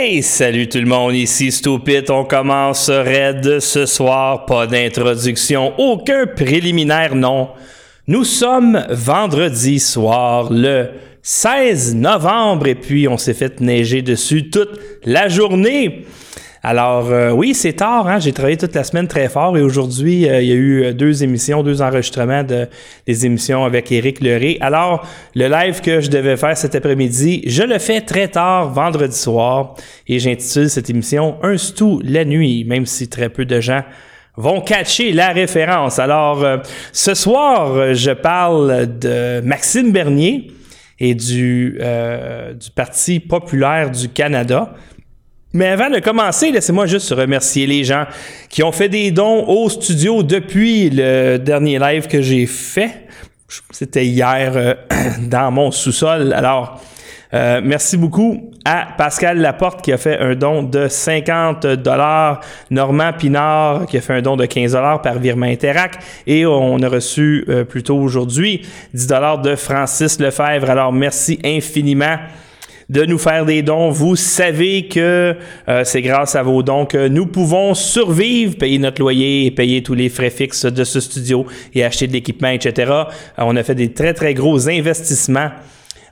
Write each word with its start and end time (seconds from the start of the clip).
Hey, 0.00 0.22
salut 0.22 0.68
tout 0.68 0.78
le 0.78 0.84
monde, 0.84 1.16
ici 1.16 1.50
Stupid. 1.50 2.08
On 2.08 2.24
commence 2.24 2.88
raid 2.88 3.58
ce 3.58 3.84
soir. 3.84 4.46
Pas 4.46 4.68
d'introduction, 4.68 5.72
aucun 5.76 6.24
préliminaire, 6.24 7.16
non. 7.16 7.48
Nous 8.06 8.22
sommes 8.22 8.86
vendredi 8.90 9.80
soir, 9.80 10.52
le 10.52 10.90
16 11.22 11.96
novembre, 11.96 12.68
et 12.68 12.76
puis 12.76 13.08
on 13.08 13.18
s'est 13.18 13.34
fait 13.34 13.60
neiger 13.60 14.02
dessus 14.02 14.50
toute 14.50 14.78
la 15.02 15.26
journée. 15.26 16.06
Alors 16.70 17.10
euh, 17.10 17.30
oui, 17.30 17.54
c'est 17.54 17.72
tard, 17.72 18.06
hein? 18.08 18.18
j'ai 18.18 18.34
travaillé 18.34 18.58
toute 18.58 18.74
la 18.74 18.84
semaine 18.84 19.08
très 19.08 19.30
fort 19.30 19.56
et 19.56 19.62
aujourd'hui, 19.62 20.28
euh, 20.28 20.42
il 20.42 20.48
y 20.48 20.52
a 20.52 20.54
eu 20.54 20.92
deux 20.92 21.24
émissions, 21.24 21.62
deux 21.62 21.80
enregistrements 21.80 22.42
de, 22.44 22.68
des 23.06 23.24
émissions 23.24 23.64
avec 23.64 23.90
Éric 23.90 24.20
Leray. 24.20 24.58
Alors, 24.60 25.02
le 25.34 25.48
live 25.48 25.80
que 25.80 26.02
je 26.02 26.10
devais 26.10 26.36
faire 26.36 26.54
cet 26.58 26.74
après-midi, 26.74 27.42
je 27.46 27.62
le 27.62 27.78
fais 27.78 28.02
très 28.02 28.28
tard, 28.28 28.68
vendredi 28.70 29.16
soir, 29.16 29.76
et 30.06 30.18
j'intitule 30.18 30.68
cette 30.68 30.90
émission 30.90 31.38
Un 31.42 31.56
Stou 31.56 32.02
la 32.04 32.26
nuit, 32.26 32.64
même 32.64 32.84
si 32.84 33.08
très 33.08 33.30
peu 33.30 33.46
de 33.46 33.62
gens 33.62 33.82
vont 34.36 34.60
catcher 34.60 35.12
la 35.12 35.28
référence. 35.28 35.98
Alors, 35.98 36.44
euh, 36.44 36.58
ce 36.92 37.14
soir, 37.14 37.94
je 37.94 38.10
parle 38.10 38.98
de 38.98 39.40
Maxime 39.40 39.90
Bernier 39.90 40.52
et 40.98 41.14
du, 41.14 41.80
du 41.80 42.70
Parti 42.74 43.20
populaire 43.20 43.90
du 43.90 44.10
Canada. 44.10 44.74
Mais 45.54 45.68
avant 45.68 45.88
de 45.88 45.98
commencer, 45.98 46.50
laissez-moi 46.50 46.86
juste 46.86 47.10
remercier 47.10 47.66
les 47.66 47.82
gens 47.82 48.04
qui 48.50 48.62
ont 48.62 48.72
fait 48.72 48.90
des 48.90 49.10
dons 49.10 49.46
au 49.46 49.70
studio 49.70 50.22
depuis 50.22 50.90
le 50.90 51.38
dernier 51.38 51.78
live 51.78 52.06
que 52.06 52.20
j'ai 52.20 52.46
fait. 52.46 53.06
C'était 53.70 54.04
hier 54.04 54.52
euh, 54.56 54.74
dans 55.22 55.50
mon 55.50 55.70
sous-sol. 55.70 56.34
Alors, 56.34 56.82
euh, 57.32 57.62
merci 57.64 57.96
beaucoup 57.96 58.50
à 58.64 58.88
Pascal 58.96 59.38
Laporte 59.38 59.82
qui 59.82 59.92
a 59.92 59.96
fait 59.96 60.18
un 60.18 60.34
don 60.34 60.62
de 60.62 60.88
50 60.88 61.66
dollars, 61.66 62.40
Normand 62.70 63.12
Pinard 63.14 63.86
qui 63.86 63.96
a 63.96 64.00
fait 64.02 64.14
un 64.14 64.22
don 64.22 64.36
de 64.36 64.44
15 64.44 64.72
dollars 64.72 65.02
par 65.02 65.18
virement 65.18 65.46
Interac 65.46 65.98
et 66.26 66.44
on 66.46 66.78
a 66.82 66.88
reçu 66.88 67.44
euh, 67.48 67.64
plus 67.64 67.82
tôt 67.82 67.96
aujourd'hui 67.96 68.66
10 68.92 69.06
dollars 69.06 69.38
de 69.40 69.56
Francis 69.56 70.18
Lefebvre. 70.20 70.68
Alors 70.70 70.92
merci 70.92 71.38
infiniment 71.44 72.16
de 72.88 73.04
nous 73.04 73.18
faire 73.18 73.44
des 73.44 73.62
dons. 73.62 73.90
Vous 73.90 74.16
savez 74.16 74.88
que 74.88 75.36
euh, 75.68 75.84
c'est 75.84 76.02
grâce 76.02 76.34
à 76.36 76.42
vos 76.42 76.62
dons 76.62 76.86
que 76.86 77.08
nous 77.08 77.26
pouvons 77.26 77.74
survivre, 77.74 78.56
payer 78.56 78.78
notre 78.78 79.00
loyer 79.00 79.46
et 79.46 79.50
payer 79.50 79.82
tous 79.82 79.94
les 79.94 80.08
frais 80.08 80.30
fixes 80.30 80.64
de 80.64 80.84
ce 80.84 81.00
studio 81.00 81.46
et 81.74 81.84
acheter 81.84 82.06
de 82.06 82.12
l'équipement, 82.12 82.48
etc. 82.48 82.90
Euh, 82.90 83.04
on 83.38 83.56
a 83.56 83.62
fait 83.62 83.74
des 83.74 83.92
très, 83.92 84.14
très 84.14 84.34
gros 84.34 84.68
investissements. 84.68 85.50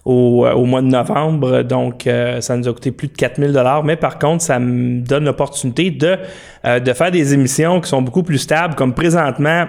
Au, 0.05 0.47
euh, 0.47 0.53
au, 0.53 0.67
mois 0.67 0.83
de 0.83 0.87
novembre. 0.87 1.63
Donc, 1.63 2.09
ça 2.39 2.57
nous 2.57 2.69
a 2.69 2.73
coûté 2.73 2.93
plus 2.93 3.09
de 3.09 3.15
4000 3.15 3.51
dollars. 3.51 3.83
Mais 3.83 3.97
par 3.97 4.21
contre, 4.21 4.45
ça 4.45 4.61
me 4.61 5.01
donne 5.01 5.25
l'opportunité 5.25 5.91
de, 5.91 6.17
de 6.65 6.93
faire 6.93 7.11
des 7.11 7.35
émissions 7.35 7.81
qui 7.81 7.89
sont 7.89 8.03
beaucoup 8.03 8.23
plus 8.23 8.39
stables, 8.39 8.77
comme 8.77 8.95
présentement. 8.95 9.67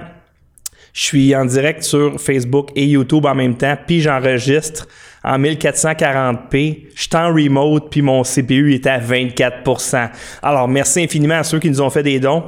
Je 0.94 1.02
suis 1.02 1.36
en 1.36 1.46
direct 1.46 1.82
sur 1.82 2.22
Facebook 2.22 2.70
et 2.76 2.86
YouTube 2.86 3.26
en 3.26 3.34
même 3.34 3.58
temps, 3.58 3.76
puis 3.88 4.00
j'enregistre 4.00 4.88
en 5.24 5.40
1440p. 5.40 6.88
Je 6.96 7.02
suis 7.02 7.10
en 7.16 7.34
remote, 7.34 7.90
puis 7.90 8.02
mon 8.02 8.24
CPU 8.24 8.74
est 8.74 8.88
à 8.88 9.00
24% 9.00 10.10
Alors, 10.42 10.68
merci 10.68 11.04
infiniment 11.04 11.40
à 11.40 11.44
ceux 11.44 11.60
qui 11.60 11.70
nous 11.70 11.82
ont 11.82 11.90
fait 11.90 12.04
des 12.04 12.20
dons. 12.20 12.44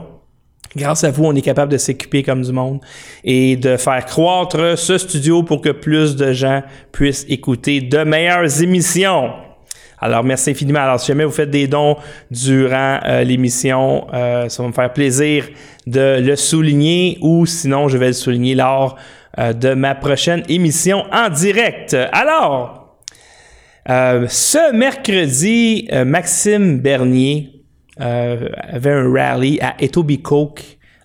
Grâce 0.75 1.03
à 1.03 1.09
vous, 1.09 1.25
on 1.25 1.33
est 1.33 1.41
capable 1.41 1.71
de 1.71 1.77
s'équiper 1.77 2.21
comme 2.21 2.43
du 2.43 2.51
monde 2.51 2.79
et 3.23 3.55
de 3.55 3.75
faire 3.75 4.05
croître 4.05 4.77
ce 4.77 4.99
studio 4.99 5.41
pour 5.41 5.61
que 5.61 5.69
plus 5.69 6.15
de 6.15 6.31
gens 6.31 6.61
puissent 6.91 7.25
écouter 7.27 7.81
de 7.81 8.03
meilleures 8.03 8.61
émissions. 8.61 9.31
Alors, 9.99 10.23
merci 10.23 10.51
infiniment. 10.51 10.79
Alors, 10.79 10.99
si 10.99 11.07
jamais 11.07 11.25
vous 11.25 11.31
faites 11.31 11.49
des 11.49 11.67
dons 11.67 11.97
durant 12.29 12.99
euh, 13.05 13.23
l'émission, 13.23 14.07
euh, 14.13 14.47
ça 14.47 14.61
va 14.63 14.69
me 14.69 14.73
faire 14.73 14.93
plaisir 14.93 15.45
de 15.87 16.19
le 16.21 16.35
souligner 16.35 17.17
ou 17.21 17.45
sinon, 17.45 17.87
je 17.87 17.97
vais 17.97 18.07
le 18.07 18.13
souligner 18.13 18.53
lors 18.55 18.95
de 19.37 19.73
ma 19.73 19.95
prochaine 19.95 20.43
émission 20.49 21.05
en 21.11 21.29
direct. 21.29 21.95
Alors, 22.11 22.79
euh, 23.89 24.27
ce 24.27 24.73
mercredi, 24.75 25.87
euh, 25.91 26.05
Maxime 26.05 26.79
Bernier 26.79 27.55
avait 27.97 28.91
un 28.91 29.11
rallye 29.11 29.59
à 29.59 29.75
Etobicoke 29.77 30.63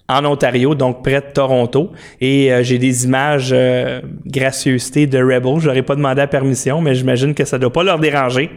en 0.08 0.24
Ontario, 0.24 0.76
donc 0.76 1.02
près 1.02 1.20
de 1.20 1.32
Toronto. 1.32 1.90
Et 2.20 2.52
j'ai 2.62 2.78
des 2.78 3.04
images 3.04 3.52
gracieuseté 4.24 5.08
de 5.08 5.18
Rebel. 5.18 5.58
Je 5.58 5.66
n'aurais 5.66 5.82
pas 5.82 5.96
demandé 5.96 6.20
la 6.20 6.28
permission, 6.28 6.80
mais 6.80 6.94
j'imagine 6.94 7.34
que 7.34 7.44
ça 7.44 7.56
ne 7.56 7.62
doit 7.62 7.72
pas 7.72 7.82
leur 7.82 7.98
déranger. 7.98 8.48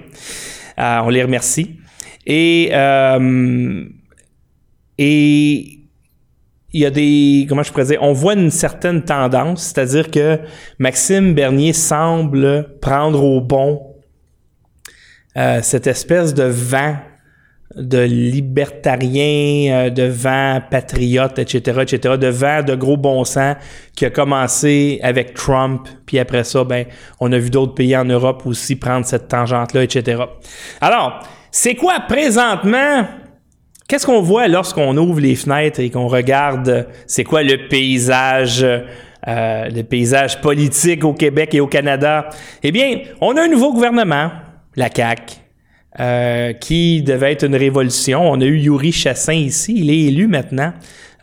on 0.77 1.09
les 1.09 1.23
remercie. 1.23 1.79
Et, 2.27 2.71
et 4.99 5.76
il 6.73 6.81
y 6.81 6.85
a 6.85 6.89
des, 6.89 7.45
comment 7.47 7.63
je 7.63 7.71
pourrais 7.71 7.85
dire, 7.85 7.99
on 8.01 8.13
voit 8.13 8.33
une 8.33 8.51
certaine 8.51 9.03
tendance, 9.03 9.63
c'est-à-dire 9.63 10.11
que 10.11 10.39
Maxime 10.79 11.33
Bernier 11.33 11.73
semble 11.73 12.77
prendre 12.81 13.23
au 13.23 13.41
bon 13.41 13.95
euh, 15.37 15.59
cette 15.61 15.87
espèce 15.87 16.33
de 16.33 16.43
vent 16.43 16.97
de 17.75 17.99
libertarien, 17.99 19.71
euh, 19.71 19.89
de 19.89 20.03
vent 20.03 20.61
patriote, 20.69 21.37
etc., 21.37 21.81
etc., 21.83 22.17
de 22.17 22.27
vent 22.27 22.63
de 22.63 22.75
gros 22.75 22.97
bon 22.97 23.23
sens 23.23 23.55
qui 23.95 24.05
a 24.05 24.09
commencé 24.09 24.99
avec 25.03 25.35
Trump, 25.35 25.87
puis 26.05 26.17
après 26.19 26.43
ça, 26.43 26.63
ben, 26.63 26.85
on 27.19 27.31
a 27.31 27.37
vu 27.37 27.49
d'autres 27.49 27.75
pays 27.75 27.95
en 27.95 28.05
Europe 28.05 28.43
aussi 28.45 28.75
prendre 28.75 29.05
cette 29.05 29.27
tangente-là, 29.27 29.83
etc. 29.83 30.23
Alors, 30.81 31.19
c'est 31.51 31.75
quoi 31.75 31.99
présentement 32.07 33.05
Qu'est-ce 33.87 34.05
qu'on 34.05 34.21
voit 34.21 34.49
lorsqu'on 34.49 34.97
ouvre 34.97 35.21
les 35.21 35.35
fenêtres 35.35 35.79
et 35.79 35.89
qu'on 35.89 36.07
regarde 36.09 36.87
c'est 37.05 37.23
quoi 37.23 37.41
le 37.41 37.69
paysage, 37.69 38.61
euh, 38.61 39.69
le 39.69 39.81
paysage 39.83 40.41
politique 40.41 41.05
au 41.05 41.13
Québec 41.13 41.55
et 41.55 41.61
au 41.61 41.67
Canada? 41.67 42.27
Eh 42.63 42.73
bien, 42.73 42.99
on 43.21 43.37
a 43.37 43.43
un 43.43 43.47
nouveau 43.47 43.71
gouvernement, 43.71 44.29
la 44.75 44.89
CAQ, 44.93 45.35
euh, 46.01 46.51
qui 46.51 47.01
devait 47.01 47.31
être 47.31 47.45
une 47.45 47.55
révolution. 47.55 48.29
On 48.29 48.41
a 48.41 48.43
eu 48.43 48.57
Yuri 48.57 48.91
Chassin 48.91 49.31
ici, 49.31 49.75
il 49.77 49.89
est 49.89 50.09
élu 50.09 50.27
maintenant. 50.27 50.73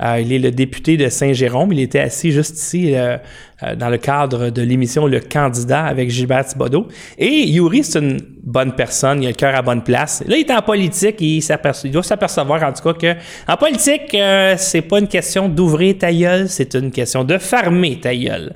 Euh, 0.03 0.21
il 0.21 0.33
est 0.33 0.39
le 0.39 0.51
député 0.51 0.97
de 0.97 1.09
Saint-Jérôme. 1.09 1.73
Il 1.73 1.81
était 1.81 2.01
assis 2.01 2.33
juste 2.33 2.57
ici 2.57 2.95
euh, 2.95 3.17
euh, 3.63 3.77
dans 3.77 3.89
le 3.89 3.99
cadre 3.99 4.51
de 4.51 4.63
l'émission 4.63 5.07
Le 5.07 5.21
Candidat 5.21 5.85
avec 5.85 6.11
Gilbert 6.11 6.47
Thibodeau. 6.47 6.89
Et 7.17 7.49
Yuri, 7.49 7.85
c'est 7.85 8.01
une 8.01 8.21
bonne 8.43 8.73
personne. 8.73 9.23
Il 9.23 9.27
a 9.27 9.31
le 9.31 9.37
cœur 9.37 9.55
à 9.55 9.63
bonne 9.63 9.85
place. 9.85 10.25
Là, 10.27 10.37
il 10.37 10.41
est 10.41 10.53
en 10.53 10.63
politique. 10.63 11.17
il, 11.21 11.91
doit 11.91 12.03
s'apercevoir, 12.03 12.63
en 12.65 12.73
tout 12.73 12.93
cas, 12.93 13.15
que 13.15 13.51
en 13.51 13.57
politique, 13.57 14.17
c'est 14.57 14.83
pas 14.83 14.99
une 14.99 15.09
question 15.09 15.49
d'ouvrir 15.49 15.99
ta 15.99 16.13
gueule, 16.13 16.49
c'est 16.49 16.75
une 16.75 16.91
question 16.91 17.25
de 17.25 17.39
farmer 17.39 18.01
ta 18.01 18.15
gueule. 18.15 18.53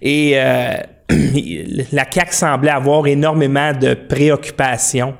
Et 0.00 0.34
la 1.92 2.04
CAQ 2.10 2.32
semblait 2.32 2.70
avoir 2.70 3.06
énormément 3.06 3.72
de 3.72 3.94
préoccupations. 3.94 5.14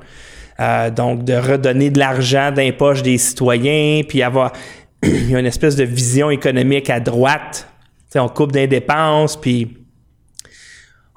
donc, 0.95 1.25
de 1.25 1.35
redonner 1.35 1.91
de 1.91 1.99
l'argent 1.99 2.53
d'un 2.53 2.71
poche 2.73 3.03
des 3.03 3.19
citoyens, 3.19 4.03
puis 4.07 4.23
avoir 4.23 4.53
il 5.03 5.31
y 5.31 5.35
a 5.35 5.41
une 5.41 5.47
espèce 5.47 5.77
de 5.77 5.85
vision 5.85 6.31
économique 6.31 6.91
à 6.91 7.01
droite. 7.01 7.69
on 8.15 8.29
coupe 8.29 8.53
des 8.53 8.67
dépenses, 8.67 9.41
puis 9.41 9.77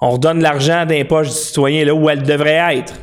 on 0.01 0.11
redonne 0.11 0.41
l'argent 0.41 0.85
d'un 0.85 1.05
poche 1.05 1.27
du 1.27 1.33
citoyen 1.33 1.85
là 1.85 1.93
où 1.93 2.09
elle 2.09 2.23
devrait 2.23 2.77
être. 2.77 2.93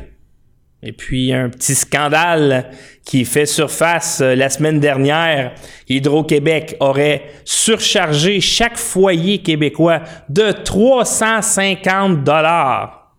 Et 0.85 0.91
puis, 0.91 1.31
un 1.31 1.49
petit 1.49 1.75
scandale 1.75 2.69
qui 3.05 3.23
fait 3.23 3.45
surface 3.45 4.19
euh, 4.19 4.35
la 4.35 4.49
semaine 4.49 4.81
dernière. 4.81 5.55
Hydro-Québec 5.87 6.75
aurait 6.81 7.23
surchargé 7.45 8.41
chaque 8.41 8.77
foyer 8.77 9.41
québécois 9.41 10.01
de 10.27 10.51
350 10.51 12.25
dollars. 12.25 13.15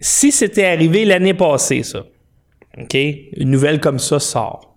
Si 0.00 0.32
c'était 0.32 0.66
arrivé 0.66 1.04
l'année 1.04 1.34
passée, 1.34 1.84
ça, 1.84 2.04
OK? 2.76 2.94
Une 2.94 3.50
nouvelle 3.50 3.78
comme 3.78 4.00
ça 4.00 4.18
sort. 4.18 4.69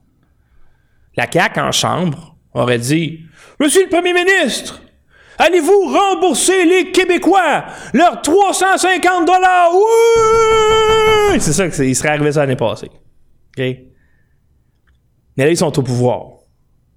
La 1.15 1.31
CAQ 1.31 1.59
en 1.59 1.71
chambre 1.71 2.35
aurait 2.53 2.79
dit 2.79 3.21
Monsieur 3.59 3.83
le 3.83 3.89
Premier 3.89 4.13
ministre, 4.13 4.81
allez-vous 5.37 5.87
rembourser 5.87 6.65
les 6.65 6.91
Québécois 6.91 7.65
leurs 7.93 8.21
350 8.21 9.25
dollars 9.25 9.71
Oui 9.73 11.39
C'est 11.39 11.53
ça 11.53 11.69
qu'il 11.69 11.95
serait 11.95 12.09
arrivé 12.09 12.31
ça 12.31 12.41
l'année 12.41 12.55
passée. 12.55 12.89
Mais 13.57 13.85
là, 15.37 15.49
ils 15.49 15.57
sont 15.57 15.77
au 15.77 15.83
pouvoir. 15.83 16.27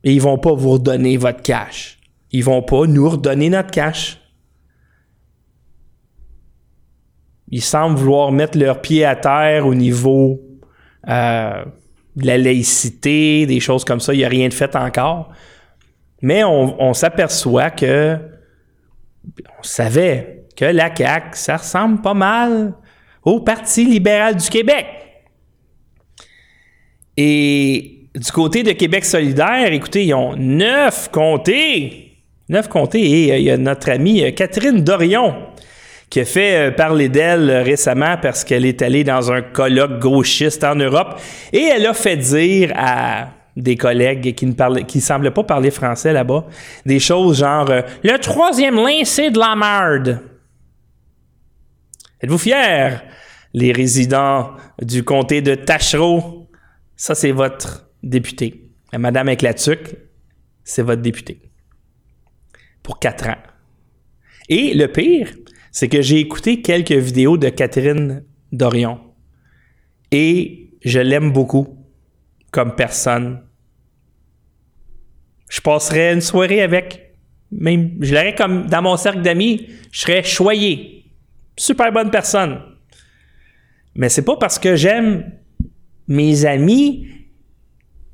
Et 0.05 0.13
ils 0.13 0.21
vont 0.21 0.39
pas 0.39 0.55
vous 0.55 0.73
redonner 0.73 1.17
votre 1.17 1.43
cash. 1.43 1.99
Ils 2.31 2.45
vont 2.45 2.63
pas 2.63 2.87
nous 2.87 3.09
redonner 3.09 3.51
notre 3.51 3.71
cash. 3.71 4.21
Ils 7.49 7.63
semblent 7.63 7.99
vouloir 7.99 8.33
mettre 8.33 8.59
leurs 8.59 8.81
pieds 8.81 9.05
à 9.05 9.17
terre 9.17 9.67
au 9.67 9.75
niveau 9.75 10.41
euh, 11.09 11.65
de 12.17 12.27
la 12.27 12.39
laïcité, 12.39 13.47
des 13.47 13.61
choses 13.61 13.85
comme 13.85 14.01
ça. 14.01 14.15
Il 14.15 14.19
n'y 14.19 14.25
a 14.25 14.29
rien 14.29 14.49
de 14.49 14.55
fait 14.55 14.75
encore. 14.75 15.31
Mais 16.23 16.43
on, 16.45 16.95
s'aperçoit 16.95 17.71
que 17.71 18.19
on 19.59 19.63
savait 19.63 20.45
que 20.57 20.65
la 20.65 20.95
CAQ, 20.95 21.29
ça 21.33 21.59
ressemble 21.59 22.01
pas 22.01 22.15
mal 22.15 22.73
au 23.23 23.41
Parti 23.41 23.85
libéral 23.85 24.37
du 24.37 24.49
Québec. 24.49 24.87
Et 27.19 28.09
du 28.15 28.33
côté 28.33 28.63
de 28.63 28.73
Québec 28.73 29.05
solidaire, 29.05 29.73
écoutez, 29.73 30.07
ils 30.07 30.15
ont 30.15 30.35
neuf 30.37 31.11
comtés. 31.11 32.23
Neuf 32.49 32.69
comtés. 32.69 33.27
Et 33.27 33.33
euh, 33.33 33.39
il 33.39 33.45
y 33.45 33.51
a 33.51 33.57
notre 33.57 33.91
amie 33.91 34.25
euh, 34.25 34.31
Catherine 34.31 34.83
Dorion 34.83 35.35
qui 36.11 36.21
a 36.21 36.25
fait 36.25 36.69
euh, 36.69 36.71
parler 36.71 37.09
d'elle 37.09 37.51
récemment 37.51 38.17
parce 38.21 38.45
qu'elle 38.45 38.65
est 38.65 38.81
allée 38.83 39.05
dans 39.05 39.33
un 39.33 39.43
colloque 39.43 39.99
gauchiste 39.99 40.63
en 40.65 40.77
Europe 40.77 41.21
et 41.53 41.63
elle 41.63 41.87
a 41.87 41.95
fait 41.95 42.17
dire 42.17 42.73
à 42.77 43.31
des 43.57 43.77
collègues 43.77 44.35
qui 44.35 44.47
ne 44.47 44.53
parlaient, 44.53 44.85
qui 44.85 45.01
semblaient 45.01 45.31
pas 45.31 45.45
parler 45.45 45.71
français 45.71 46.13
là-bas, 46.13 46.47
des 46.85 47.01
choses 47.01 47.39
genre 47.39 47.71
le 48.05 48.19
troisième 48.19 48.77
lin 48.77 49.05
c'est 49.05 49.31
de 49.31 49.39
la 49.39 49.57
merde. 49.57 50.21
Êtes-vous 52.21 52.39
fiers, 52.39 52.97
les 53.53 53.73
résidents 53.73 54.53
du 54.81 55.05
comté 55.05 55.43
de 55.43 55.55
Tachereau? 55.55 56.49
Ça, 56.97 57.15
c'est 57.15 57.31
votre 57.31 57.91
député. 58.03 58.71
Madame 58.93 59.29
Éclatuc, 59.29 59.97
c'est 60.65 60.83
votre 60.83 61.03
député. 61.03 61.43
Pour 62.83 62.99
quatre 62.99 63.29
ans. 63.29 63.43
Et 64.49 64.73
le 64.75 64.87
pire, 64.89 65.29
c'est 65.77 65.89
que 65.89 66.01
j'ai 66.01 66.21
écouté 66.21 66.63
quelques 66.63 66.91
vidéos 66.91 67.37
de 67.37 67.51
Catherine 67.51 68.25
Dorion. 68.51 68.99
Et 70.11 70.71
je 70.83 71.01
l'aime 71.01 71.35
beaucoup 71.35 71.77
comme 72.51 72.75
personne. 72.75 73.43
Je 75.51 75.61
passerais 75.61 76.15
une 76.15 76.23
soirée 76.23 76.63
avec. 76.63 77.15
Même, 77.51 77.99
je 78.01 78.15
l'aurais 78.15 78.35
comme 78.35 78.65
dans 78.69 78.81
mon 78.81 78.97
cercle 78.97 79.21
d'amis, 79.21 79.69
je 79.93 80.01
serais 80.01 80.23
choyé 80.23 81.13
super 81.59 81.93
bonne 81.93 82.11
personne. 82.11 82.59
Mais 83.95 84.09
c'est 84.09 84.25
pas 84.25 84.39
parce 84.39 84.59
que 84.59 84.77
j'aime 84.77 85.31
mes 86.09 86.47
amis 86.47 87.07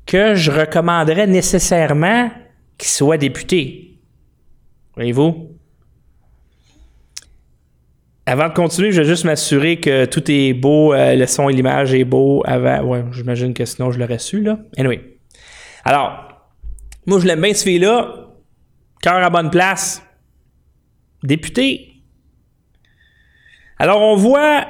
que 0.05 0.35
je 0.35 0.51
recommanderais 0.51 1.27
nécessairement 1.27 2.29
qu'ils 2.77 2.89
soient 2.89 3.17
députés. 3.17 4.01
Voyez-vous? 4.95 5.53
Avant 8.25 8.47
de 8.47 8.53
continuer, 8.53 8.91
je 8.91 9.01
vais 9.01 9.07
juste 9.07 9.25
m'assurer 9.25 9.79
que 9.79 10.05
tout 10.05 10.23
est 10.31 10.53
beau, 10.53 10.93
euh, 10.93 11.13
le 11.15 11.27
son 11.27 11.49
et 11.49 11.53
l'image 11.53 11.93
est 11.93 12.05
beau 12.05 12.41
avant. 12.45 12.81
Ouais, 12.83 13.03
j'imagine 13.11 13.53
que 13.53 13.65
sinon 13.65 13.91
je 13.91 13.99
l'aurais 13.99 14.19
su, 14.19 14.41
là. 14.41 14.59
Anyway. 14.77 15.17
Alors, 15.83 16.29
moi, 17.05 17.19
je 17.19 17.27
l'aime 17.27 17.41
bien 17.41 17.53
ce 17.53 17.63
fille-là. 17.63 18.29
Cœur 19.01 19.15
à 19.15 19.29
bonne 19.29 19.49
place. 19.49 20.01
Député. 21.21 22.01
Alors, 23.77 24.01
on 24.01 24.15
voit 24.15 24.65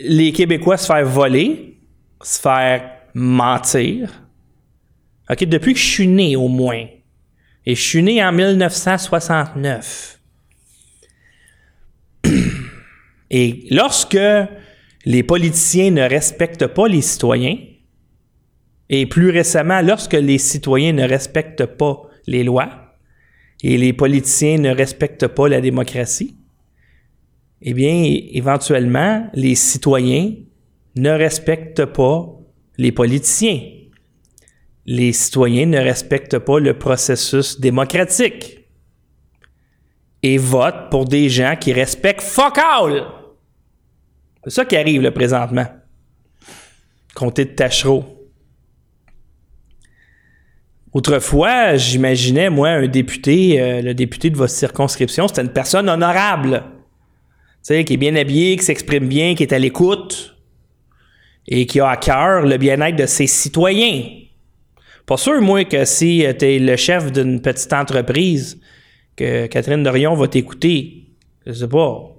les 0.00 0.32
Québécois 0.32 0.76
se 0.76 0.86
faire 0.86 1.04
voler, 1.04 1.78
se 2.20 2.40
faire 2.40 2.90
mentir. 3.14 4.24
OK, 5.30 5.44
depuis 5.44 5.74
que 5.74 5.80
je 5.80 5.86
suis 5.86 6.08
né, 6.08 6.34
au 6.34 6.48
moins. 6.48 6.86
Et 7.66 7.74
je 7.74 7.80
suis 7.80 8.02
né 8.02 8.24
en 8.24 8.32
1969. 8.32 10.17
Et 13.30 13.66
lorsque 13.70 14.18
les 15.04 15.22
politiciens 15.22 15.90
ne 15.90 16.02
respectent 16.02 16.66
pas 16.66 16.88
les 16.88 17.02
citoyens, 17.02 17.56
et 18.90 19.06
plus 19.06 19.30
récemment, 19.30 19.82
lorsque 19.82 20.14
les 20.14 20.38
citoyens 20.38 20.92
ne 20.92 21.06
respectent 21.06 21.66
pas 21.66 22.02
les 22.26 22.42
lois, 22.42 22.96
et 23.62 23.76
les 23.76 23.92
politiciens 23.92 24.58
ne 24.58 24.70
respectent 24.70 25.26
pas 25.26 25.48
la 25.48 25.60
démocratie, 25.60 26.36
eh 27.60 27.74
bien, 27.74 28.04
éventuellement, 28.32 29.28
les 29.34 29.56
citoyens 29.56 30.32
ne 30.96 31.10
respectent 31.10 31.84
pas 31.86 32.38
les 32.76 32.92
politiciens. 32.92 33.60
Les 34.86 35.12
citoyens 35.12 35.66
ne 35.66 35.78
respectent 35.78 36.38
pas 36.38 36.60
le 36.60 36.78
processus 36.78 37.60
démocratique 37.60 38.64
et 40.22 40.38
votent 40.38 40.90
pour 40.90 41.04
des 41.04 41.28
gens 41.28 41.56
qui 41.60 41.72
respectent 41.72 42.22
fuck 42.22 42.58
all. 42.58 43.17
C'est 44.44 44.50
ça 44.50 44.64
qui 44.64 44.76
arrive 44.76 45.02
là, 45.02 45.10
présentement. 45.10 45.66
Comté 47.14 47.44
de 47.44 47.50
Tachereau. 47.50 48.04
Autrefois, 50.92 51.76
j'imaginais, 51.76 52.48
moi, 52.48 52.68
un 52.70 52.86
député, 52.86 53.60
euh, 53.60 53.82
le 53.82 53.94
député 53.94 54.30
de 54.30 54.36
votre 54.36 54.52
circonscription, 54.52 55.28
c'était 55.28 55.42
une 55.42 55.52
personne 55.52 55.88
honorable 55.88 56.64
qui 57.68 57.92
est 57.92 57.96
bien 57.98 58.16
habillé, 58.16 58.56
qui 58.56 58.64
s'exprime 58.64 59.08
bien, 59.08 59.34
qui 59.34 59.42
est 59.42 59.52
à 59.52 59.58
l'écoute 59.58 60.36
et 61.46 61.66
qui 61.66 61.80
a 61.80 61.88
à 61.88 61.96
cœur 61.96 62.42
le 62.42 62.56
bien-être 62.56 62.96
de 62.96 63.06
ses 63.06 63.26
citoyens. 63.26 64.04
Pas 65.06 65.16
sûr, 65.16 65.40
moi, 65.40 65.64
que 65.64 65.84
si 65.84 66.24
tu 66.38 66.44
es 66.44 66.58
le 66.58 66.76
chef 66.76 67.12
d'une 67.12 67.40
petite 67.40 67.72
entreprise, 67.72 68.60
que 69.16 69.46
Catherine 69.46 69.82
Dorion 69.82 70.14
va 70.14 70.28
t'écouter. 70.28 71.04
Je 71.46 71.52
sais 71.52 71.68
pas. 71.68 72.17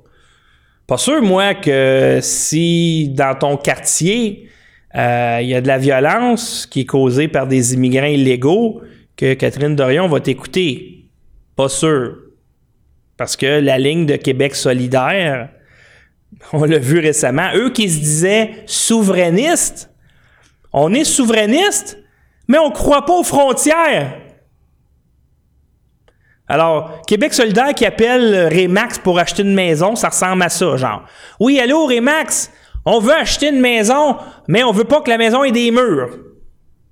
Pas 0.89 0.97
sûr, 0.97 1.21
moi, 1.21 1.53
que 1.53 2.17
si 2.19 3.09
dans 3.09 3.37
ton 3.37 3.57
quartier, 3.57 4.49
euh, 4.95 5.37
il 5.39 5.47
y 5.47 5.53
a 5.53 5.61
de 5.61 5.67
la 5.67 5.77
violence 5.77 6.65
qui 6.65 6.79
est 6.79 6.85
causée 6.85 7.27
par 7.27 7.45
des 7.45 7.75
immigrants 7.75 8.07
illégaux, 8.07 8.81
que 9.15 9.35
Catherine 9.35 9.75
Dorion 9.75 10.07
va 10.07 10.19
t'écouter. 10.19 11.05
Pas 11.55 11.69
sûr. 11.69 12.15
Parce 13.17 13.37
que 13.37 13.59
la 13.59 13.77
ligne 13.77 14.07
de 14.07 14.15
Québec 14.15 14.55
solidaire, 14.55 15.49
on 16.53 16.63
l'a 16.63 16.79
vu 16.79 16.97
récemment, 16.97 17.51
eux 17.53 17.69
qui 17.69 17.87
se 17.87 17.99
disaient 17.99 18.63
souverainistes, 18.65 19.91
on 20.73 20.91
est 20.95 21.03
souverainiste, 21.03 21.99
mais 22.47 22.57
on 22.57 22.69
ne 22.69 22.73
croit 22.73 23.05
pas 23.05 23.13
aux 23.13 23.23
frontières. 23.23 24.17
Alors, 26.49 27.01
Québec 27.07 27.33
solidaire 27.33 27.73
qui 27.75 27.85
appelle 27.85 28.49
Remax 28.51 28.99
pour 28.99 29.19
acheter 29.19 29.43
une 29.43 29.53
maison, 29.53 29.95
ça 29.95 30.09
ressemble 30.09 30.43
à 30.43 30.49
ça, 30.49 30.75
genre. 30.75 31.03
Oui, 31.39 31.59
allô, 31.59 31.85
Remax, 31.85 32.51
on 32.85 32.99
veut 32.99 33.13
acheter 33.13 33.49
une 33.49 33.61
maison, 33.61 34.17
mais 34.47 34.63
on 34.63 34.71
veut 34.71 34.83
pas 34.83 35.01
que 35.01 35.09
la 35.09 35.17
maison 35.17 35.43
ait 35.43 35.51
des 35.51 35.71
murs. 35.71 36.09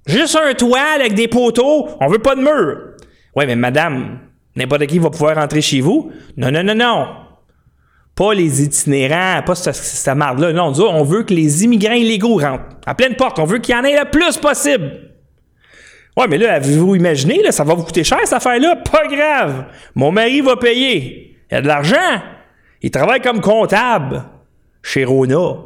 Juste 0.05 0.37
un 0.37 0.53
toit 0.53 0.95
avec 0.95 1.15
des 1.15 1.27
poteaux, 1.27 1.89
on 1.99 2.07
veut 2.07 2.19
pas 2.19 2.35
de 2.35 2.41
murs. 2.41 2.93
Oui, 3.35 3.45
mais 3.45 3.55
madame, 3.55 4.19
N'importe 4.57 4.87
qui 4.87 4.97
va 4.97 5.11
pouvoir 5.11 5.35
rentrer 5.35 5.61
chez 5.61 5.81
vous? 5.81 6.11
Non, 6.35 6.51
non, 6.51 6.63
non, 6.63 6.73
non. 6.73 7.07
Pas 8.15 8.33
les 8.33 8.63
itinérants, 8.63 9.43
pas 9.43 9.53
cette, 9.53 10.15
marde-là. 10.15 10.51
Non, 10.51 10.73
on 10.75 11.03
veut 11.03 11.21
que 11.21 11.33
les 11.33 11.63
immigrants 11.63 11.93
illégaux 11.93 12.37
rentrent. 12.37 12.63
À 12.87 12.95
pleine 12.95 13.15
porte. 13.15 13.37
On 13.37 13.45
veut 13.45 13.59
qu'il 13.59 13.75
y 13.75 13.77
en 13.77 13.83
ait 13.83 13.95
le 13.95 14.09
plus 14.09 14.37
possible. 14.37 15.06
Ouais, 16.17 16.27
mais 16.27 16.39
là, 16.39 16.55
avez-vous 16.55 16.95
imaginé, 16.95 17.43
là, 17.43 17.51
ça 17.51 17.63
va 17.63 17.75
vous 17.75 17.83
coûter 17.83 18.03
cher, 18.03 18.17
cette 18.23 18.33
affaire-là? 18.33 18.77
Pas 18.77 19.05
grave. 19.07 19.65
Mon 19.93 20.11
mari 20.11 20.41
va 20.41 20.57
payer. 20.57 21.37
Il 21.51 21.57
a 21.57 21.61
de 21.61 21.67
l'argent. 21.67 22.21
Il 22.81 22.89
travaille 22.89 23.21
comme 23.21 23.39
comptable 23.39 24.23
chez 24.81 25.05
Rona. 25.05 25.57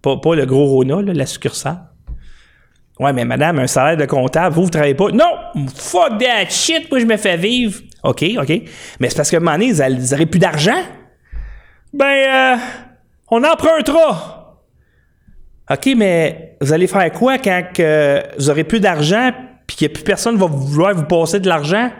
Pas, 0.00 0.16
pas 0.16 0.34
le 0.34 0.46
gros 0.46 0.64
Rona, 0.64 1.02
la 1.02 1.26
succursale. 1.26 1.82
Ouais, 2.98 3.12
mais 3.12 3.26
madame, 3.26 3.58
un 3.58 3.66
salaire 3.66 3.98
de 3.98 4.06
comptable, 4.06 4.54
vous, 4.54 4.64
vous 4.64 4.70
travaillez 4.70 4.94
pas? 4.94 5.10
Non! 5.10 5.66
Fuck 5.76 6.18
that 6.18 6.48
shit, 6.48 6.90
moi, 6.90 7.00
je 7.00 7.06
me 7.06 7.18
fais 7.18 7.36
vivre. 7.36 7.78
OK, 8.04 8.24
OK. 8.38 8.62
Mais 9.00 9.10
c'est 9.10 9.16
parce 9.16 9.30
que 9.30 9.36
un 9.36 9.40
moment 9.40 9.52
donné, 9.58 9.66
ils 9.66 10.10
n'auraient 10.10 10.26
plus 10.26 10.38
d'argent? 10.38 10.82
Ben, 11.92 12.06
euh, 12.06 12.56
on 13.30 13.44
empruntera. 13.44 14.41
OK, 15.72 15.94
mais 15.96 16.56
vous 16.60 16.72
allez 16.72 16.86
faire 16.86 17.10
quoi 17.12 17.38
quand 17.38 17.62
vous 18.36 18.50
aurez 18.50 18.64
plus 18.64 18.80
d'argent 18.80 19.30
puis 19.66 19.76
que 19.76 19.86
plus 19.86 20.04
personne 20.04 20.36
va 20.36 20.46
vouloir 20.46 20.94
vous 20.94 21.04
passer 21.04 21.40
de 21.40 21.48
l'argent? 21.48 21.90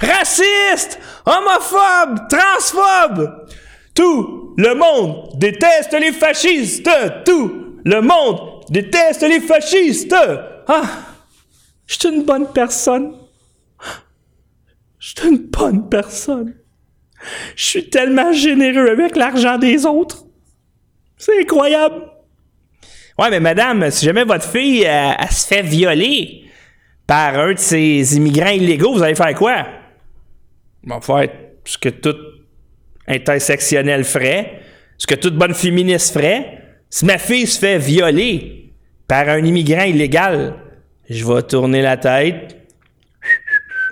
Raciste! 0.00 0.98
Homophobe! 1.24 2.28
Transphobe! 2.28 3.46
Tout 3.94 4.54
le 4.56 4.74
monde 4.74 5.38
déteste 5.38 5.92
les 5.92 6.12
fascistes! 6.12 6.90
Tout 7.24 7.76
le 7.84 8.00
monde 8.00 8.64
déteste 8.68 9.22
les 9.22 9.40
fascistes. 9.40 10.16
Ah, 10.66 10.82
je 11.86 11.94
suis 11.94 12.08
une 12.08 12.24
bonne 12.24 12.50
personne. 12.52 13.14
Je 14.98 15.08
suis 15.08 15.28
une 15.28 15.38
bonne 15.38 15.88
personne. 15.88 16.54
Je 17.54 17.64
suis 17.64 17.90
tellement 17.90 18.32
généreux 18.32 18.88
avec 18.88 19.14
l'argent 19.14 19.58
des 19.58 19.86
autres. 19.86 20.24
C'est 21.24 21.40
incroyable. 21.40 22.02
Ouais, 23.16 23.30
mais 23.30 23.38
madame, 23.38 23.92
si 23.92 24.06
jamais 24.06 24.24
votre 24.24 24.44
fille 24.44 24.84
euh, 24.84 25.12
se 25.30 25.46
fait 25.46 25.62
violer 25.62 26.46
par 27.06 27.38
un 27.38 27.52
de 27.52 27.58
ces 27.60 28.16
immigrants 28.16 28.50
illégaux, 28.50 28.92
vous 28.92 29.04
allez 29.04 29.14
faire 29.14 29.32
quoi? 29.34 29.68
On 30.84 30.98
va 30.98 31.00
faire 31.00 31.28
ce 31.64 31.78
que 31.78 31.90
tout 31.90 32.16
intersectionnel 33.06 34.02
ferait, 34.02 34.62
ce 34.98 35.06
que 35.06 35.14
toute 35.14 35.36
bonne 35.36 35.54
féministe 35.54 36.12
ferait. 36.12 36.58
Si 36.90 37.04
ma 37.04 37.18
fille 37.18 37.46
se 37.46 37.60
fait 37.60 37.78
violer, 37.78 38.72
par 39.06 39.28
un 39.28 39.44
immigrant 39.44 39.84
illégal, 39.84 40.56
je 41.08 41.24
vais 41.24 41.42
tourner 41.42 41.82
la 41.82 41.98
tête, 41.98 42.56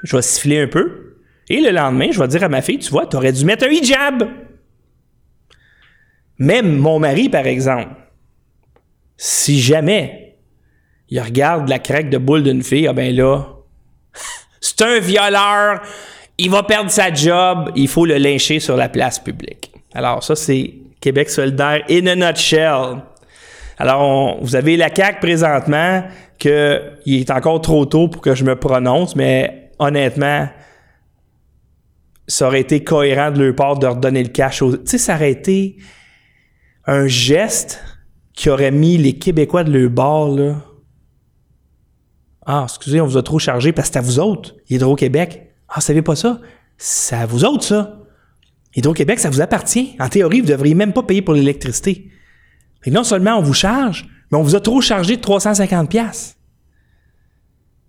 je 0.03 0.17
vais 0.17 0.23
siffler 0.23 0.63
un 0.63 0.67
peu, 0.67 1.15
et 1.49 1.61
le 1.61 1.71
lendemain, 1.71 2.09
je 2.11 2.19
vais 2.19 2.27
dire 2.27 2.43
à 2.43 2.49
ma 2.49 2.61
fille, 2.61 2.81
tu 2.81 2.91
vois, 2.91 3.07
tu 3.07 3.17
aurais 3.17 3.33
dû 3.33 3.45
mettre 3.45 3.67
un 3.67 3.71
hijab. 3.71 4.29
Même 6.41 6.79
mon 6.79 6.99
mari, 6.99 7.29
par 7.29 7.47
exemple, 7.47 7.95
si 9.19 9.61
jamais 9.61 10.39
il 11.11 11.21
regarde 11.21 11.69
la 11.69 11.79
craque 11.79 12.09
de 12.09 12.17
boule 12.17 12.43
d'une 12.43 12.63
fille, 12.63 12.87
ah 12.87 12.95
ben 12.95 13.15
là, 13.15 13.45
c'est 14.61 14.81
un 14.81 14.99
violeur, 15.01 15.83
il 16.39 16.51
va 16.51 16.63
perdre 16.63 16.91
sa 16.91 17.13
job, 17.13 17.71
il 17.77 17.89
faut 17.89 18.07
le 18.07 18.17
lyncher 18.17 18.59
sur 18.59 18.77
la 18.77 18.89
place 18.89 19.19
publique. 19.19 19.71
Alors 19.93 20.25
ça, 20.25 20.35
c'est 20.35 20.73
Québec 21.03 21.29
solidaire 21.29 21.83
in 21.91 22.07
a 22.07 22.17
nutshell. 22.17 23.03
Alors, 23.79 24.39
vous 24.41 24.57
avez 24.57 24.79
la 24.79 24.95
CAQ 24.95 25.21
présentement, 25.21 26.05
qu'il 26.39 26.51
est 27.07 27.31
encore 27.31 27.61
trop 27.61 27.85
tôt 27.85 28.09
pour 28.09 28.23
que 28.23 28.35
je 28.35 28.45
me 28.45 28.57
prononce, 28.57 29.15
mais 29.15 29.73
honnêtement, 29.79 30.49
ça 32.27 32.47
aurait 32.47 32.61
été 32.61 32.83
cohérent 32.83 33.31
de 33.31 33.43
leur 33.43 33.55
part 33.55 33.79
de 33.79 33.87
redonner 33.87 34.23
le 34.23 34.31
cash 34.31 34.63
aux... 34.63 34.77
Tu 34.77 34.87
sais, 34.87 34.99
ça 34.99 35.17
aurait 35.17 35.33
été 35.33 35.77
un 36.91 37.07
geste 37.07 37.81
qui 38.35 38.51
aurait 38.51 38.73
mis 38.73 38.99
les 38.99 39.17
Québécois 39.17 39.63
de 39.63 39.71
leur 39.71 39.91
bord, 39.91 40.35
là. 40.35 40.57
Ah, 42.45 42.63
excusez, 42.65 43.01
on 43.01 43.07
vous 43.07 43.17
a 43.17 43.23
trop 43.23 43.39
chargé 43.39 43.73
parce 43.73 43.89
que 43.89 43.93
c'est 43.93 43.99
à 44.01 44.03
vous 44.03 44.19
autres, 44.19 44.57
Hydro-Québec. 44.69 45.53
Ah, 45.69 45.75
vous 45.77 45.83
savez 45.83 46.03
pas 46.03 46.17
ça? 46.17 46.41
C'est 46.79 47.15
à 47.15 47.27
vous 47.27 47.45
autres, 47.45 47.63
ça. 47.63 48.01
Hydro-Québec, 48.75 49.21
ça 49.21 49.31
vous 49.31 49.41
appartient. 49.41 49.95
En 50.01 50.09
théorie, 50.09 50.41
vous 50.41 50.49
devriez 50.49 50.75
même 50.75 50.93
pas 50.93 51.05
payer 51.05 51.23
pour 51.23 51.35
l'électricité. 51.35 52.11
Et 52.85 52.91
non 52.91 53.05
seulement 53.05 53.37
on 53.37 53.43
vous 53.43 53.55
charge, 53.55 54.09
mais 54.33 54.39
on 54.39 54.43
vous 54.43 54.57
a 54.57 54.61
trop 54.61 54.81
chargé 54.81 55.17
de 55.17 55.21
350 55.21 55.89
pièces. 55.89 56.39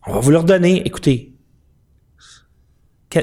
On 0.05 0.13
va 0.13 0.19
vous 0.19 0.31
leur 0.31 0.43
donner. 0.43 0.85
Écoutez, 0.85 1.33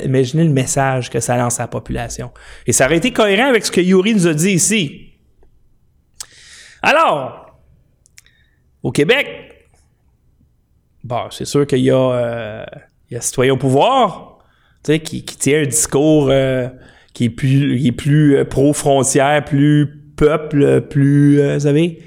imaginez 0.05 0.43
le 0.43 0.53
message 0.53 1.09
que 1.09 1.21
ça 1.21 1.37
lance 1.37 1.61
à 1.61 1.65
la 1.65 1.69
population. 1.69 2.33
Et 2.67 2.73
ça 2.73 2.87
aurait 2.87 2.97
été 2.97 3.13
cohérent 3.13 3.49
avec 3.49 3.65
ce 3.65 3.71
que 3.71 3.81
Yuri 3.81 4.15
nous 4.15 4.27
a 4.27 4.35
dit 4.35 4.51
ici. 4.51 5.08
Alors, 6.83 7.59
au 8.83 8.93
Québec, 8.93 9.27
bon, 11.05 11.31
c'est 11.31 11.45
sûr 11.45 11.67
qu'il 11.67 11.81
y 11.81 11.91
a, 11.91 11.97
euh, 11.97 12.65
y 13.11 13.17
a 13.17 13.21
citoyen 13.21 13.55
au 13.55 13.57
pouvoir, 13.57 14.39
sais, 14.85 15.01
qui, 15.01 15.23
tient 15.25 15.63
un 15.63 15.67
discours 15.67 16.29
euh, 16.31 16.69
qui 17.13 17.25
est 17.25 17.31
plus, 17.31 17.79
qui 17.79 17.95
euh, 18.11 18.45
pro-frontière, 18.45 19.45
plus 19.45 20.05
peuple, 20.17 20.83
plus, 20.83 21.55
vous 21.55 21.61
savez. 21.61 22.03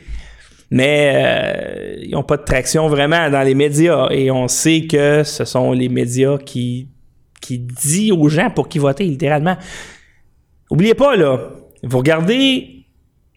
Mais 0.70 1.98
ils 2.02 2.12
n'ont 2.12 2.24
pas 2.24 2.38
de 2.38 2.44
traction 2.44 2.88
vraiment 2.88 3.30
dans 3.30 3.42
les 3.42 3.56
médias. 3.56 4.08
Et 4.10 4.32
on 4.32 4.48
sait 4.48 4.88
que 4.88 5.24
ce 5.24 5.44
sont 5.44 5.74
les 5.74 5.90
médias 5.90 6.38
qui, 6.38 6.88
qui 7.42 7.60
disent 7.60 8.14
aux 8.14 8.30
gens 8.30 8.50
pour 8.50 8.70
qui 8.70 8.80
voter, 8.80 9.04
littéralement. 9.04 9.58
Oubliez 10.70 10.94
pas, 10.94 11.18
là, 11.18 11.52
vous 11.84 11.98
regardez 11.98 12.86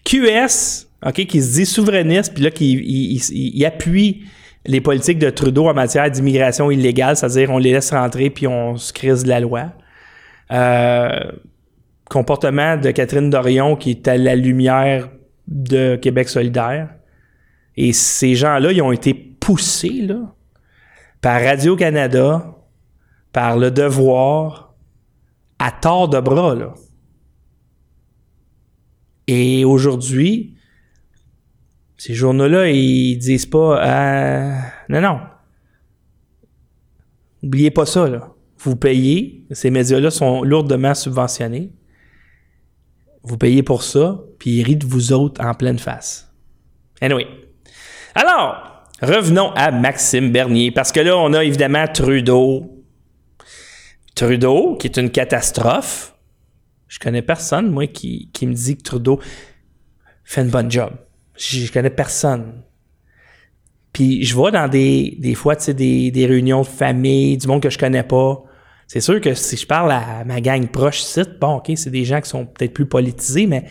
QS, 0.05 0.87
OK, 1.05 1.27
qui 1.27 1.43
se 1.43 1.55
dit 1.55 1.67
souverainiste, 1.67 2.35
puis 2.35 2.43
là, 2.45 2.51
qui 2.51 3.63
appuie 3.67 4.25
les 4.67 4.81
politiques 4.81 5.19
de 5.19 5.31
Trudeau 5.31 5.69
en 5.69 5.75
matière 5.75 6.11
d'immigration 6.11 6.71
illégale, 6.71 7.17
c'est-à-dire 7.17 7.51
on 7.51 7.59
les 7.59 7.73
laisse 7.73 7.91
rentrer 7.91 8.31
puis 8.31 8.47
on 8.47 8.77
se 8.77 8.93
crise 8.93 9.25
de 9.25 9.29
la 9.29 9.41
loi. 9.41 9.73
Euh, 10.51 11.33
comportement 12.09 12.77
de 12.77 12.91
Catherine 12.91 13.31
Dorion 13.31 13.77
qui 13.77 13.91
est 13.91 14.09
à 14.09 14.17
la 14.17 14.37
lumière 14.37 15.11
de 15.49 15.97
Québec 15.97 16.29
solidaire. 16.29 16.91
Et 17.77 17.93
ces 17.93 18.35
gens-là, 18.35 18.73
ils 18.73 18.83
ont 18.83 18.93
été 18.93 19.15
poussés 19.15 20.03
là, 20.03 20.35
par 21.21 21.43
Radio-Canada, 21.43 22.55
par 23.33 23.59
Le 23.59 23.71
Devoir, 23.71 24.75
à 25.59 25.71
tort 25.73 26.09
de 26.09 26.21
bras. 26.21 26.55
Là. 26.55 26.75
Et 29.27 29.65
aujourd'hui, 29.65 30.55
ces 31.97 32.15
journaux-là, 32.15 32.71
ils 32.71 33.17
disent 33.17 33.47
pas 33.47 33.83
euh, 33.85 34.59
Non, 34.89 35.01
non. 35.01 35.21
N'oubliez 37.43 37.71
pas 37.71 37.87
ça, 37.87 38.09
là. 38.09 38.31
Vous 38.59 38.77
payez, 38.77 39.47
ces 39.51 39.71
médias-là 39.71 40.11
sont 40.11 40.43
lourdement 40.43 40.95
subventionnés. 40.95 41.71
Vous 43.23 43.37
payez 43.37 43.63
pour 43.63 43.83
ça, 43.83 44.21
puis 44.39 44.53
ils 44.53 44.63
rient 44.63 44.77
de 44.77 44.87
vous 44.87 45.13
autres 45.13 45.45
en 45.45 45.55
pleine 45.55 45.79
face. 45.79 46.33
Anyway. 47.01 47.27
Alors, 48.15 48.85
revenons 49.03 49.51
à 49.53 49.71
Maxime 49.71 50.33
Bernier, 50.33 50.71
parce 50.71 50.93
que 50.93 51.01
là, 51.01 51.17
on 51.17 51.33
a 51.35 51.45
évidemment 51.45 51.87
Trudeau. 51.87 52.85
Trudeau, 54.15 54.77
qui 54.77 54.87
est 54.87 54.97
une 54.97 55.11
catastrophe. 55.11 56.15
Je 56.89 56.99
connais 56.99 57.23
personne, 57.23 57.71
moi, 57.71 57.87
qui, 57.87 58.31
qui 58.33 58.47
me 58.47 58.55
dit 58.55 58.77
que 58.77 58.83
Trudeau 58.83 59.21
fait 60.25 60.43
une 60.43 60.51
bonne 60.51 60.71
job. 60.71 60.93
Je, 61.37 61.71
connais 61.73 61.91
personne. 61.91 62.63
Puis 63.93 64.25
je 64.25 64.35
vois 64.35 64.51
dans 64.51 64.69
des, 64.69 65.17
des 65.21 65.35
fois, 65.35 65.57
tu 65.57 65.65
sais, 65.65 65.75
des, 65.75 66.11
des 66.11 66.27
réunions 66.27 66.63
de 66.63 66.67
famille, 66.67 67.37
du 67.37 67.47
monde 67.47 67.63
que 67.63 67.71
je 67.71 67.79
connais 67.79 68.03
pas. 68.03 68.43
C'est 68.87 69.01
sûr 69.01 69.21
que 69.21 69.35
si 69.35 69.57
je 69.57 69.67
parle 69.67 69.93
à 69.93 70.25
ma 70.25 70.41
gang 70.41 70.69
proche 70.69 71.01
site, 71.03 71.39
bon, 71.41 71.57
OK, 71.57 71.73
c'est 71.77 71.91
des 71.91 72.05
gens 72.05 72.21
qui 72.21 72.29
sont 72.29 72.47
peut-être 72.47 72.75
plus 72.75 72.87
politisés, 72.87 73.47
mais 73.47 73.65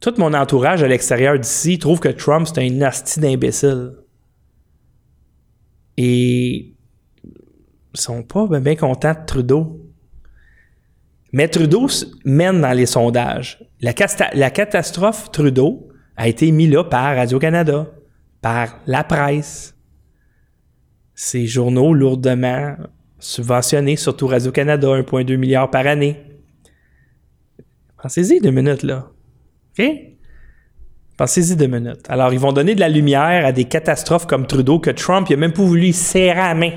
tout 0.00 0.14
mon 0.18 0.32
entourage 0.34 0.82
à 0.82 0.88
l'extérieur 0.88 1.38
d'ici 1.38 1.78
trouve 1.78 2.00
que 2.00 2.08
Trump, 2.08 2.46
c'est 2.46 2.60
un 2.60 2.70
nasty 2.70 3.20
d'imbécile. 3.20 3.92
Et 5.96 6.74
ils 7.94 8.00
sont 8.00 8.22
pas 8.22 8.46
bien 8.60 8.76
contents 8.76 9.12
de 9.12 9.26
Trudeau. 9.26 9.86
Mais 11.32 11.48
Trudeau 11.48 11.86
mène 12.24 12.60
dans 12.60 12.72
les 12.72 12.86
sondages. 12.86 13.62
La 13.80 13.92
catastrophe 13.92 15.30
Trudeau, 15.32 15.89
a 16.20 16.28
été 16.28 16.52
mis 16.52 16.66
là 16.66 16.84
par 16.84 17.16
Radio-Canada, 17.16 17.86
par 18.42 18.78
la 18.86 19.04
presse. 19.04 19.74
Ces 21.14 21.46
journaux 21.46 21.94
lourdement 21.94 22.76
subventionnés, 23.18 23.96
surtout 23.96 24.26
Radio-Canada, 24.26 24.86
1,2 24.86 25.38
milliard 25.38 25.70
par 25.70 25.86
année. 25.86 26.22
Pensez-y 28.02 28.38
deux 28.38 28.50
minutes, 28.50 28.82
là. 28.82 29.08
OK? 29.78 29.86
Pensez-y 31.16 31.56
deux 31.56 31.68
minutes. 31.68 32.04
Alors, 32.10 32.34
ils 32.34 32.38
vont 32.38 32.52
donner 32.52 32.74
de 32.74 32.80
la 32.80 32.90
lumière 32.90 33.46
à 33.46 33.52
des 33.52 33.64
catastrophes 33.64 34.26
comme 34.26 34.46
Trudeau, 34.46 34.78
que 34.78 34.90
Trump, 34.90 35.26
il 35.30 35.32
a 35.32 35.36
même 35.38 35.54
pas 35.54 35.62
voulu 35.62 35.94
serrer 35.94 36.34
la 36.34 36.54
main 36.54 36.72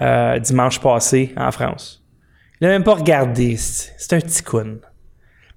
euh, 0.00 0.38
dimanche 0.38 0.80
passé 0.80 1.34
en 1.36 1.50
France. 1.50 2.06
Il 2.60 2.68
n'a 2.68 2.70
même 2.74 2.84
pas 2.84 2.94
regardé. 2.94 3.56
C'est 3.56 4.12
un 4.12 4.20
petit. 4.20 4.44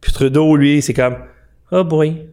Puis 0.02 0.12
Trudeau, 0.12 0.56
lui, 0.56 0.82
c'est 0.82 0.96
comme, 0.96 1.18
oh 1.72 1.84
boy, 1.84 2.30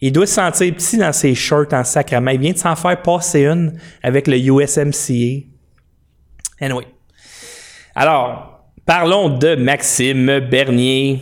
il 0.00 0.12
doit 0.12 0.26
se 0.26 0.34
sentir 0.34 0.74
petit 0.74 0.96
dans 0.96 1.12
ses 1.12 1.34
shorts 1.34 1.72
en 1.72 1.84
sacrament. 1.84 2.30
Il 2.30 2.40
vient 2.40 2.52
de 2.52 2.58
s'en 2.58 2.74
faire 2.74 3.00
passer 3.02 3.44
une 3.44 3.78
avec 4.02 4.26
le 4.26 4.38
USMCA. 4.38 5.46
Anyway. 6.60 6.86
Alors, 7.94 8.64
parlons 8.86 9.28
de 9.28 9.56
Maxime 9.56 10.40
Bernier. 10.40 11.20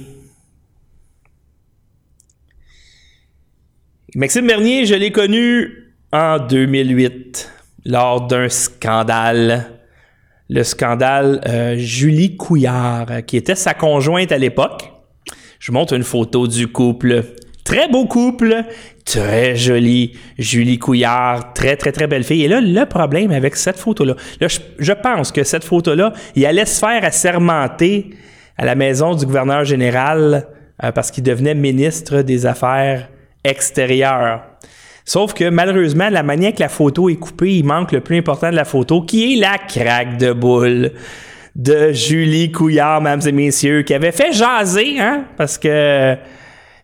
Maxime 4.14 4.46
Bernier, 4.46 4.86
je 4.86 4.94
l'ai 4.94 5.10
connu 5.12 5.94
en 6.12 6.38
2008 6.38 7.52
lors 7.84 8.26
d'un 8.26 8.48
scandale. 8.48 9.80
Le 10.48 10.62
scandale 10.62 11.40
euh, 11.46 11.76
Julie 11.76 12.36
Couillard, 12.36 13.24
qui 13.26 13.36
était 13.36 13.54
sa 13.54 13.74
conjointe 13.74 14.32
à 14.32 14.38
l'époque. 14.38 14.90
Je 15.58 15.72
montre 15.72 15.94
une 15.94 16.04
photo 16.04 16.46
du 16.46 16.68
couple. 16.68 17.24
Très 17.68 17.86
beau 17.86 18.06
couple, 18.06 18.64
très 19.04 19.54
joli. 19.54 20.14
Julie 20.38 20.78
Couillard, 20.78 21.52
très, 21.52 21.76
très, 21.76 21.92
très 21.92 22.06
belle 22.06 22.24
fille. 22.24 22.42
Et 22.42 22.48
là, 22.48 22.62
le 22.62 22.86
problème 22.86 23.30
avec 23.30 23.56
cette 23.56 23.76
photo-là, 23.76 24.14
là, 24.40 24.48
je, 24.78 24.92
pense 24.94 25.30
que 25.32 25.44
cette 25.44 25.64
photo-là, 25.64 26.14
il 26.34 26.46
allait 26.46 26.64
se 26.64 26.78
faire 26.78 27.04
assermenter 27.04 28.08
à 28.56 28.64
la 28.64 28.74
maison 28.74 29.14
du 29.14 29.26
gouverneur 29.26 29.66
général 29.66 30.46
euh, 30.82 30.92
parce 30.92 31.10
qu'il 31.10 31.24
devenait 31.24 31.54
ministre 31.54 32.22
des 32.22 32.46
Affaires 32.46 33.10
extérieures. 33.44 34.44
Sauf 35.04 35.34
que 35.34 35.50
malheureusement, 35.50 36.08
la 36.08 36.22
manière 36.22 36.54
que 36.54 36.60
la 36.60 36.70
photo 36.70 37.10
est 37.10 37.16
coupée, 37.16 37.56
il 37.56 37.66
manque 37.66 37.92
le 37.92 38.00
plus 38.00 38.16
important 38.16 38.48
de 38.48 38.56
la 38.56 38.64
photo, 38.64 39.02
qui 39.02 39.34
est 39.34 39.40
la 39.40 39.58
craque 39.58 40.16
de 40.16 40.32
boule 40.32 40.92
de 41.54 41.92
Julie 41.92 42.50
Couillard, 42.50 43.02
mesdames 43.02 43.28
et 43.28 43.32
messieurs, 43.32 43.82
qui 43.82 43.92
avait 43.92 44.12
fait 44.12 44.32
jaser, 44.32 44.98
hein, 44.98 45.24
parce 45.36 45.58
que 45.58 46.16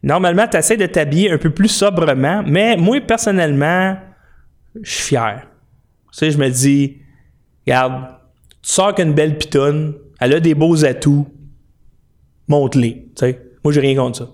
Normalement, 0.05 0.47
tu 0.47 0.59
essaies 0.59 0.77
de 0.77 0.85
t'habiller 0.85 1.31
un 1.31 1.39
peu 1.39 1.49
plus 1.49 1.69
sobrement, 1.69 2.43
mais 2.47 2.77
moi, 2.77 3.01
personnellement, 3.01 3.97
je 4.83 4.91
suis 4.91 5.03
fier. 5.03 5.49
Tu 6.13 6.19
sais, 6.19 6.31
je 6.31 6.37
me 6.37 6.51
dis, 6.51 6.99
regarde, 7.67 8.09
tu 8.61 8.71
sors 8.71 8.95
qu'une 8.95 9.15
belle 9.15 9.39
pitonne, 9.39 9.95
elle 10.21 10.35
a 10.35 10.41
des 10.41 10.55
beaux 10.55 10.85
atouts, 10.85 11.27
monte-les. 12.49 13.13
Tu 13.17 13.21
sais, 13.21 13.41
moi, 13.65 13.73
j'ai 13.73 13.81
rien 13.81 13.97
contre 13.97 14.19
ça. 14.19 14.31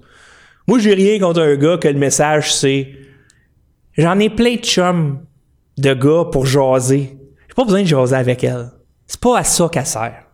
Moi, 0.67 0.81
j'ai 0.81 0.93
rien 0.93 1.21
contre 1.21 1.41
un 1.41 1.55
gars 1.55 1.79
que 1.79 1.87
le 1.87 1.99
message, 1.99 2.53
c'est 2.53 2.93
j'en 3.97 4.19
ai 4.19 4.29
plein 4.29 4.57
de 4.57 4.61
chums 4.62 5.25
de 5.79 5.95
gars 5.95 6.25
pour 6.33 6.47
jaser. 6.47 7.17
J'ai 7.47 7.55
pas 7.55 7.65
besoin 7.65 7.83
de 7.83 7.87
jaser 7.87 8.17
avec 8.17 8.43
elle. 8.43 8.73
C'est 9.07 9.21
pas 9.21 9.39
à 9.39 9.45
ça 9.45 9.69
qu'elle 9.69 9.87
sert. 9.87 10.25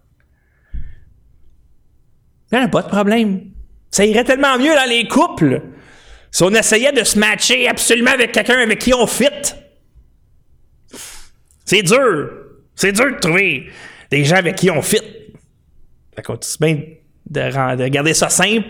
Il 2.52 2.58
n'y 2.58 2.64
a 2.64 2.68
pas 2.68 2.80
de 2.80 2.88
problème. 2.88 3.55
Ça 3.90 4.04
irait 4.04 4.24
tellement 4.24 4.58
mieux 4.58 4.74
dans 4.74 4.88
les 4.88 5.06
couples 5.08 5.62
Si 6.30 6.42
on 6.42 6.50
essayait 6.50 6.92
de 6.92 7.04
se 7.04 7.18
matcher 7.18 7.68
absolument 7.68 8.10
avec 8.10 8.32
quelqu'un 8.32 8.58
avec 8.58 8.78
qui 8.78 8.92
on 8.94 9.06
fit, 9.06 9.26
c'est 11.64 11.82
dur. 11.82 12.30
C'est 12.74 12.92
dur 12.92 13.12
de 13.12 13.18
trouver 13.18 13.70
des 14.10 14.24
gens 14.24 14.36
avec 14.36 14.56
qui 14.56 14.70
on 14.70 14.82
fit. 14.82 15.00
Fait 16.14 16.22
qu'on 16.22 16.38
bien 16.60 16.80
de, 17.28 17.76
de 17.76 17.88
garder 17.88 18.14
ça 18.14 18.28
simple, 18.28 18.66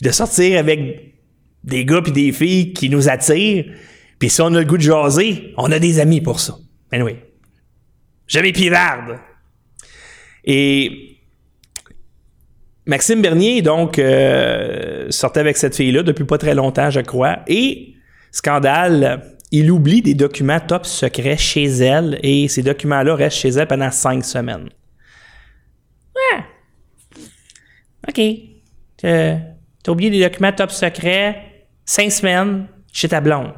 de 0.00 0.10
sortir 0.10 0.58
avec 0.58 1.14
des 1.62 1.84
gars 1.84 2.00
et 2.06 2.10
des 2.10 2.32
filles 2.32 2.72
qui 2.72 2.88
nous 2.88 3.08
attirent. 3.08 3.64
Puis 4.18 4.30
si 4.30 4.40
on 4.40 4.54
a 4.54 4.60
le 4.60 4.64
goût 4.64 4.78
de 4.78 4.82
jaser, 4.82 5.52
on 5.56 5.70
a 5.70 5.78
des 5.78 6.00
amis 6.00 6.20
pour 6.20 6.40
ça. 6.40 6.56
Anyway. 6.90 7.22
Jamais 8.26 8.52
pivarde. 8.52 9.18
Et 10.44 11.15
Maxime 12.86 13.20
Bernier, 13.20 13.62
donc, 13.62 13.98
euh, 13.98 15.06
sortait 15.10 15.40
avec 15.40 15.56
cette 15.56 15.74
fille-là 15.74 16.04
depuis 16.04 16.24
pas 16.24 16.38
très 16.38 16.54
longtemps, 16.54 16.88
je 16.88 17.00
crois. 17.00 17.40
Et, 17.48 17.94
scandale, 18.30 19.36
il 19.50 19.70
oublie 19.70 20.02
des 20.02 20.14
documents 20.14 20.60
top 20.60 20.86
secrets 20.86 21.36
chez 21.36 21.64
elle 21.64 22.18
et 22.22 22.46
ces 22.46 22.62
documents-là 22.62 23.14
restent 23.14 23.38
chez 23.38 23.48
elle 23.48 23.66
pendant 23.66 23.90
cinq 23.90 24.24
semaines. 24.24 24.68
Ouais. 26.14 26.44
OK. 28.08 28.20
T'as 28.96 29.92
oublié 29.92 30.10
des 30.10 30.20
documents 30.20 30.52
top 30.52 30.70
secrets, 30.70 31.66
cinq 31.84 32.10
semaines 32.10 32.66
chez 32.92 33.08
ta 33.08 33.20
blonde. 33.20 33.52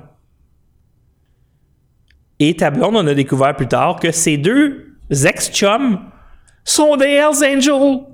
Et 2.39 2.55
ta 2.55 2.71
blonde, 2.71 2.97
on 2.97 3.07
a 3.07 3.15
découvert 3.15 3.55
plus 3.57 3.69
tard 3.69 3.99
que 4.01 4.11
ces 4.11 4.37
deux 4.37 4.97
ex-chums 5.11 6.01
sont 6.65 6.97
des 6.97 7.07
Hells 7.07 7.45
Angels. 7.45 8.05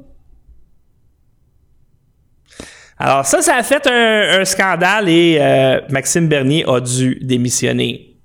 Alors 3.06 3.26
ça, 3.26 3.42
ça 3.42 3.56
a 3.56 3.62
fait 3.62 3.86
un, 3.86 4.46
scandale 4.46 5.10
et 5.10 5.36
euh, 5.38 5.78
Maxime 5.90 6.26
Bernier 6.26 6.64
a 6.66 6.80
dû 6.80 7.18
démissionner. 7.20 8.16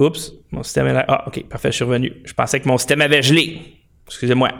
Oups, 0.00 0.32
mon 0.50 0.64
système 0.64 0.88
est 0.88 0.94
là. 0.94 1.04
Ah, 1.06 1.28
ok, 1.28 1.44
parfait, 1.48 1.70
je 1.70 1.76
suis 1.76 1.84
revenu. 1.84 2.12
Je 2.24 2.32
pensais 2.34 2.58
que 2.58 2.66
mon 2.66 2.76
système 2.76 3.02
avait 3.02 3.22
gelé. 3.22 3.62
Excusez-moi. 4.08 4.50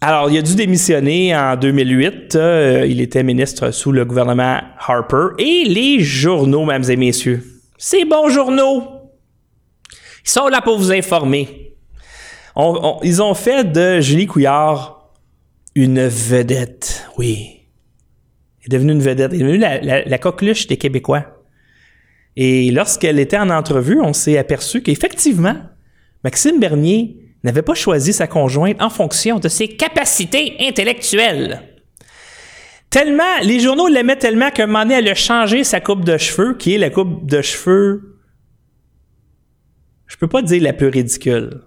Alors, 0.00 0.30
il 0.30 0.38
a 0.38 0.40
dû 0.40 0.54
démissionner 0.54 1.36
en 1.36 1.56
2008. 1.56 2.36
Euh, 2.36 2.86
il 2.88 3.02
était 3.02 3.22
ministre 3.22 3.70
sous 3.70 3.92
le 3.92 4.06
gouvernement 4.06 4.62
Harper. 4.78 5.34
Et 5.36 5.64
les 5.66 6.00
journaux, 6.00 6.64
mesdames 6.64 6.90
et 6.90 6.96
messieurs, 6.96 7.44
ces 7.76 8.06
bons 8.06 8.30
journaux, 8.30 9.12
ils 10.24 10.30
sont 10.30 10.48
là 10.48 10.62
pour 10.62 10.78
vous 10.78 10.90
informer. 10.90 11.76
ils 13.02 13.20
ont 13.20 13.34
fait 13.34 13.70
de 13.70 14.00
Julie 14.00 14.26
Couillard 14.26 15.03
une 15.74 16.06
vedette. 16.06 17.08
Oui. 17.16 17.66
Elle 18.60 18.66
est 18.66 18.76
devenue 18.76 18.92
une 18.92 19.00
vedette. 19.00 19.32
Elle 19.32 19.40
est 19.40 19.44
devenue 19.44 19.58
la, 19.58 20.18
coqueluche 20.18 20.66
des 20.66 20.76
Québécois. 20.76 21.26
Et 22.36 22.70
lorsqu'elle 22.70 23.18
était 23.18 23.38
en 23.38 23.50
entrevue, 23.50 24.00
on 24.00 24.12
s'est 24.12 24.38
aperçu 24.38 24.82
qu'effectivement, 24.82 25.56
Maxime 26.24 26.58
Bernier 26.58 27.18
n'avait 27.44 27.62
pas 27.62 27.74
choisi 27.74 28.12
sa 28.12 28.26
conjointe 28.26 28.80
en 28.80 28.90
fonction 28.90 29.38
de 29.38 29.48
ses 29.48 29.68
capacités 29.68 30.56
intellectuelles. 30.60 31.62
Tellement, 32.90 33.40
les 33.42 33.60
journaux 33.60 33.88
l'aimaient 33.88 34.16
tellement 34.16 34.50
qu'un 34.50 34.66
moment 34.66 34.82
donné, 34.82 34.94
elle 34.94 35.08
a 35.08 35.14
changé 35.14 35.64
sa 35.64 35.80
coupe 35.80 36.04
de 36.04 36.16
cheveux, 36.16 36.56
qui 36.56 36.74
est 36.74 36.78
la 36.78 36.90
coupe 36.90 37.26
de 37.26 37.42
cheveux, 37.42 38.14
je 40.06 40.16
peux 40.16 40.28
pas 40.28 40.42
dire 40.42 40.62
la 40.62 40.72
plus 40.72 40.88
ridicule. 40.88 41.62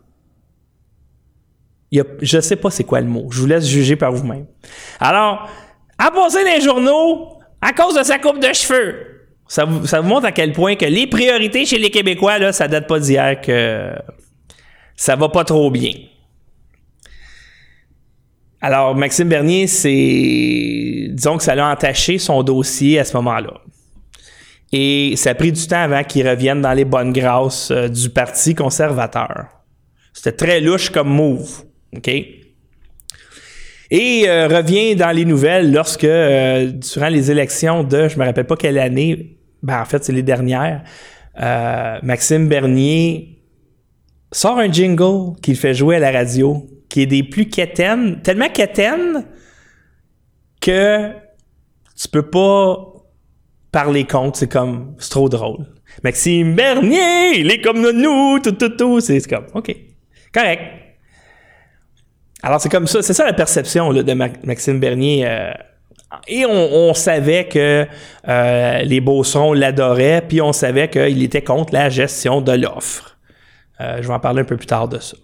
Y 1.92 2.02
a, 2.02 2.04
je 2.22 2.40
sais 2.40 2.56
pas 2.56 2.70
c'est 2.70 2.84
quoi 2.84 3.00
le 3.00 3.08
mot. 3.08 3.28
Je 3.32 3.40
vous 3.40 3.46
laisse 3.46 3.68
juger 3.68 3.96
par 3.96 4.12
vous-même. 4.12 4.46
Alors, 5.00 5.50
à 5.98 6.12
poser 6.12 6.44
les 6.44 6.62
journaux 6.62 7.40
à 7.62 7.74
cause 7.74 7.96
de 7.96 8.04
sa 8.04 8.20
coupe 8.20 8.40
de 8.40 8.54
cheveux. 8.54 9.18
Ça 9.48 9.64
vous, 9.64 9.88
ça 9.88 10.02
vous 10.02 10.08
montre 10.08 10.26
à 10.26 10.32
quel 10.32 10.52
point 10.52 10.76
que 10.76 10.86
les 10.86 11.08
priorités 11.08 11.66
chez 11.66 11.80
les 11.80 11.90
Québécois, 11.90 12.38
là, 12.38 12.52
ça 12.52 12.68
date 12.68 12.88
pas 12.88 13.00
d'hier 13.00 13.40
que 13.40 13.94
ça 14.96 15.16
va 15.16 15.30
pas 15.30 15.46
trop 15.46 15.72
bien. 15.72 15.94
Alors, 18.60 18.96
Maxime 18.96 19.30
Bernier, 19.30 19.68
c'est. 19.68 21.08
Disons 21.12 21.38
que 21.38 21.44
ça 21.44 21.56
l'a 21.56 21.70
entaché 21.70 22.18
son 22.18 22.44
dossier 22.44 23.00
à 23.00 23.06
ce 23.06 23.16
moment-là. 23.18 23.62
Et 24.74 25.14
ça 25.16 25.30
a 25.30 25.36
pris 25.36 25.52
du 25.52 25.66
temps 25.68 25.82
avant 25.82 26.04
qu'il 26.04 26.28
revienne 26.28 26.62
dans 26.62 26.74
les 26.74 26.84
bonnes 26.84 27.14
grâces 27.14 27.72
euh, 27.72 27.88
du 27.88 28.10
Parti 28.10 28.54
conservateur. 28.54 29.46
C'était 30.12 30.34
très 30.34 30.60
louche 30.60 30.90
comme 30.90 31.08
move. 31.08 31.64
OK? 31.96 32.08
Et 33.90 34.26
euh, 34.28 34.48
revient 34.48 34.96
dans 34.96 35.12
les 35.12 35.24
nouvelles 35.24 35.72
lorsque, 35.72 36.04
euh, 36.04 36.72
durant 36.72 37.08
les 37.08 37.32
élections 37.32 37.84
de, 37.84 38.10
je 38.10 38.20
me 38.20 38.26
rappelle 38.26 38.46
pas 38.46 38.58
quelle 38.58 38.80
année, 38.80 39.38
ben 39.64 39.82
en 39.82 39.86
fait, 39.86 40.04
c'est 40.04 40.14
les 40.14 40.24
dernières, 40.24 40.84
Maxime 42.04 42.48
Bernier 42.48 43.38
sort 44.32 44.58
un 44.58 44.72
jingle 44.72 45.40
qu'il 45.42 45.56
fait 45.56 45.74
jouer 45.74 45.98
à 45.98 46.00
la 46.00 46.12
radio, 46.12 46.66
qui 46.90 47.04
est 47.04 47.06
des 47.06 47.24
plus 47.24 47.48
quétaines, 47.48 48.22
tellement 48.22 48.50
quétaines 48.50 49.26
que 50.60 51.12
tu 51.96 52.08
peux 52.10 52.30
pas 52.30 52.94
parler 53.72 54.06
contre, 54.06 54.40
c'est 54.40 54.52
comme, 54.52 54.96
c'est 55.00 55.10
trop 55.10 55.30
drôle. 55.30 55.66
Maxime 56.04 56.56
Bernier, 56.56 57.40
il 57.40 57.52
est 57.52 57.62
comme 57.62 57.82
nous, 57.92 58.40
tout, 58.40 58.52
tout, 58.52 58.70
tout, 58.70 59.00
c'est 59.00 59.26
comme, 59.28 59.46
OK, 59.54 59.76
correct. 60.34 60.62
Alors 62.44 62.62
c'est 62.62 62.70
comme 62.70 62.88
ça, 62.88 63.02
c'est 63.02 63.14
ça 63.14 63.26
la 63.26 63.34
perception 63.34 63.94
de 63.94 64.14
Maxime 64.14 64.80
Bernier. 64.80 65.26
Euh, 65.26 65.52
et 66.28 66.46
on, 66.46 66.94
savait 66.94 67.48
que 67.48 67.86
euh, 68.28 68.80
les 68.80 69.02
Beaucerons 69.02 69.54
l'adoraient, 69.54 70.24
puis 70.28 70.42
on 70.42 70.54
savait 70.54 70.90
qu'il 70.90 71.22
était 71.22 71.42
contre 71.42 71.74
la 71.74 71.90
gestion 71.90 72.40
de 72.42 72.54
l'offre. 72.54 73.18
Euh, 73.82 73.98
je 74.02 74.08
vais 74.08 74.14
en 74.14 74.20
parler 74.20 74.42
un 74.42 74.46
peu 74.46 74.58
plus 74.58 74.68
tard 74.68 74.88
de 74.88 75.00
ça. 75.00 75.18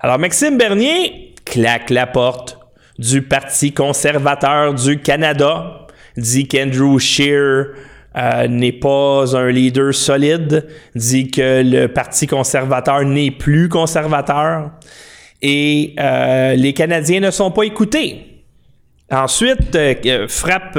Alors, 0.00 0.18
Maxime 0.18 0.56
Bernier 0.56 1.34
claque 1.44 1.90
la 1.90 2.06
porte 2.06 2.58
du 2.98 3.22
Parti 3.22 3.72
conservateur 3.72 4.74
du 4.74 5.00
Canada, 5.00 5.86
dit 6.16 6.46
qu'Andrew 6.46 6.98
Scheer 6.98 7.66
euh, 8.16 8.48
n'est 8.48 8.72
pas 8.72 9.36
un 9.36 9.50
leader 9.50 9.92
solide, 9.92 10.68
dit 10.94 11.30
que 11.30 11.62
le 11.64 11.88
Parti 11.88 12.26
conservateur 12.26 13.04
n'est 13.04 13.30
plus 13.30 13.68
conservateur 13.68 14.70
et 15.42 15.94
euh, 15.98 16.54
les 16.54 16.72
Canadiens 16.72 17.20
ne 17.20 17.30
sont 17.30 17.50
pas 17.50 17.64
écoutés. 17.64 18.44
Ensuite, 19.10 19.76
frappe, 20.28 20.78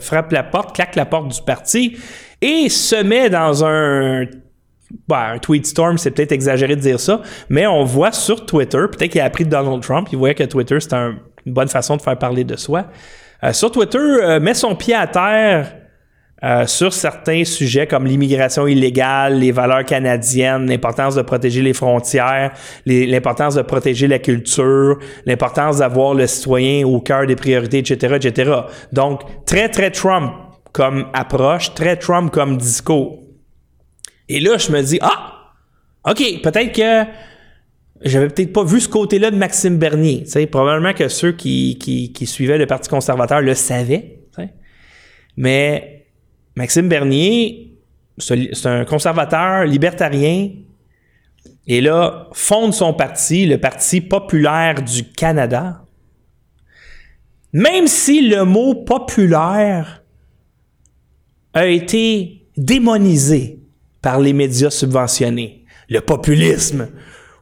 frappe 0.00 0.30
la 0.30 0.42
porte, 0.44 0.74
claque 0.74 0.94
la 0.94 1.04
porte 1.04 1.34
du 1.34 1.42
parti 1.42 1.96
et 2.40 2.68
se 2.68 3.02
met 3.02 3.28
dans 3.28 3.64
un 3.64 4.26
bah, 5.08 5.30
un 5.30 5.38
tweet 5.38 5.66
storm, 5.66 5.98
c'est 5.98 6.10
peut-être 6.10 6.32
exagéré 6.32 6.76
de 6.76 6.80
dire 6.80 7.00
ça, 7.00 7.22
mais 7.48 7.66
on 7.66 7.84
voit 7.84 8.12
sur 8.12 8.44
Twitter, 8.44 8.84
peut-être 8.90 9.10
qu'il 9.10 9.20
a 9.20 9.24
appris 9.24 9.44
de 9.44 9.50
Donald 9.50 9.82
Trump, 9.82 10.08
il 10.12 10.18
voyait 10.18 10.34
que 10.34 10.44
Twitter, 10.44 10.78
c'est 10.80 10.92
une 10.92 11.18
bonne 11.46 11.68
façon 11.68 11.96
de 11.96 12.02
faire 12.02 12.18
parler 12.18 12.44
de 12.44 12.56
soi. 12.56 12.86
Euh, 13.44 13.52
sur 13.52 13.72
Twitter, 13.72 13.98
euh, 13.98 14.38
met 14.38 14.54
son 14.54 14.76
pied 14.76 14.94
à 14.94 15.06
terre 15.06 15.74
euh, 16.44 16.66
sur 16.66 16.92
certains 16.92 17.44
sujets 17.44 17.86
comme 17.86 18.06
l'immigration 18.06 18.66
illégale, 18.66 19.38
les 19.38 19.52
valeurs 19.52 19.84
canadiennes, 19.84 20.66
l'importance 20.68 21.14
de 21.14 21.22
protéger 21.22 21.62
les 21.62 21.72
frontières, 21.72 22.52
l'importance 22.84 23.54
de 23.54 23.62
protéger 23.62 24.08
la 24.08 24.18
culture, 24.18 24.98
l'importance 25.24 25.78
d'avoir 25.78 26.14
le 26.14 26.26
citoyen 26.26 26.86
au 26.86 27.00
cœur 27.00 27.26
des 27.26 27.36
priorités, 27.36 27.78
etc., 27.78 28.16
etc. 28.20 28.52
Donc, 28.92 29.22
très, 29.46 29.68
très 29.68 29.90
Trump 29.90 30.32
comme 30.72 31.06
approche, 31.12 31.74
très 31.74 31.96
Trump 31.96 32.32
comme 32.32 32.56
discours. 32.56 33.20
Et 34.28 34.40
là, 34.40 34.58
je 34.58 34.72
me 34.72 34.82
dis, 34.82 34.98
ah, 35.00 35.52
OK, 36.08 36.22
peut-être 36.42 36.72
que 36.72 37.08
j'avais 38.04 38.28
peut-être 38.28 38.52
pas 38.52 38.64
vu 38.64 38.80
ce 38.80 38.88
côté-là 38.88 39.30
de 39.30 39.36
Maxime 39.36 39.78
Bernier. 39.78 40.24
sais, 40.26 40.46
Probablement 40.46 40.92
que 40.92 41.08
ceux 41.08 41.32
qui, 41.32 41.78
qui, 41.78 42.26
suivaient 42.26 42.58
le 42.58 42.66
Parti 42.66 42.88
conservateur 42.88 43.40
le 43.40 43.54
savaient. 43.54 44.18
Mais 45.36 46.01
Maxime 46.56 46.88
Bernier, 46.88 47.78
c'est 48.18 48.66
un 48.66 48.84
conservateur 48.84 49.64
libertarien. 49.64 50.50
Et 51.66 51.80
là, 51.80 52.28
fonde 52.32 52.74
son 52.74 52.92
parti, 52.92 53.46
le 53.46 53.58
Parti 53.58 54.00
populaire 54.00 54.82
du 54.82 55.04
Canada. 55.04 55.84
Même 57.52 57.86
si 57.86 58.28
le 58.28 58.44
mot 58.44 58.74
populaire 58.74 60.02
a 61.54 61.66
été 61.66 62.46
démonisé 62.56 63.60
par 64.00 64.20
les 64.20 64.32
médias 64.32 64.70
subventionnés. 64.70 65.64
Le 65.88 66.00
populisme. 66.00 66.88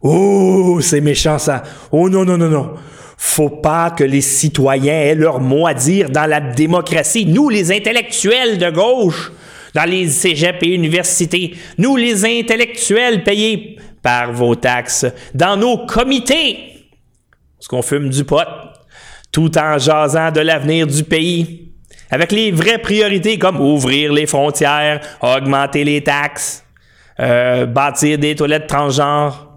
Oh, 0.02 0.80
c'est 0.80 1.00
méchant 1.00 1.38
ça. 1.38 1.62
Oh 1.92 2.08
non, 2.08 2.24
non, 2.24 2.36
non, 2.36 2.48
non. 2.48 2.74
Faut 3.22 3.50
pas 3.50 3.90
que 3.90 4.02
les 4.02 4.22
citoyens 4.22 4.94
aient 4.94 5.14
leur 5.14 5.40
mot 5.40 5.66
à 5.66 5.74
dire 5.74 6.08
dans 6.08 6.24
la 6.24 6.40
démocratie. 6.40 7.26
Nous, 7.26 7.50
les 7.50 7.70
intellectuels 7.70 8.56
de 8.56 8.70
gauche, 8.70 9.30
dans 9.74 9.84
les 9.84 10.08
cégeps 10.08 10.62
et 10.62 10.74
universités, 10.74 11.54
nous, 11.76 11.96
les 11.96 12.24
intellectuels 12.24 13.22
payés 13.22 13.76
par 14.02 14.32
vos 14.32 14.54
taxes, 14.54 15.04
dans 15.34 15.58
nos 15.58 15.84
comités, 15.84 16.88
parce 17.58 17.68
qu'on 17.68 17.82
fume 17.82 18.08
du 18.08 18.24
pot, 18.24 18.38
tout 19.30 19.56
en 19.58 19.76
jasant 19.76 20.30
de 20.32 20.40
l'avenir 20.40 20.86
du 20.86 21.04
pays, 21.04 21.74
avec 22.10 22.32
les 22.32 22.50
vraies 22.50 22.78
priorités 22.78 23.38
comme 23.38 23.60
ouvrir 23.60 24.14
les 24.14 24.26
frontières, 24.26 25.02
augmenter 25.20 25.84
les 25.84 26.02
taxes, 26.02 26.64
euh, 27.20 27.66
bâtir 27.66 28.16
des 28.16 28.34
toilettes 28.34 28.66
transgenres. 28.66 29.49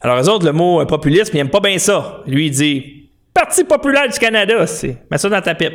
Alors, 0.00 0.20
eux 0.22 0.28
autres, 0.28 0.46
le 0.46 0.52
mot 0.52 0.84
populisme, 0.86 1.30
ils 1.34 1.38
n'aiment 1.38 1.50
pas 1.50 1.60
bien 1.60 1.78
ça. 1.78 2.22
Lui, 2.26 2.46
il 2.46 2.50
dit 2.50 3.10
Parti 3.34 3.64
populaire 3.64 4.08
du 4.08 4.18
Canada, 4.18 4.66
c'est. 4.66 4.98
Mets 5.10 5.18
ça 5.18 5.28
dans 5.28 5.40
ta 5.40 5.54
pipe. 5.54 5.74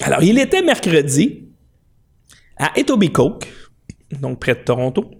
Alors, 0.00 0.22
il 0.22 0.38
était 0.38 0.62
mercredi 0.62 1.48
à 2.56 2.72
Etobicoke, 2.78 3.46
donc 4.20 4.40
près 4.40 4.54
de 4.54 4.60
Toronto, 4.60 5.10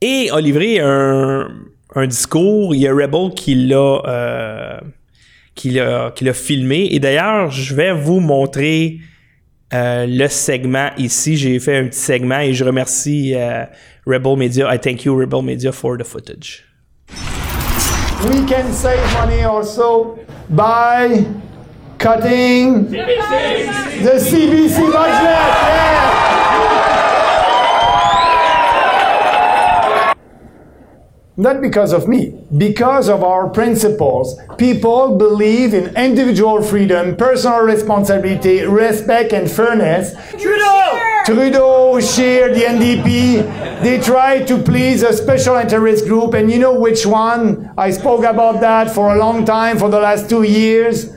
et 0.00 0.30
a 0.30 0.40
livré 0.40 0.80
un, 0.80 1.48
discours. 2.06 2.74
Il 2.74 2.80
y 2.80 2.88
a 2.88 2.92
Rebel 2.92 3.34
qui 3.34 3.54
l'a 3.54 4.02
euh, 4.06 4.80
qui 5.54 5.70
l'a 5.70 6.32
filmé. 6.32 6.88
Et 6.90 7.00
d'ailleurs, 7.00 7.50
je 7.50 7.74
vais 7.74 7.92
vous 7.92 8.20
montrer 8.20 9.00
euh, 9.74 10.06
le 10.08 10.28
segment 10.28 10.90
ici. 10.96 11.36
J'ai 11.36 11.58
fait 11.58 11.76
un 11.76 11.88
petit 11.88 11.98
segment 11.98 12.38
et 12.40 12.54
je 12.54 12.64
remercie 12.64 13.34
euh, 13.34 13.64
Rebel 14.06 14.36
Media. 14.36 14.72
I 14.72 14.78
thank 14.78 15.04
you, 15.04 15.16
Rebel 15.16 15.42
Media, 15.42 15.72
for 15.72 15.98
the 15.98 16.04
footage. 16.04 16.64
We 18.28 18.46
can 18.46 18.72
save 18.72 19.02
money 19.12 19.42
also 19.42 20.18
by 20.48 21.26
cutting 21.98 22.86
CBC. 22.86 24.02
the 24.02 24.18
CBC 24.18 24.92
budget. 24.92 25.22
Yeah. 25.22 26.13
Not 31.36 31.60
because 31.60 31.92
of 31.92 32.06
me, 32.06 32.32
because 32.56 33.08
of 33.08 33.24
our 33.24 33.50
principles. 33.50 34.38
People 34.56 35.18
believe 35.18 35.74
in 35.74 35.96
individual 35.96 36.62
freedom, 36.62 37.16
personal 37.16 37.58
responsibility, 37.62 38.60
respect, 38.62 39.32
and 39.32 39.50
fairness. 39.50 40.14
Trudeau! 40.40 41.00
Trudeau, 41.24 41.98
Scheer, 42.00 42.54
the 42.54 42.60
NDP, 42.60 43.82
they 43.82 43.98
try 43.98 44.44
to 44.44 44.58
please 44.62 45.02
a 45.02 45.12
special 45.12 45.56
interest 45.56 46.04
group, 46.06 46.34
and 46.34 46.52
you 46.52 46.60
know 46.60 46.78
which 46.78 47.04
one? 47.04 47.72
I 47.76 47.90
spoke 47.90 48.24
about 48.24 48.60
that 48.60 48.94
for 48.94 49.16
a 49.16 49.18
long 49.18 49.44
time, 49.44 49.76
for 49.76 49.88
the 49.88 49.98
last 49.98 50.30
two 50.30 50.44
years. 50.44 51.10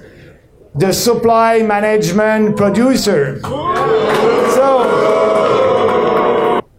The 0.74 0.94
supply 0.94 1.62
management 1.62 2.58
producer. 2.58 3.40
So, 3.42 4.84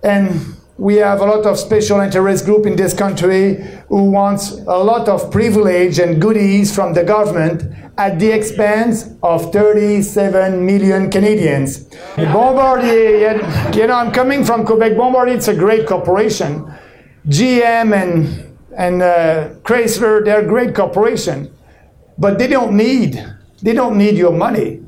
and 0.03 0.58
we 0.79 0.95
have 0.95 1.21
a 1.21 1.25
lot 1.25 1.45
of 1.45 1.59
special 1.59 1.99
interest 2.01 2.45
group 2.45 2.65
in 2.65 2.77
this 2.77 2.95
country 2.95 3.57
who 3.89 4.11
wants 4.11 4.53
a 4.53 4.79
lot 4.79 5.09
of 5.09 5.31
privilege 5.31 5.99
and 5.99 6.23
goodies 6.23 6.73
from 6.73 6.95
the 6.95 7.03
government 7.03 7.65
at 7.99 8.21
the 8.21 8.31
expense 8.31 9.11
of 9.25 9.53
37 9.53 10.65
million 10.65 11.11
Canadians. 11.11 11.81
Bombardier, 12.17 13.39
you 13.75 13.87
know, 13.89 13.95
I'm 13.95 14.13
coming 14.13 14.45
from 14.45 14.65
Quebec. 14.65 14.97
Bombardier, 14.97 15.35
it's 15.35 15.49
a 15.49 15.55
great 15.55 15.85
corporation. 15.85 16.73
GM 17.27 17.93
and, 17.93 18.57
and 18.77 19.03
uh, 19.03 19.51
Chrysler, 19.65 20.25
they're 20.25 20.47
great 20.47 20.77
corporation. 20.77 21.53
But 22.17 22.39
they 22.39 22.47
don't 22.47 22.77
need, 22.77 23.21
they 23.63 23.73
don't 23.73 23.99
need 23.99 24.17
your 24.17 24.33
money. 24.33 24.85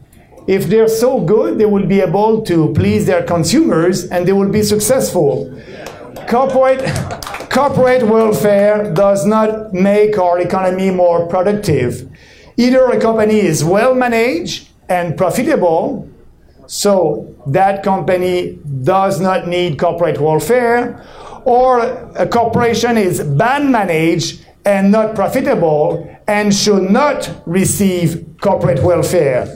If 0.46 0.66
they're 0.66 0.88
so 0.88 1.20
good, 1.20 1.58
they 1.58 1.66
will 1.66 1.86
be 1.86 2.00
able 2.00 2.42
to 2.42 2.72
please 2.74 3.06
their 3.06 3.22
consumers 3.24 4.06
and 4.06 4.26
they 4.26 4.32
will 4.32 4.48
be 4.48 4.62
successful. 4.62 5.52
Corporate, 6.28 6.80
corporate 7.50 8.02
welfare 8.04 8.92
does 8.92 9.26
not 9.26 9.72
make 9.72 10.18
our 10.18 10.38
economy 10.38 10.90
more 10.90 11.26
productive. 11.26 12.08
Either 12.56 12.86
a 12.86 13.00
company 13.00 13.40
is 13.40 13.64
well 13.64 13.94
managed 13.94 14.68
and 14.88 15.16
profitable, 15.16 16.08
so 16.66 17.34
that 17.46 17.82
company 17.82 18.58
does 18.82 19.20
not 19.20 19.48
need 19.48 19.78
corporate 19.78 20.20
welfare, 20.20 21.04
or 21.44 21.80
a 22.16 22.28
corporation 22.28 22.96
is 22.96 23.22
bad 23.22 23.64
managed 23.64 24.44
and 24.64 24.92
not 24.92 25.14
profitable 25.14 26.06
and 26.28 26.54
should 26.54 26.90
not 26.90 27.42
receive 27.46 28.24
corporate 28.40 28.82
welfare. 28.82 29.48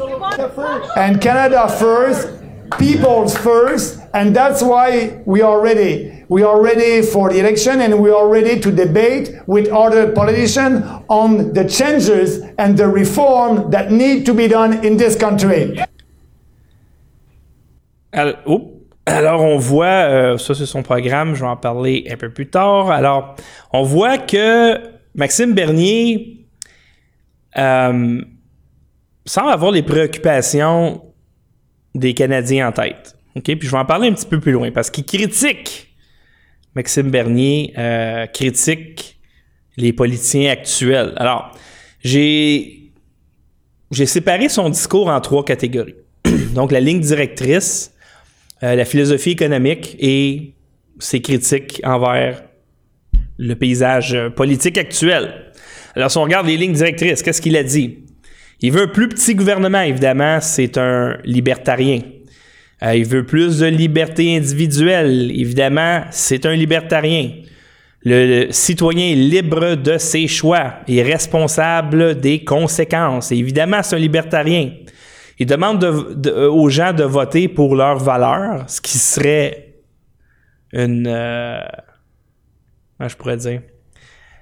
And 0.97 1.21
Canada 1.21 1.69
first, 1.69 2.29
people's 2.79 3.37
first, 3.37 4.01
and 4.15 4.35
that's 4.35 4.63
why 4.63 5.21
we 5.27 5.43
are 5.43 5.61
ready. 5.61 6.25
We 6.29 6.43
are 6.43 6.63
ready 6.63 7.03
for 7.03 7.31
the 7.31 7.41
election 7.41 7.81
and 7.81 8.01
we 8.01 8.11
are 8.11 8.29
ready 8.29 8.59
to 8.61 8.71
debate 8.71 9.31
with 9.47 9.69
other 9.69 10.13
politicians 10.13 10.85
on 11.09 11.53
the 11.53 11.69
changes 11.69 12.41
and 12.57 12.79
the 12.79 12.89
reform 12.89 13.71
that 13.73 13.91
need 13.91 14.25
to 14.27 14.33
be 14.33 14.49
done 14.49 14.85
in 14.85 14.97
this 14.97 15.17
country. 15.17 15.79
Alors, 18.13 18.37
Alors, 19.07 19.43
on 19.43 19.59
voit, 19.59 19.87
euh, 19.87 20.39
ça 20.39 20.55
c'est 20.55 20.65
son 20.65 20.83
programme, 20.83 21.35
je 21.35 21.41
vais 21.41 21.47
en 21.47 21.57
parler 21.57 22.07
un 22.11 22.17
peu 22.17 22.31
plus 22.31 22.49
tard. 22.49 22.91
Alors, 22.91 23.37
on 23.71 23.83
voit 23.83 24.17
que 24.17 24.79
Maxime 25.15 25.53
Bernier 25.53 26.47
euh, 27.59 28.23
semble 29.27 29.51
avoir 29.51 29.73
les 29.73 29.83
préoccupations 29.83 31.03
des 31.95 32.15
Canadiens 32.15 32.69
en 32.69 32.73
tête. 32.73 33.15
OK? 33.37 33.45
Puis 33.45 33.59
je 33.63 33.71
vais 33.71 33.79
en 33.79 33.85
parler 33.85 34.09
un 34.09 34.13
petit 34.13 34.27
peu 34.27 34.41
plus 34.41 34.53
loin 34.53 34.71
parce 34.71 34.91
qu'il 34.91 35.05
critique 35.05 35.95
Maxime 36.75 37.11
Bernier 37.11 37.73
euh, 37.79 38.27
critique 38.27 39.19
les 39.77 39.93
politiciens 39.93 40.51
actuels. 40.51 41.13
Alors, 41.17 41.53
j'ai 42.01 42.81
j'ai 43.91 44.07
séparé 44.07 44.49
son 44.49 44.71
discours 44.71 45.09
en 45.09 45.21
trois 45.21 45.45
catégories. 45.45 45.95
Donc, 46.55 46.73
la 46.73 46.81
ligne 46.81 47.01
directrice, 47.01 47.93
euh, 48.63 48.75
la 48.75 48.85
philosophie 48.85 49.31
économique 49.31 49.97
et 50.01 50.55
ses 50.99 51.21
critiques 51.21 51.81
envers 51.85 52.43
le 53.39 53.55
paysage 53.55 54.17
politique 54.37 54.79
actuel. 54.79 55.53
Alors, 55.95 56.11
si 56.11 56.19
on 56.19 56.23
regarde 56.23 56.47
les 56.47 56.57
lignes 56.57 56.73
directrices, 56.73 57.23
qu'est-ce 57.23 57.41
qu'il 57.41 57.57
a 57.57 57.63
dit? 57.63 58.01
Il 58.61 58.73
veut 58.73 58.83
un 58.83 58.89
plus 58.89 59.09
petit 59.09 59.35
gouvernement, 59.35 59.83
évidemment, 59.83 60.41
c'est 60.41 60.79
un 60.79 61.19
libertarien. 61.25 62.01
Euh, 62.85 62.97
il 62.97 63.07
veut 63.07 63.25
plus 63.25 63.61
de 63.61 63.67
liberté 63.67 64.37
individuelle. 64.37 65.31
Évidemment, 65.31 66.03
c'est 66.11 66.45
un 66.45 66.55
libertarien. 66.55 67.31
Le, 68.05 68.49
citoyen 68.51 69.13
est 69.13 69.15
libre 69.15 69.77
de 69.77 69.97
ses 69.97 70.27
choix 70.27 70.75
et 70.87 71.03
responsable 71.03 72.21
des 72.21 72.45
conséquences. 72.45 73.33
évidemment, 73.33 73.83
c'est 73.83 73.97
un 73.97 73.99
libertarien. 73.99 74.73
Il 75.39 75.47
demande 75.47 75.83
euh, 75.83 76.51
aux 76.51 76.69
gens 76.69 76.93
de 76.93 77.05
voter 77.05 77.49
pour 77.49 77.75
leurs 77.75 77.99
valeurs, 77.99 78.65
ce 78.69 78.81
qui 78.81 78.99
serait 78.99 79.75
une... 80.73 81.07
Euh, 81.09 81.65
je 83.01 83.17
pourrais 83.17 83.39
dire? 83.39 83.63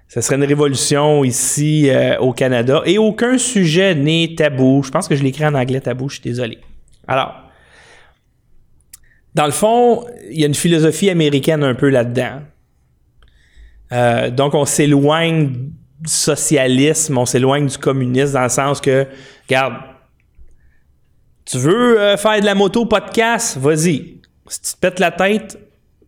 Ce 0.09 0.21
serait 0.21 0.37
une 0.37 0.45
révolution 0.45 1.25
ici 1.25 1.91
au 2.21 2.35
Canada. 2.35 2.83
Et 2.85 2.99
aucun 2.99 3.39
sujet 3.39 3.95
n'est 3.95 4.35
tabou. 4.37 4.83
Je 4.83 4.91
pense 4.91 5.09
que 5.09 5.17
je 5.17 5.23
l'écris 5.23 5.47
en 5.47 5.55
anglais 5.55 5.81
tabou, 5.81 6.11
je 6.11 6.17
suis 6.17 6.23
désolé. 6.23 6.59
Alors, 7.09 7.42
dans 9.35 9.47
le 9.47 9.53
fond, 9.53 10.05
il 10.31 10.41
y 10.41 10.45
a 10.45 10.47
une 10.47 10.55
philosophie 10.55 11.09
américaine 11.09 11.63
un 11.63 11.75
peu 11.75 11.89
là-dedans. 11.89 12.43
Euh, 13.93 14.31
donc, 14.31 14.55
on 14.55 14.65
s'éloigne 14.65 15.49
du 16.01 16.11
socialisme, 16.11 17.17
on 17.17 17.27
s'éloigne 17.27 17.67
du 17.67 17.79
communisme 17.79 18.35
dans 18.35 18.43
le 18.43 18.49
sens 18.49 18.81
que, 18.81 19.07
regarde, 19.49 19.75
tu 21.45 21.59
veux 21.59 22.01
euh, 22.01 22.17
faire 22.17 22.41
de 22.41 22.47
la 22.47 22.55
moto 22.55 22.85
podcast, 22.87 23.57
vas-y. 23.59 24.21
Si 24.49 24.61
tu 24.61 24.73
te 24.75 24.79
pètes 24.81 24.99
la 24.99 25.11
tête, 25.11 25.59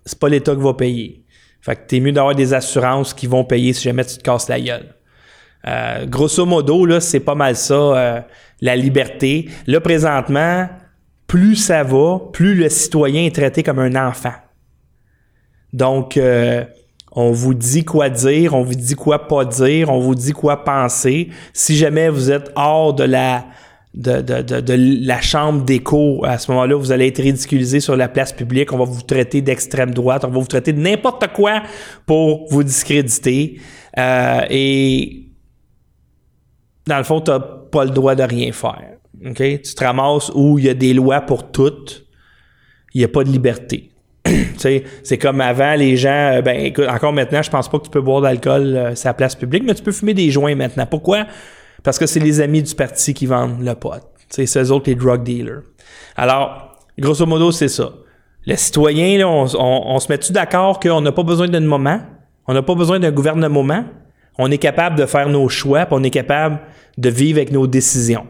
c'est 0.05 0.19
pas 0.19 0.29
l'État 0.29 0.55
qui 0.55 0.63
va 0.63 0.75
payer. 0.75 1.25
Fait 1.63 1.77
que 1.77 1.87
t'es 1.87 2.01
mieux 2.01 2.13
d'avoir 2.13 2.35
des 2.35 2.53
assurances 2.53 3.15
qui 3.15 3.27
vont 3.27 3.45
payer 3.45 3.73
si 3.73 3.85
jamais 3.85 4.05
tu 4.05 4.19
te 4.19 4.23
casses 4.23 4.49
la 4.49 4.61
gueule. 4.61 4.95
Euh, 5.67 6.05
grosso 6.05 6.45
modo, 6.45 6.85
là, 6.85 7.01
c'est 7.01 7.21
pas 7.21 7.35
mal 7.35 7.57
ça, 7.57 8.27
la 8.61 8.77
liberté. 8.77 9.49
Là, 9.67 9.81
présentement, 9.81 10.69
plus 11.27 11.57
ça 11.57 11.83
va, 11.83 12.21
plus 12.33 12.55
le 12.55 12.69
citoyen 12.69 13.25
est 13.25 13.35
traité 13.35 13.63
comme 13.63 13.79
un 13.79 14.09
enfant. 14.09 14.35
Donc, 15.73 16.17
euh, 16.17 16.65
on 17.13 17.33
vous 17.33 17.55
dit 17.55 17.85
quoi 17.85 18.11
dire, 18.11 18.55
on 18.55 18.63
vous 18.63 18.75
dit 18.75 18.95
quoi 18.95 19.27
pas 19.29 19.45
dire, 19.45 19.91
on 19.91 20.01
vous 20.01 20.15
dit 20.15 20.33
quoi 20.33 20.65
penser. 20.65 21.31
Si 21.53 21.77
jamais 21.77 22.09
vous 22.09 22.31
êtes 22.31 22.51
hors 22.57 22.95
de 22.95 23.05
la 23.05 23.45
de, 23.95 24.21
de, 24.21 25.07
la 25.07 25.21
chambre 25.21 25.63
d'écho, 25.65 26.25
à 26.25 26.39
ce 26.39 26.51
moment-là, 26.51 26.75
vous 26.75 26.91
allez 26.91 27.07
être 27.07 27.23
ridiculisé 27.23 27.79
sur 27.79 27.97
la 27.97 28.09
place 28.09 28.33
publique. 28.33 28.73
On 28.73 28.79
va 28.79 28.85
vous 28.85 29.03
traiter 29.03 29.41
d'extrême 29.41 29.93
droite, 29.93 30.25
on 30.25 30.31
va 30.31 30.41
vous 30.41 30.47
traiter 30.47 30.73
de 30.73 30.81
n'importe 30.81 31.33
quoi 31.33 31.63
pour 32.05 32.49
vous 32.51 32.65
discréditer. 32.65 33.61
Euh, 33.97 34.41
et 34.51 35.29
dans 36.89 36.99
le 36.99 37.05
fond, 37.05 37.21
tu 37.21 37.31
n'as 37.31 37.39
pas 37.39 37.85
le 37.85 37.91
droit 37.91 38.17
de 38.17 38.25
rien 38.25 38.51
faire. 38.51 38.94
Tu 39.33 39.75
te 39.75 39.85
ramasses 39.85 40.31
où 40.35 40.59
il 40.59 40.67
y 40.67 40.69
a 40.69 40.75
des 40.75 40.93
lois 40.93 41.23
pour 41.23 41.51
toutes, 41.51 42.05
il 42.93 42.99
n'y 42.99 43.05
a 43.05 43.09
pas 43.09 43.25
de 43.25 43.31
liberté. 43.31 43.91
c'est 44.57 45.19
comme 45.19 45.41
avant, 45.41 45.75
les 45.75 45.97
gens, 45.97 46.33
euh, 46.35 46.43
ben 46.43 46.59
écoute, 46.59 46.87
encore 46.89 47.13
maintenant, 47.13 47.43
je 47.43 47.51
pense 47.51 47.69
pas 47.69 47.79
que 47.79 47.85
tu 47.85 47.91
peux 47.91 48.01
boire 48.01 48.21
d'alcool 48.21 48.75
euh, 48.77 48.93
à 48.93 49.09
la 49.09 49.15
place 49.15 49.35
publique, 49.35 49.65
mais 49.65 49.75
tu 49.75 49.83
peux 49.83 49.93
fumer 49.93 50.15
des 50.15 50.31
joints 50.31 50.55
maintenant. 50.55 50.87
Pourquoi? 50.87 51.27
Parce 51.83 51.99
que 51.99 52.07
c'est 52.07 52.21
les 52.21 52.41
amis 52.41 52.63
du 52.63 52.75
parti 52.75 53.15
qui 53.15 53.27
vendent 53.27 53.63
le 53.63 53.75
pot. 53.75 53.93
C'est 54.29 54.47
eux 54.59 54.73
autres 54.73 54.89
les 54.89 54.95
drug 54.95 55.23
dealers. 55.23 55.63
Alors, 56.17 56.77
grosso 56.99 57.27
modo, 57.27 57.53
c'est 57.53 57.69
ça. 57.69 57.93
Les 58.47 58.57
citoyens, 58.57 59.19
là, 59.19 59.29
on, 59.29 59.47
on, 59.59 59.99
se 59.99 60.11
met-tu 60.11 60.33
d'accord 60.33 60.81
qu'on 60.81 61.01
n'a 61.01 61.13
pas 61.13 61.23
besoin 61.23 61.49
d'un 61.49 61.61
moment? 61.61 62.01
On 62.47 62.55
n'a 62.55 62.63
pas 62.63 62.75
besoin 62.75 62.99
d'un 62.99 63.11
gouvernement? 63.11 63.85
On 64.39 64.51
est 64.51 64.59
capable 64.59 64.97
de 64.97 65.07
faire 65.07 65.29
nos 65.29 65.49
choix, 65.49 65.87
puis 65.87 65.97
on 65.99 66.03
est 66.03 66.11
capable 66.11 66.61
de 66.99 67.09
vivre 67.09 67.39
avec 67.39 67.53
nos 67.53 67.67
décisions. 67.67 68.27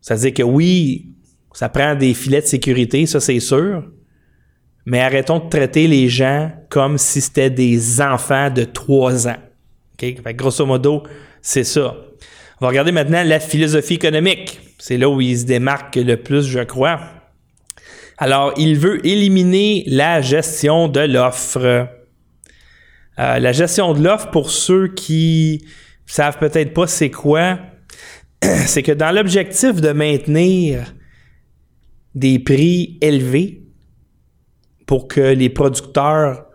C'est-à-dire 0.00 0.34
que 0.34 0.42
oui, 0.42 1.12
ça 1.52 1.68
prend 1.68 1.94
des 1.94 2.14
filets 2.14 2.40
de 2.40 2.46
sécurité, 2.46 3.06
ça 3.06 3.20
c'est 3.20 3.40
sûr, 3.40 3.84
mais 4.86 5.00
arrêtons 5.00 5.38
de 5.38 5.48
traiter 5.48 5.86
les 5.86 6.08
gens 6.08 6.50
comme 6.68 6.98
si 6.98 7.20
c'était 7.20 7.50
des 7.50 8.00
enfants 8.00 8.50
de 8.50 8.64
3 8.64 9.28
ans. 9.28 9.36
grosso 10.34 10.64
modo, 10.64 11.02
c'est 11.42 11.64
ça. 11.64 11.96
On 12.60 12.66
va 12.66 12.68
regarder 12.68 12.92
maintenant 12.92 13.22
la 13.24 13.40
philosophie 13.40 13.94
économique. 13.94 14.60
C'est 14.78 14.98
là 14.98 15.08
où 15.08 15.20
il 15.20 15.38
se 15.38 15.44
démarque 15.44 15.96
le 15.96 16.16
plus, 16.16 16.46
je 16.46 16.60
crois. 16.60 17.00
Alors, 18.18 18.52
il 18.58 18.78
veut 18.78 19.04
éliminer 19.06 19.84
la 19.86 20.20
gestion 20.20 20.88
de 20.88 21.00
l'offre. 21.00 21.64
Euh, 21.64 21.86
la 23.16 23.52
gestion 23.52 23.94
de 23.94 24.02
l'offre, 24.02 24.30
pour 24.30 24.50
ceux 24.50 24.88
qui 24.88 25.64
savent 26.06 26.38
peut-être 26.38 26.74
pas 26.74 26.86
c'est 26.86 27.10
quoi, 27.10 27.58
c'est 28.66 28.82
que 28.82 28.92
dans 28.92 29.14
l'objectif 29.14 29.80
de 29.80 29.92
maintenir 29.92 30.94
des 32.14 32.38
prix 32.38 32.98
élevés 33.00 33.62
pour 34.86 35.06
que 35.06 35.20
les 35.20 35.50
producteurs, 35.50 36.46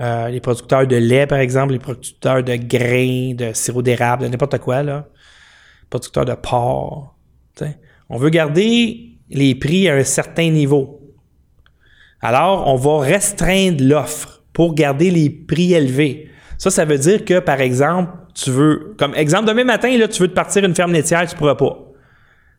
euh, 0.00 0.28
les 0.28 0.40
producteurs 0.40 0.86
de 0.86 0.96
lait, 0.96 1.26
par 1.26 1.38
exemple, 1.38 1.72
les 1.72 1.78
producteurs 1.78 2.42
de 2.42 2.56
grains, 2.56 3.34
de 3.34 3.52
sirop 3.52 3.82
d'érable, 3.82 4.24
de 4.24 4.28
n'importe 4.28 4.58
quoi, 4.58 4.82
producteurs 5.90 6.24
de 6.24 6.34
porc, 6.34 7.14
on 8.08 8.16
veut 8.16 8.30
garder 8.30 9.18
les 9.30 9.54
prix 9.54 9.88
à 9.88 9.94
un 9.94 10.04
certain 10.04 10.50
niveau. 10.50 11.00
Alors, 12.20 12.68
on 12.68 12.76
va 12.76 13.00
restreindre 13.00 13.82
l'offre 13.82 14.42
pour 14.52 14.74
garder 14.74 15.10
les 15.10 15.28
prix 15.28 15.74
élevés. 15.74 16.30
Ça, 16.58 16.70
ça 16.70 16.84
veut 16.84 16.98
dire 16.98 17.24
que, 17.24 17.40
par 17.40 17.60
exemple, 17.60 18.12
tu 18.34 18.50
veux, 18.50 18.94
comme 18.98 19.14
exemple, 19.14 19.46
demain 19.46 19.64
matin, 19.64 19.96
là, 19.96 20.08
tu 20.08 20.22
veux 20.22 20.28
te 20.28 20.34
partir 20.34 20.64
une 20.64 20.74
ferme 20.74 20.92
laitière, 20.92 21.26
tu 21.26 21.34
ne 21.34 21.38
pourras 21.38 21.54
pas. 21.54 21.78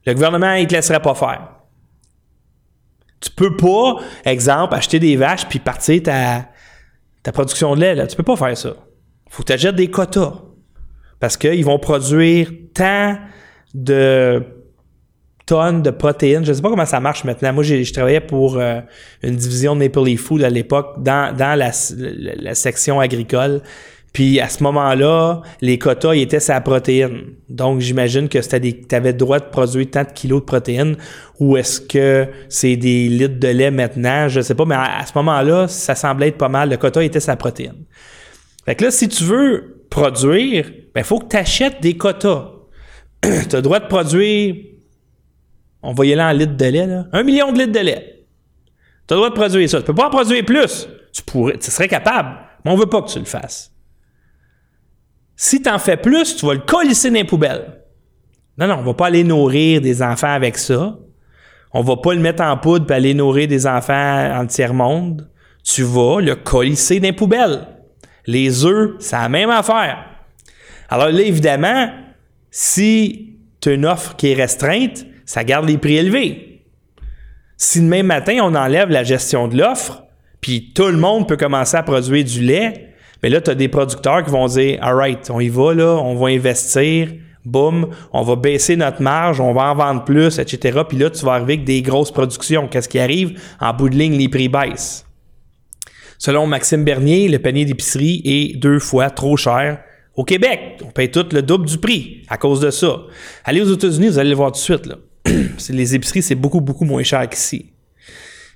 Le 0.05 0.13
gouvernement, 0.13 0.53
il 0.53 0.67
te 0.67 0.73
laisserait 0.73 1.01
pas 1.01 1.15
faire. 1.15 1.49
Tu 3.21 3.31
peux 3.31 3.55
pas, 3.55 3.95
exemple, 4.25 4.75
acheter 4.75 4.99
des 4.99 5.15
vaches 5.15 5.47
puis 5.47 5.59
partir 5.59 6.03
ta, 6.03 6.49
ta 7.23 7.31
production 7.31 7.75
de 7.75 7.81
lait. 7.81 7.95
Là. 7.95 8.05
Tu 8.05 8.15
peux 8.15 8.23
pas 8.23 8.36
faire 8.36 8.57
ça. 8.57 8.73
faut 9.29 9.43
que 9.43 9.47
tu 9.47 9.53
achètes 9.53 9.75
des 9.75 9.89
quotas. 9.89 10.33
Parce 11.19 11.38
qu'ils 11.38 11.63
vont 11.63 11.79
produire 11.79 12.51
tant 12.73 13.17
de 13.73 14.43
tonnes 15.45 15.81
de 15.81 15.89
protéines. 15.89 16.43
Je 16.43 16.49
ne 16.49 16.53
sais 16.53 16.62
pas 16.62 16.69
comment 16.69 16.86
ça 16.86 16.99
marche 16.99 17.23
maintenant. 17.23 17.53
Moi, 17.53 17.63
je 17.63 17.91
travaillais 17.93 18.21
pour 18.21 18.57
euh, 18.57 18.81
une 19.21 19.36
division 19.36 19.75
de 19.75 19.79
Maple 19.79 20.03
Leaf 20.03 20.21
Food 20.21 20.43
à 20.43 20.49
l'époque 20.49 21.01
dans, 21.01 21.36
dans 21.36 21.57
la, 21.57 21.71
section 22.53 22.99
agricole. 22.99 23.62
Puis 24.13 24.39
à 24.39 24.47
ce 24.47 24.62
moment-là, 24.62 25.41
les 25.60 25.80
quotas 25.80 26.13
étaient 26.13 26.39
sa 26.39 26.62
protéine. 26.62 27.34
Donc 27.49 27.80
j'imagine 27.80 28.30
que 28.30 28.38
tu 28.38 28.95
avais 28.95 29.12
le 29.12 29.17
droit 29.17 29.39
de 29.39 29.45
produire 29.45 29.89
tant 29.89 30.04
de 30.04 30.12
kilos 30.12 30.41
de 30.41 30.45
protéines 30.45 30.95
ou 31.39 31.58
est-ce 31.58 31.82
que 31.82 32.28
c'est 32.47 32.76
des 32.76 33.10
litres 33.10 33.39
de 33.39 33.47
lait 33.47 33.71
maintenant, 33.71 34.28
je 34.28 34.41
sais 34.41 34.54
pas, 34.54 34.65
mais 34.65 34.76
à, 34.76 35.04
ce 35.08 35.13
moment-là, 35.15 35.67
ça 35.67 35.95
semblait 35.95 36.28
être 36.28 36.38
pas 36.38 36.47
mal. 36.47 36.69
Le 36.69 36.78
quota 36.78 37.04
était 37.04 37.19
sa 37.19 37.36
protéine. 37.36 37.86
Fait 38.65 38.76
que 38.76 38.86
là, 38.86 38.91
si 38.91 39.10
tu 39.10 39.23
veux 39.23 39.84
produire, 39.89 40.71
ben 40.93 41.02
il 41.02 41.04
faut 41.04 41.17
que 41.17 41.30
tu 41.30 41.38
achètes 41.38 41.82
des 41.82 41.97
quotas. 41.97 42.52
tu 43.23 43.30
as 43.30 43.56
le 43.56 43.62
droit 43.63 43.80
de 43.80 43.88
produire, 43.88 44.56
on 45.82 45.93
va 45.93 46.06
y 46.06 46.13
aller 46.13 46.21
en 46.21 46.32
litres 46.32 46.56
de 46.56 46.65
lait, 46.65 46.86
là, 46.86 47.08
un 47.13 47.23
million 47.23 47.52
de 47.52 47.58
litres 47.58 47.71
de 47.71 47.80
lait. 47.80 48.26
Tu 49.08 49.13
as 49.13 49.15
le 49.15 49.21
droit 49.21 49.30
de 49.32 49.36
produire 49.36 49.67
ça. 49.67 49.80
Tu 49.80 49.86
peux 49.86 49.95
pas 49.95 50.08
en 50.08 50.12
produire 50.12 50.45
plus. 50.45 50.88
Tu 51.12 51.23
pourrais, 51.23 51.58
tu 51.58 51.71
serais 51.71 51.88
capable, 51.88 52.38
mais 52.63 52.71
on 52.71 52.76
veut 52.76 52.86
pas 52.86 53.02
que 53.02 53.10
tu 53.10 53.19
le 53.19 53.26
fasses. 53.26 53.72
Si 55.45 55.62
tu 55.62 55.69
en 55.69 55.77
fais 55.77 55.97
plus, 55.97 56.38
tu 56.38 56.45
vas 56.45 56.53
le 56.53 56.62
colisser 56.62 57.10
dans 57.10 57.15
les 57.15 57.25
poubelles. 57.25 57.82
Non, 58.58 58.65
non, 58.65 58.75
on 58.75 58.84
va 58.84 58.93
pas 58.93 59.08
aller 59.08 59.25
nourrir 59.25 59.82
des 59.82 60.01
enfants 60.01 60.34
avec 60.34 60.58
ça. 60.58 60.97
On 61.73 61.82
va 61.82 61.97
pas 61.97 62.13
le 62.13 62.21
mettre 62.21 62.41
en 62.41 62.56
poudre 62.56 62.86
pour 62.86 62.95
aller 62.95 63.13
nourrir 63.13 63.49
des 63.49 63.67
enfants 63.67 64.39
en 64.39 64.45
tiers-monde. 64.45 65.29
Tu 65.62 65.84
vas 65.84 66.21
le 66.21 66.36
colisser 66.38 67.01
dans 67.01 67.08
les 67.08 67.13
poubelles. 67.13 67.67
Les 68.25 68.63
œufs, 68.65 68.91
c'est 68.99 69.17
la 69.17 69.27
même 69.27 69.49
affaire. 69.49 70.06
Alors 70.88 71.10
là, 71.10 71.21
évidemment, 71.21 71.89
si 72.49 73.38
tu 73.60 73.67
as 73.67 73.73
une 73.73 73.86
offre 73.86 74.15
qui 74.15 74.32
est 74.32 74.36
restreinte, 74.36 75.06
ça 75.25 75.43
garde 75.43 75.67
les 75.67 75.77
prix 75.77 75.97
élevés. 75.97 76.63
Si 77.58 77.82
demain 77.82 78.03
matin, 78.03 78.38
on 78.43 78.56
enlève 78.56 78.89
la 78.89 79.03
gestion 79.03 79.49
de 79.49 79.58
l'offre, 79.58 80.03
puis 80.39 80.71
tout 80.73 80.88
le 80.88 80.95
monde 80.95 81.27
peut 81.27 81.36
commencer 81.36 81.75
à 81.75 81.84
produire 81.84 82.23
du 82.23 82.39
lait, 82.39 82.92
mais 83.23 83.29
là, 83.29 83.39
tu 83.39 83.49
as 83.49 83.55
des 83.55 83.69
producteurs 83.69 84.23
qui 84.23 84.29
vont 84.29 84.47
dire 84.47 84.77
All 84.81 84.95
right, 84.95 85.29
on 85.31 85.39
y 85.39 85.47
va, 85.47 85.73
là, 85.73 85.95
on 85.95 86.13
va 86.15 86.27
investir, 86.27 87.09
boum, 87.45 87.88
on 88.12 88.21
va 88.21 88.36
baisser 88.36 88.75
notre 88.75 89.01
marge, 89.01 89.39
on 89.39 89.53
va 89.53 89.71
en 89.71 89.75
vendre 89.75 90.03
plus, 90.03 90.39
etc. 90.39 90.81
Puis 90.88 90.97
là, 90.97 91.09
tu 91.09 91.25
vas 91.25 91.33
arriver 91.33 91.53
avec 91.53 91.65
des 91.65 91.81
grosses 91.81 92.12
productions. 92.12 92.67
Qu'est-ce 92.67 92.89
qui 92.89 92.99
arrive? 92.99 93.39
En 93.62 93.73
bout 93.73 93.89
de 93.89 93.95
ligne, 93.95 94.17
les 94.17 94.27
prix 94.27 94.49
baissent. 94.49 95.05
Selon 96.17 96.47
Maxime 96.47 96.83
Bernier, 96.83 97.27
le 97.27 97.39
panier 97.39 97.65
d'épicerie 97.65 98.21
est 98.25 98.57
deux 98.57 98.79
fois 98.79 99.09
trop 99.09 99.36
cher 99.38 99.79
au 100.15 100.23
Québec. 100.23 100.81
On 100.86 100.91
paye 100.91 101.09
tout 101.09 101.25
le 101.31 101.41
double 101.41 101.65
du 101.65 101.77
prix 101.77 102.23
à 102.27 102.38
cause 102.38 102.59
de 102.59 102.71
ça. 102.71 103.03
Allez 103.45 103.62
aux 103.62 103.73
États-Unis, 103.73 104.09
vous 104.09 104.19
allez 104.19 104.29
le 104.29 104.36
voir 104.36 104.51
tout 104.51 104.59
de 104.59 104.63
suite. 104.63 104.86
Là. 104.86 104.95
les 105.69 105.95
épiceries, 105.95 106.21
c'est 106.21 106.36
beaucoup, 106.36 106.62
beaucoup 106.62 106.86
moins 106.86 107.03
cher 107.03 107.27
qu'ici. 107.29 107.72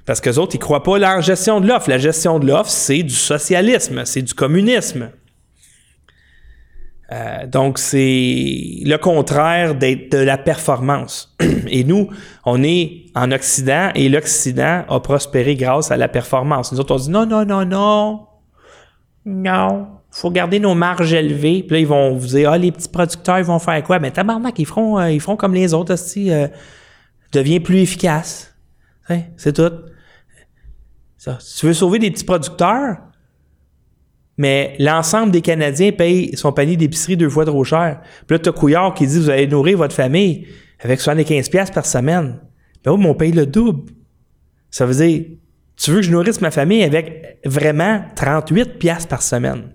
Parce 0.08 0.22
que 0.22 0.30
autres, 0.39 0.56
ils 0.56 0.60
croient 0.60 0.84
pas 0.84 0.98
la 0.98 1.20
gestion 1.20 1.60
de 1.60 1.67
l'offre. 1.67 1.89
La 1.89 1.98
gestion 1.98 2.39
de 2.39 2.48
l'offre, 2.48 2.70
c'est 2.70 3.04
du 3.04 3.13
socialisme, 3.13 4.06
c'est 4.06 4.22
du 4.22 4.34
communisme. 4.34 5.10
Euh, 7.12 7.46
donc, 7.46 7.78
c'est 7.78 8.80
le 8.86 8.96
contraire 8.96 9.76
de 9.76 10.17
la 10.17 10.38
performance. 10.38 11.36
Et 11.67 11.84
nous, 11.84 12.10
on 12.46 12.63
est 12.63 13.08
en 13.15 13.32
Occident 13.32 13.91
et 13.96 14.08
l'Occident 14.10 14.84
a 14.88 15.00
prospéré 15.00 15.56
grâce 15.56 15.91
à 15.91 15.98
la 15.98 16.08
performance. 16.08 16.72
Nous 16.72 16.80
autres, 16.80 16.96
on 16.96 16.98
dit 16.98 17.10
non, 17.10 17.26
non, 17.26 17.46
non, 17.46 17.65
non, 17.65 18.28
non, 19.26 19.88
faut 20.12 20.32
garder 20.32 20.60
nos 20.60 20.76
marges 20.76 21.13
élevées. 21.13 21.63
Puis 21.63 21.74
là, 21.76 21.80
ils 21.80 21.88
vont 21.88 22.15
vous 22.15 22.28
dire, 22.28 22.52
ah, 22.52 22.58
les 22.58 22.72
petits 22.72 22.89
producteurs, 22.89 23.39
ils 23.39 23.46
vont 23.46 23.60
faire 23.60 23.84
quoi? 23.84 24.00
Mais 24.00 24.12
tabarnak, 24.12 24.58
ils 24.60 24.65
feront, 24.65 25.00
euh, 25.00 25.12
ils 25.12 25.22
comme 25.22 25.54
les 25.54 25.74
autres, 25.74 25.93
aussi, 25.93 26.32
euh, 26.32 26.48
deviens 27.34 27.60
plus 27.60 27.80
efficace. 27.80 28.54
C'est 29.38 29.54
tout. 29.54 29.72
Si 31.39 31.59
tu 31.59 31.65
veux 31.67 31.73
sauver 31.73 31.99
des 31.99 32.11
petits 32.11 32.23
producteurs, 32.23 32.97
mais 34.37 34.75
l'ensemble 34.79 35.31
des 35.31 35.41
Canadiens 35.41 35.91
payent 35.91 36.35
son 36.37 36.51
panier 36.51 36.77
d'épicerie 36.77 37.17
deux 37.17 37.29
fois 37.29 37.45
trop 37.45 37.63
cher. 37.63 38.01
Puis 38.27 38.35
là, 38.35 38.39
tu 38.39 38.49
as 38.49 38.51
Couillard 38.51 38.93
qui 38.93 39.07
dit 39.07 39.19
vous 39.19 39.29
allez 39.29 39.47
nourrir 39.47 39.77
votre 39.77 39.95
famille 39.95 40.47
avec 40.79 40.99
75$ 40.99 41.73
par 41.73 41.85
semaine. 41.85 42.39
Ben 42.83 42.91
oui, 42.91 42.99
mais 43.01 43.09
on 43.09 43.15
paye 43.15 43.31
le 43.31 43.47
double. 43.47 43.91
Ça 44.69 44.85
veut 44.85 44.93
dire, 44.93 45.25
tu 45.75 45.91
veux 45.91 45.97
que 45.97 46.03
je 46.03 46.11
nourrisse 46.11 46.39
ma 46.39 46.51
famille 46.51 46.83
avec 46.83 47.39
vraiment 47.45 48.03
38$ 48.15 49.07
par 49.07 49.23
semaine? 49.23 49.73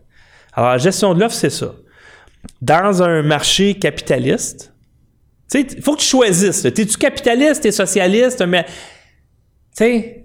Alors, 0.52 0.70
la 0.70 0.78
gestion 0.78 1.14
de 1.14 1.20
l'offre, 1.20 1.34
c'est 1.34 1.50
ça. 1.50 1.74
Dans 2.60 3.02
un 3.02 3.22
marché 3.22 3.74
capitaliste, 3.74 4.72
il 5.54 5.82
faut 5.82 5.94
que 5.94 6.00
tu 6.00 6.06
choisisses. 6.06 6.62
T'es-tu 6.62 6.96
capitaliste, 6.96 7.62
t'es 7.62 7.72
socialiste, 7.72 8.42
mais, 8.46 8.64
tu 8.64 8.70
sais, 9.74 10.21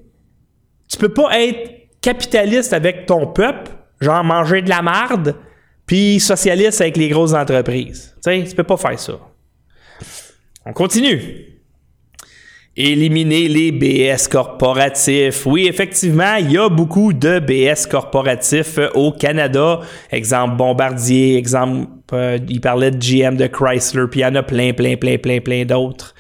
tu 0.88 0.98
peux 0.98 1.14
pas 1.14 1.40
être 1.40 1.90
capitaliste 2.02 2.74
avec 2.74 3.06
ton 3.06 3.28
peuple, 3.28 3.72
genre 4.00 4.24
manger 4.24 4.62
de 4.62 4.70
la 4.70 4.82
marde, 4.82 5.36
puis 5.86 6.20
socialiste 6.20 6.82
avec 6.82 6.98
les 6.98 7.10
grosses 7.10 7.34
entreprises. 7.34 8.16
Tu 8.24 8.32
sais, 8.32 8.44
tu 8.48 8.56
peux 8.56 8.64
pas 8.64 8.78
faire 8.78 9.00
ça. 9.00 9.14
On 10.66 10.74
continue. 10.74 11.46
Éliminer 12.76 13.48
les 13.48 13.72
BS 13.72 14.28
corporatifs. 14.30 15.46
Oui, 15.48 15.66
effectivement, 15.68 16.36
il 16.36 16.52
y 16.52 16.58
a 16.58 16.70
beaucoup 16.70 17.12
de 17.12 17.40
BS 17.40 17.88
corporatifs 17.90 18.78
au 18.94 19.12
Canada. 19.12 19.80
Exemple 20.12 20.58
Bombardier, 20.58 21.38
exemple, 21.38 21.88
euh, 22.14 22.38
il 22.48 22.62
parlait 22.62 22.92
de 22.92 23.00
GM 23.00 23.36
de 23.36 23.48
Chrysler, 23.48 24.06
puis 24.12 24.20
il 24.20 24.24
y 24.24 24.26
en 24.26 24.36
a 24.36 24.44
plein, 24.44 24.74
plein, 24.74 24.96
plein, 24.96 25.18
plein, 25.18 25.40
plein 25.40 25.66
d'autres. 25.66 26.14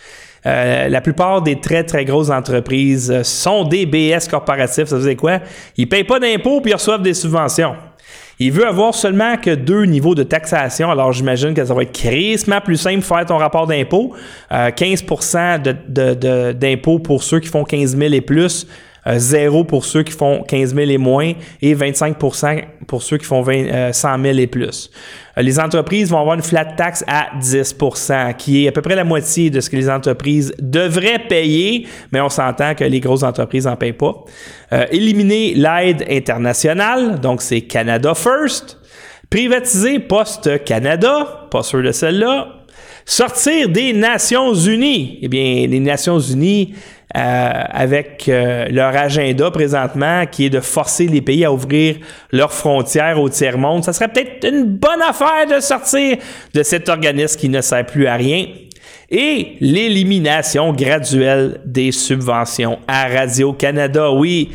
Euh, 0.48 0.88
la 0.88 1.02
plupart 1.02 1.42
des 1.42 1.60
très, 1.60 1.84
très 1.84 2.06
grosses 2.06 2.30
entreprises 2.30 3.22
sont 3.24 3.66
des 3.66 3.86
BS 3.86 4.30
corporatifs. 4.30 4.86
Ça 4.86 4.98
veut 4.98 5.08
dire 5.08 5.18
quoi? 5.18 5.40
Ils 5.76 5.90
payent 5.90 6.06
pas 6.06 6.20
d'impôts 6.20 6.62
puis 6.62 6.72
ils 6.72 6.76
reçoivent 6.76 7.02
des 7.02 7.14
subventions. 7.14 7.76
Il 8.40 8.52
veut 8.52 8.68
avoir 8.68 8.94
seulement 8.94 9.36
que 9.38 9.50
deux 9.50 9.86
niveaux 9.86 10.14
de 10.14 10.22
taxation. 10.22 10.92
Alors, 10.92 11.12
j'imagine 11.12 11.56
que 11.56 11.66
ça 11.66 11.74
va 11.74 11.82
être 11.82 11.92
crissement 11.92 12.62
plus 12.62 12.78
simple 12.78 13.00
de 13.00 13.04
faire 13.04 13.26
ton 13.26 13.38
rapport 13.38 13.66
d'impôt. 13.66 14.14
15% 14.52 15.76
euh, 15.98 16.54
d'impôt 16.54 17.00
pour 17.00 17.24
ceux 17.24 17.40
qui 17.40 17.50
font 17.50 17.64
15 17.64 17.98
000 17.98 18.14
et 18.14 18.22
plus. 18.22 18.68
Euh, 19.08 19.18
zéro 19.18 19.64
pour 19.64 19.86
ceux 19.86 20.04
qui 20.04 20.12
font 20.12 20.44
15 20.44 20.76
000 20.76 20.90
et 20.90 20.98
moins 20.98 21.34
et 21.62 21.76
25% 21.76 22.64
pour 22.88 23.04
ceux 23.04 23.18
qui 23.18 23.26
font 23.26 23.42
20, 23.42 23.94
100 23.94 24.24
000 24.24 24.38
et 24.38 24.48
plus. 24.48 24.90
Euh, 25.38 25.42
les 25.42 25.60
entreprises 25.60 26.10
vont 26.10 26.20
avoir 26.20 26.36
une 26.36 26.44
flat 26.44 26.66
tax 26.66 27.04
à 27.08 27.28
10% 27.40 28.36
qui 28.36 28.66
est 28.66 28.68
à 28.68 28.72
peu 28.72 28.82
près 28.82 28.96
la 28.96 29.04
moitié 29.04 29.50
de 29.50 29.62
ce 29.62 29.70
que 29.70 29.76
les 29.76 29.90
entreprises 29.90 30.54
devraient 30.60 31.20
payer, 31.28 31.88
mais 32.12 32.22
on 32.22 32.30
s'entend 32.30 32.76
que 32.76 32.84
les 32.84 33.00
grosses 33.00 33.24
entreprises 33.24 33.66
n'en 33.66 33.76
payent 33.76 33.94
pas. 33.94 34.26
Euh, 34.74 34.86
éliminer 34.92 35.54
l'aide 35.54 36.06
internationale, 36.10 37.20
donc 37.20 37.42
c'est 37.42 37.62
Canada 37.62 38.14
First. 38.14 38.78
Privatiser 39.30 40.00
Poste 40.00 40.64
Canada, 40.64 41.48
pas 41.52 41.62
sûr 41.62 41.84
de 41.84 41.92
celle-là. 41.92 42.54
Sortir 43.06 43.70
des 43.70 43.94
Nations 43.94 44.54
Unies. 44.54 45.20
Eh 45.22 45.28
bien, 45.30 45.66
les 45.68 45.80
Nations 45.80 46.20
Unies, 46.20 46.74
euh, 46.74 46.97
avec 47.20 48.28
euh, 48.30 48.68
leur 48.70 48.96
agenda 48.96 49.50
présentement, 49.50 50.26
qui 50.26 50.46
est 50.46 50.50
de 50.50 50.60
forcer 50.60 51.08
les 51.08 51.22
pays 51.22 51.46
à 51.46 51.52
ouvrir 51.52 51.96
leurs 52.32 52.54
frontières 52.54 53.20
au 53.20 53.30
tiers-monde, 53.30 53.84
ça 53.84 53.94
serait 53.94 54.08
peut-être 54.08 54.48
une 54.48 54.66
bonne 54.66 55.02
affaire 55.02 55.48
de 55.50 55.60
sortir 55.60 56.18
de 56.54 56.64
cet 56.64 56.90
organisme 56.90 57.40
qui 57.40 57.50
ne 57.50 57.62
sert 57.62 57.86
plus 57.86 58.08
à 58.08 58.16
rien. 58.16 58.46
Et 59.10 59.56
l'élimination 59.62 60.74
graduelle 60.74 61.62
des 61.66 61.92
subventions 61.92 62.80
à 62.88 63.08
Radio-Canada. 63.08 64.12
Oui, 64.12 64.52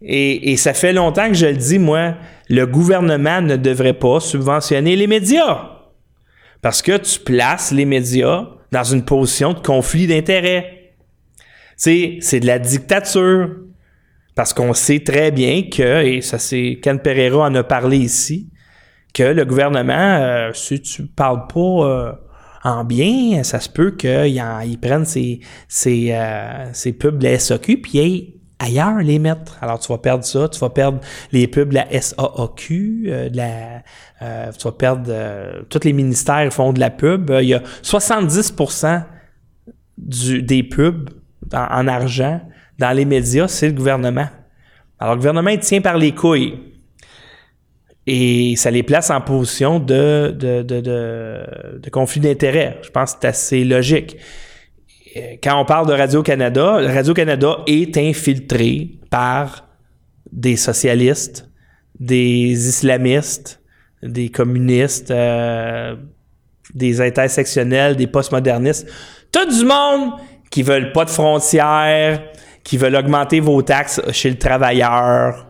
et, 0.00 0.52
et, 0.52 0.56
ça 0.56 0.72
fait 0.74 0.92
longtemps 0.92 1.28
que 1.28 1.34
je 1.34 1.46
le 1.46 1.56
dis, 1.56 1.78
moi, 1.78 2.14
le 2.48 2.66
gouvernement 2.66 3.40
ne 3.40 3.56
devrait 3.56 3.92
pas 3.92 4.20
subventionner 4.20 4.96
les 4.96 5.06
médias. 5.06 5.68
Parce 6.60 6.80
que 6.80 6.96
tu 6.96 7.18
places 7.18 7.72
les 7.72 7.84
médias 7.84 8.46
dans 8.70 8.84
une 8.84 9.04
position 9.04 9.52
de 9.52 9.58
conflit 9.58 10.06
d'intérêts. 10.06 10.81
C'est 11.76 12.40
de 12.40 12.46
la 12.46 12.58
dictature. 12.58 13.50
Parce 14.34 14.54
qu'on 14.54 14.72
sait 14.72 15.00
très 15.00 15.30
bien 15.30 15.64
que, 15.64 16.02
et 16.04 16.22
ça 16.22 16.38
c'est 16.38 16.80
Ken 16.82 16.98
Pereira 16.98 17.46
en 17.46 17.54
a 17.54 17.62
parlé 17.62 17.98
ici, 17.98 18.48
que 19.12 19.22
le 19.22 19.44
gouvernement, 19.44 19.92
euh, 19.92 20.50
si 20.54 20.80
tu 20.80 21.06
parles 21.06 21.46
pas 21.46 21.60
euh, 21.60 22.12
en 22.64 22.84
bien, 22.84 23.42
ça 23.42 23.60
se 23.60 23.68
peut 23.68 23.90
qu'ils 23.90 24.78
prennent 24.80 25.04
ces, 25.04 25.40
euh, 26.10 26.92
pubs 26.98 27.18
de 27.18 27.24
la 27.24 27.38
SAQ 27.38 27.82
puis 27.82 28.38
ailleurs 28.58 28.98
les 28.98 29.18
mettre. 29.18 29.58
Alors, 29.60 29.80
tu 29.80 29.92
vas 29.92 29.98
perdre 29.98 30.24
ça, 30.24 30.48
tu 30.48 30.60
vas 30.60 30.70
perdre 30.70 31.00
les 31.32 31.46
pubs 31.46 31.68
de 31.68 31.74
la 31.74 32.00
SAAQ, 32.00 33.10
tu 33.32 34.64
vas 34.64 34.72
perdre... 34.72 35.12
Tous 35.68 35.84
les 35.84 35.92
ministères 35.92 36.50
font 36.52 36.72
de 36.72 36.80
la 36.80 36.90
pub. 36.90 37.30
il 37.42 37.48
y 37.48 37.54
a 37.54 37.62
70% 37.82 39.02
du, 39.98 40.42
des 40.42 40.62
pubs 40.62 41.10
en, 41.52 41.88
argent 41.88 42.40
dans 42.78 42.90
les 42.90 43.04
médias, 43.04 43.48
c'est 43.48 43.68
le 43.68 43.74
gouvernement. 43.74 44.28
Alors, 44.98 45.14
le 45.14 45.18
gouvernement, 45.18 45.50
il 45.50 45.58
tient 45.58 45.80
par 45.80 45.98
les 45.98 46.12
couilles. 46.12 46.58
Et 48.06 48.54
ça 48.56 48.70
les 48.70 48.82
place 48.82 49.10
en 49.10 49.20
position 49.20 49.78
de, 49.78 50.34
de, 50.36 51.90
conflit 51.90 52.20
d'intérêts. 52.20 52.78
Je 52.82 52.90
pense 52.90 53.14
que 53.14 53.18
c'est 53.22 53.28
assez 53.28 53.64
logique 53.64 54.16
quand 55.42 55.60
on 55.60 55.64
parle 55.64 55.86
de 55.86 55.92
Radio-Canada, 55.92 56.80
Radio-Canada 56.92 57.58
est 57.66 57.96
infiltré 57.96 58.98
par 59.10 59.68
des 60.30 60.56
socialistes, 60.56 61.48
des 61.98 62.68
islamistes, 62.68 63.60
des 64.02 64.30
communistes, 64.30 65.10
euh, 65.10 65.96
des 66.74 67.00
intersectionnels, 67.00 67.96
des 67.96 68.06
postmodernistes. 68.06 68.88
Tout 69.30 69.46
du 69.46 69.64
monde 69.64 70.14
qui 70.52 70.62
veulent 70.62 70.92
pas 70.92 71.04
de 71.04 71.10
frontières, 71.10 72.22
qui 72.62 72.76
veulent 72.76 72.94
augmenter 72.94 73.40
vos 73.40 73.60
taxes 73.62 74.00
chez 74.12 74.30
le 74.30 74.38
travailleur, 74.38 75.48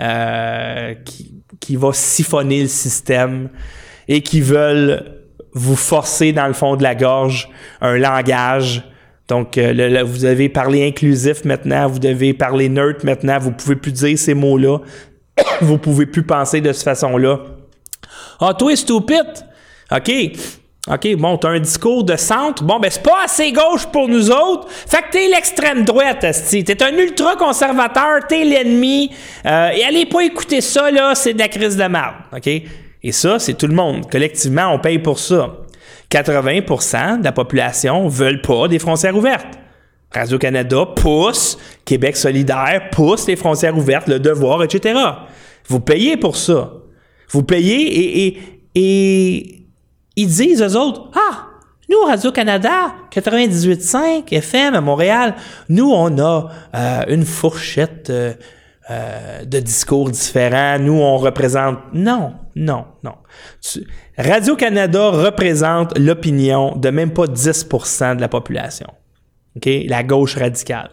euh, 0.00 0.94
qui, 1.04 1.42
qui 1.60 1.76
va 1.76 1.92
siphonner 1.92 2.62
le 2.62 2.68
système 2.68 3.50
et 4.08 4.22
qui 4.22 4.40
veulent 4.40 5.20
vous 5.52 5.76
forcer 5.76 6.32
dans 6.32 6.46
le 6.46 6.54
fond 6.54 6.76
de 6.76 6.82
la 6.82 6.94
gorge 6.94 7.50
un 7.82 7.98
langage 7.98 8.82
donc, 9.28 9.56
euh, 9.56 10.04
vous 10.04 10.26
avez 10.26 10.48
parlé 10.48 10.86
inclusif 10.86 11.44
maintenant, 11.44 11.88
vous 11.88 11.98
devez 11.98 12.34
parler 12.34 12.68
neutre 12.68 13.04
maintenant, 13.06 13.38
vous 13.38 13.52
pouvez 13.52 13.76
plus 13.76 13.92
dire 13.92 14.18
ces 14.18 14.34
mots-là, 14.34 14.80
vous 15.62 15.78
pouvez 15.78 16.06
plus 16.06 16.24
penser 16.24 16.60
de 16.60 16.72
cette 16.72 16.84
façon-là. 16.84 17.40
Ah, 18.40 18.52
toi, 18.58 18.76
stupide! 18.76 19.46
OK. 19.90 20.12
OK, 20.90 21.16
bon, 21.16 21.38
t'as 21.38 21.48
un 21.48 21.60
discours 21.60 22.04
de 22.04 22.14
centre. 22.16 22.62
Bon, 22.62 22.78
ben, 22.78 22.90
c'est 22.90 23.02
pas 23.02 23.24
assez 23.24 23.52
gauche 23.52 23.86
pour 23.86 24.06
nous 24.06 24.30
autres. 24.30 24.68
Fait 24.68 24.98
que 24.98 25.12
t'es 25.12 25.28
l'extrême 25.28 25.84
droite, 25.84 26.24
Asti. 26.24 26.62
T'es 26.62 26.82
un 26.82 26.92
ultra-conservateur, 26.92 28.26
t'es 28.28 28.44
l'ennemi. 28.44 29.10
Euh, 29.46 29.70
et 29.70 29.82
allez 29.82 30.04
pas 30.04 30.20
écouter 30.20 30.60
ça, 30.60 30.90
là, 30.90 31.14
c'est 31.14 31.32
de 31.32 31.38
la 31.38 31.48
crise 31.48 31.78
de 31.78 31.84
merde. 31.84 32.16
OK? 32.36 32.48
Et 33.02 33.12
ça, 33.12 33.38
c'est 33.38 33.54
tout 33.54 33.66
le 33.66 33.74
monde. 33.74 34.10
Collectivement, 34.10 34.74
on 34.74 34.78
paye 34.78 34.98
pour 34.98 35.18
ça. 35.18 35.56
80% 36.10 37.20
de 37.20 37.24
la 37.24 37.32
population 37.32 38.06
veulent 38.06 38.42
pas 38.42 38.68
des 38.68 38.78
frontières 38.78 39.16
ouvertes. 39.16 39.58
Radio-Canada 40.14 40.86
pousse, 40.94 41.58
Québec 41.84 42.16
solidaire 42.16 42.88
pousse 42.92 43.26
les 43.26 43.36
frontières 43.36 43.76
ouvertes, 43.76 44.06
le 44.06 44.20
devoir, 44.20 44.62
etc. 44.62 45.00
Vous 45.66 45.80
payez 45.80 46.16
pour 46.16 46.36
ça. 46.36 46.72
Vous 47.30 47.42
payez 47.42 48.26
et, 48.26 48.38
et, 48.76 49.63
ils 50.16 50.28
disent 50.28 50.62
aux 50.62 50.76
autres, 50.76 51.10
ah, 51.14 51.48
nous, 51.90 52.00
Radio-Canada, 52.06 52.94
98.5 53.10 54.32
FM 54.32 54.74
à 54.74 54.80
Montréal, 54.80 55.34
nous, 55.68 55.90
on 55.90 56.18
a 56.18 56.50
euh, 56.74 57.04
une 57.08 57.24
fourchette 57.24 58.08
euh, 58.08 58.32
euh, 58.90 59.44
de 59.44 59.60
discours 59.60 60.10
différents. 60.10 60.78
Nous, 60.78 60.94
on 60.94 61.18
représente... 61.18 61.78
Non, 61.92 62.34
non, 62.56 62.86
non. 63.02 63.16
Radio-Canada 64.16 65.10
représente 65.10 65.98
l'opinion 65.98 66.74
de 66.76 66.88
même 66.88 67.12
pas 67.12 67.26
10% 67.26 68.16
de 68.16 68.20
la 68.20 68.28
population. 68.28 68.88
OK? 69.56 69.68
La 69.86 70.02
gauche 70.02 70.36
radicale. 70.36 70.90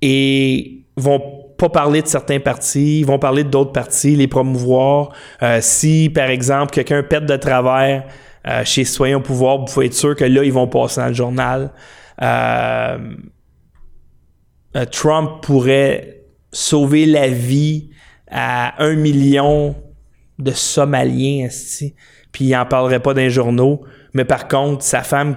Et 0.00 0.86
vont 0.96 1.39
pas 1.60 1.68
parler 1.68 2.00
de 2.00 2.06
certains 2.06 2.40
partis, 2.40 3.00
ils 3.00 3.06
vont 3.06 3.18
parler 3.18 3.44
d'autres 3.44 3.72
partis, 3.72 4.16
les 4.16 4.28
promouvoir. 4.28 5.10
Euh, 5.42 5.58
si, 5.60 6.08
par 6.08 6.30
exemple, 6.30 6.72
quelqu'un 6.72 7.02
pète 7.02 7.26
de 7.26 7.36
travers 7.36 8.04
euh, 8.48 8.64
chez 8.64 8.84
Soyons 8.84 9.20
pouvoir, 9.20 9.58
vous 9.58 9.66
pouvez 9.66 9.86
être 9.86 9.94
sûr 9.94 10.16
que 10.16 10.24
là, 10.24 10.42
ils 10.42 10.52
vont 10.52 10.66
passer 10.66 11.02
dans 11.02 11.08
le 11.08 11.12
journal. 11.12 11.70
Euh, 12.22 12.98
Trump 14.90 15.42
pourrait 15.42 16.22
sauver 16.50 17.04
la 17.04 17.28
vie 17.28 17.90
à 18.30 18.82
un 18.82 18.94
million 18.94 19.76
de 20.38 20.52
Somaliens, 20.52 21.48
puis 22.32 22.46
il 22.46 22.56
en 22.56 22.64
parlerait 22.64 23.00
pas 23.00 23.12
dans 23.12 23.20
les 23.20 23.30
journaux. 23.30 23.82
Mais 24.14 24.24
par 24.24 24.48
contre, 24.48 24.82
sa 24.82 25.02
femme 25.02 25.36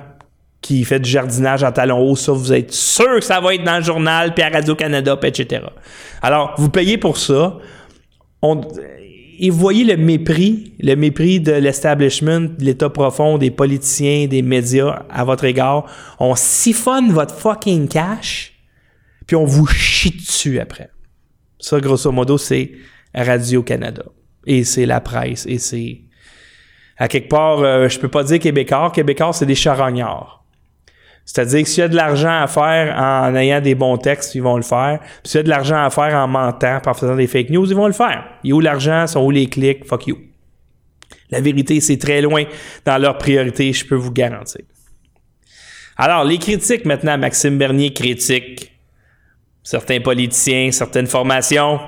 qui 0.64 0.86
fait 0.86 1.00
du 1.02 1.10
jardinage 1.10 1.62
en 1.62 1.74
talons 1.74 2.00
hauts, 2.00 2.16
ça, 2.16 2.32
vous 2.32 2.54
êtes 2.54 2.72
sûr 2.72 3.20
que 3.20 3.26
ça 3.26 3.42
va 3.42 3.54
être 3.54 3.66
dans 3.66 3.78
le 3.78 3.84
journal, 3.84 4.34
puis 4.34 4.44
à 4.44 4.50
Radio-Canada, 4.50 5.20
etc. 5.22 5.66
Alors, 6.22 6.56
vous 6.58 6.70
payez 6.70 6.98
pour 6.98 7.18
ça. 7.18 7.58
et 8.42 9.50
vous 9.50 9.58
voyez 9.58 9.84
le 9.84 9.98
mépris, 9.98 10.74
le 10.80 10.96
mépris 10.96 11.42
de 11.42 11.52
l'establishment, 11.52 12.40
de 12.40 12.64
l'État 12.64 12.90
profond, 12.90 13.38
des 13.38 13.52
politiciens, 13.52 14.28
des 14.28 14.42
médias 14.42 15.04
à 15.10 15.26
votre 15.26 15.44
égard. 15.44 15.86
On 16.18 16.34
siphonne 16.36 17.12
votre 17.12 17.36
fucking 17.36 17.90
cash, 17.90 18.54
puis 19.28 19.36
on 19.36 19.44
vous 19.44 19.68
chie 19.68 20.12
dessus 20.12 20.62
après. 20.62 20.92
Ça, 21.60 21.82
grosso 21.82 22.10
modo, 22.10 22.38
c'est 22.38 22.72
Radio-Canada 23.14 24.06
et 24.48 24.64
c'est 24.64 24.86
la 24.86 25.02
presse, 25.02 25.46
et 25.46 25.60
c'est... 25.60 26.00
À 26.96 27.08
quelque 27.08 27.28
part, 27.28 27.60
euh, 27.60 27.90
je 27.90 28.00
peux 28.00 28.08
pas 28.08 28.24
dire 28.24 28.38
québécois. 28.40 28.92
Québécois, 28.94 29.34
c'est 29.34 29.48
des 29.48 29.56
charognards. 29.56 30.43
C'est-à-dire 31.26 31.64
que 31.64 31.70
s'il 31.70 31.82
y 31.82 31.86
a 31.86 31.88
de 31.88 31.96
l'argent 31.96 32.42
à 32.42 32.48
faire 32.48 32.96
en 33.00 33.34
ayant 33.36 33.62
des 33.62 33.76
bons 33.76 33.98
textes, 33.98 34.36
ils 34.36 34.42
vont 34.42 34.58
le 34.58 34.64
faire. 34.64 35.00
Puis 35.00 35.32
s'il 35.32 35.38
y 35.38 35.40
a 35.40 35.44
de 35.44 35.50
l'argent 35.50 35.84
à 35.84 35.90
faire 35.90 36.14
en 36.16 36.28
mentant, 36.28 36.82
en 36.86 36.94
faisant 36.94 37.16
des 37.16 37.28
fake 37.28 37.50
news, 37.50 37.70
ils 37.70 37.76
vont 37.76 37.88
le 37.88 37.94
faire. 37.94 38.26
Et 38.44 38.52
où 38.52 38.60
l'argent, 38.60 39.08
sont 39.08 39.22
où 39.22 39.32
les 39.32 39.48
clics, 39.48 39.86
fuck 39.86 40.08
you. 40.08 40.18
La 41.30 41.42
vérité, 41.42 41.80
c'est 41.80 41.98
très 41.98 42.22
loin 42.22 42.44
dans 42.86 42.98
leurs 42.98 43.18
priorités, 43.18 43.72
je 43.74 43.86
peux 43.86 43.96
vous 43.96 44.12
garantir. 44.12 44.62
Alors, 45.98 46.24
les 46.24 46.38
critiques 46.38 46.86
maintenant, 46.86 47.18
Maxime 47.18 47.58
Bernier 47.58 47.94
critique 47.94 48.72
certains 49.64 50.02
politiciens, 50.02 50.72
certaines 50.72 51.08
formations. 51.08 51.80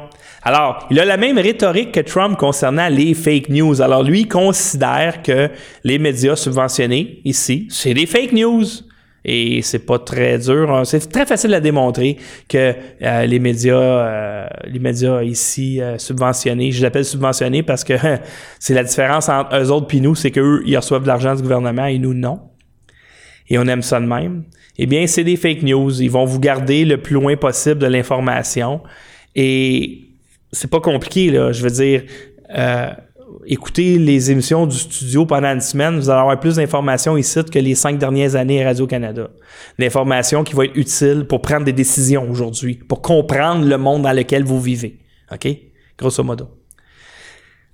Alors, 0.43 0.87
il 0.91 0.99
a 0.99 1.05
la 1.05 1.17
même 1.17 1.37
rhétorique 1.37 1.91
que 1.91 1.99
Trump 1.99 2.37
concernant 2.37 2.87
les 2.87 3.13
fake 3.13 3.49
news. 3.49 3.81
Alors, 3.81 4.03
lui, 4.03 4.21
il 4.21 4.27
considère 4.27 5.21
que 5.23 5.49
les 5.83 5.97
médias 5.97 6.35
subventionnés 6.35 7.21
ici, 7.25 7.67
c'est 7.69 7.93
des 7.93 8.05
fake 8.05 8.31
news. 8.31 8.63
Et 9.27 9.63
c'est 9.63 9.79
pas 9.79 9.97
très 9.97 10.37
dur. 10.37 10.71
Hein. 10.71 10.85
C'est 10.85 11.11
très 11.11 11.25
facile 11.25 11.53
à 11.55 11.59
démontrer 11.59 12.17
que 12.47 12.75
euh, 13.01 13.25
les 13.25 13.39
médias, 13.39 13.75
euh, 13.75 14.47
les 14.65 14.77
médias 14.77 15.23
ici 15.23 15.81
euh, 15.81 15.97
subventionnés, 15.97 16.71
je 16.71 16.79
les 16.81 16.85
appelle 16.85 17.05
subventionnés 17.05 17.63
parce 17.63 17.83
que 17.83 17.95
c'est 18.59 18.75
la 18.75 18.83
différence 18.83 19.27
entre 19.27 19.55
eux 19.57 19.71
autres 19.71 19.87
puis 19.87 19.99
nous, 19.99 20.13
c'est 20.13 20.29
qu'eux, 20.29 20.61
ils 20.67 20.77
reçoivent 20.77 21.01
de 21.01 21.07
l'argent 21.07 21.35
du 21.35 21.41
gouvernement 21.41 21.87
et 21.87 21.97
nous, 21.97 22.13
non. 22.13 22.39
et 23.49 23.57
on 23.57 23.65
aime 23.65 23.81
ça 23.81 23.99
de 23.99 24.05
même, 24.05 24.43
eh 24.77 24.85
bien, 24.85 25.07
c'est 25.07 25.23
des 25.23 25.37
fake 25.37 25.63
news. 25.63 26.01
Ils 26.01 26.11
vont 26.11 26.25
vous 26.25 26.39
garder 26.39 26.85
le 26.85 26.97
plus 26.97 27.15
loin 27.15 27.35
possible 27.35 27.79
de 27.79 27.87
l'information. 27.87 28.81
Et 29.35 30.01
c'est 30.51 30.69
pas 30.69 30.81
compliqué, 30.81 31.31
là. 31.31 31.51
Je 31.51 31.63
veux 31.63 31.69
dire, 31.69 32.03
euh, 32.55 32.89
écoutez 33.45 33.97
les 33.97 34.31
émissions 34.31 34.65
du 34.65 34.75
studio 34.75 35.25
pendant 35.25 35.53
une 35.53 35.61
semaine, 35.61 35.97
vous 35.97 36.09
allez 36.09 36.19
avoir 36.19 36.39
plus 36.39 36.55
d'informations 36.55 37.17
ici 37.17 37.43
que 37.45 37.59
les 37.59 37.75
cinq 37.75 37.97
dernières 37.97 38.35
années 38.35 38.63
à 38.63 38.67
Radio-Canada. 38.67 39.29
L'information 39.77 40.43
qui 40.43 40.53
va 40.53 40.65
être 40.65 40.75
utile 40.75 41.25
pour 41.27 41.41
prendre 41.41 41.65
des 41.65 41.73
décisions 41.73 42.29
aujourd'hui, 42.29 42.75
pour 42.75 43.01
comprendre 43.01 43.65
le 43.65 43.77
monde 43.77 44.03
dans 44.03 44.13
lequel 44.13 44.43
vous 44.43 44.59
vivez. 44.59 44.99
OK? 45.31 45.47
Grosso 45.97 46.23
modo. 46.23 46.49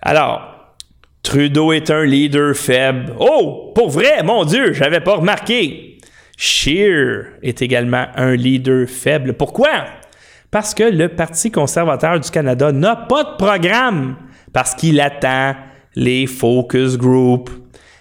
Alors, 0.01 0.75
Trudeau 1.23 1.71
est 1.71 1.89
un 1.91 2.03
leader 2.03 2.55
faible. 2.55 3.13
Oh, 3.19 3.71
pour 3.75 3.89
vrai, 3.89 4.23
mon 4.23 4.43
Dieu, 4.45 4.73
j'avais 4.73 5.01
pas 5.01 5.15
remarqué. 5.15 5.97
Scheer 6.37 7.25
est 7.43 7.61
également 7.61 8.07
un 8.15 8.35
leader 8.35 8.87
faible. 8.89 9.33
Pourquoi? 9.33 9.85
Parce 10.49 10.73
que 10.73 10.83
le 10.83 11.09
Parti 11.09 11.51
conservateur 11.51 12.19
du 12.19 12.29
Canada 12.29 12.71
n'a 12.71 12.95
pas 12.95 13.23
de 13.23 13.37
programme 13.37 14.15
parce 14.53 14.75
qu'il 14.75 14.99
attend 14.99 15.55
les 15.95 16.27
focus 16.27 16.97
group. 16.97 17.49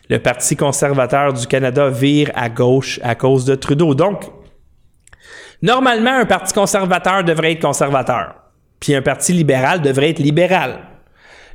Le 0.09 0.18
Parti 0.18 0.57
conservateur 0.57 1.32
du 1.32 1.46
Canada 1.46 1.88
vire 1.88 2.30
à 2.34 2.48
gauche 2.48 2.98
à 3.03 3.14
cause 3.14 3.44
de 3.44 3.55
Trudeau. 3.55 3.94
Donc, 3.94 4.24
normalement, 5.62 6.14
un 6.14 6.26
Parti 6.26 6.53
conservateur 6.53 7.22
devrait 7.22 7.53
être 7.53 7.62
conservateur, 7.62 8.34
puis 8.80 8.94
un 8.94 9.03
Parti 9.03 9.32
libéral 9.32 9.80
devrait 9.80 10.11
être 10.11 10.18
libéral. 10.18 10.80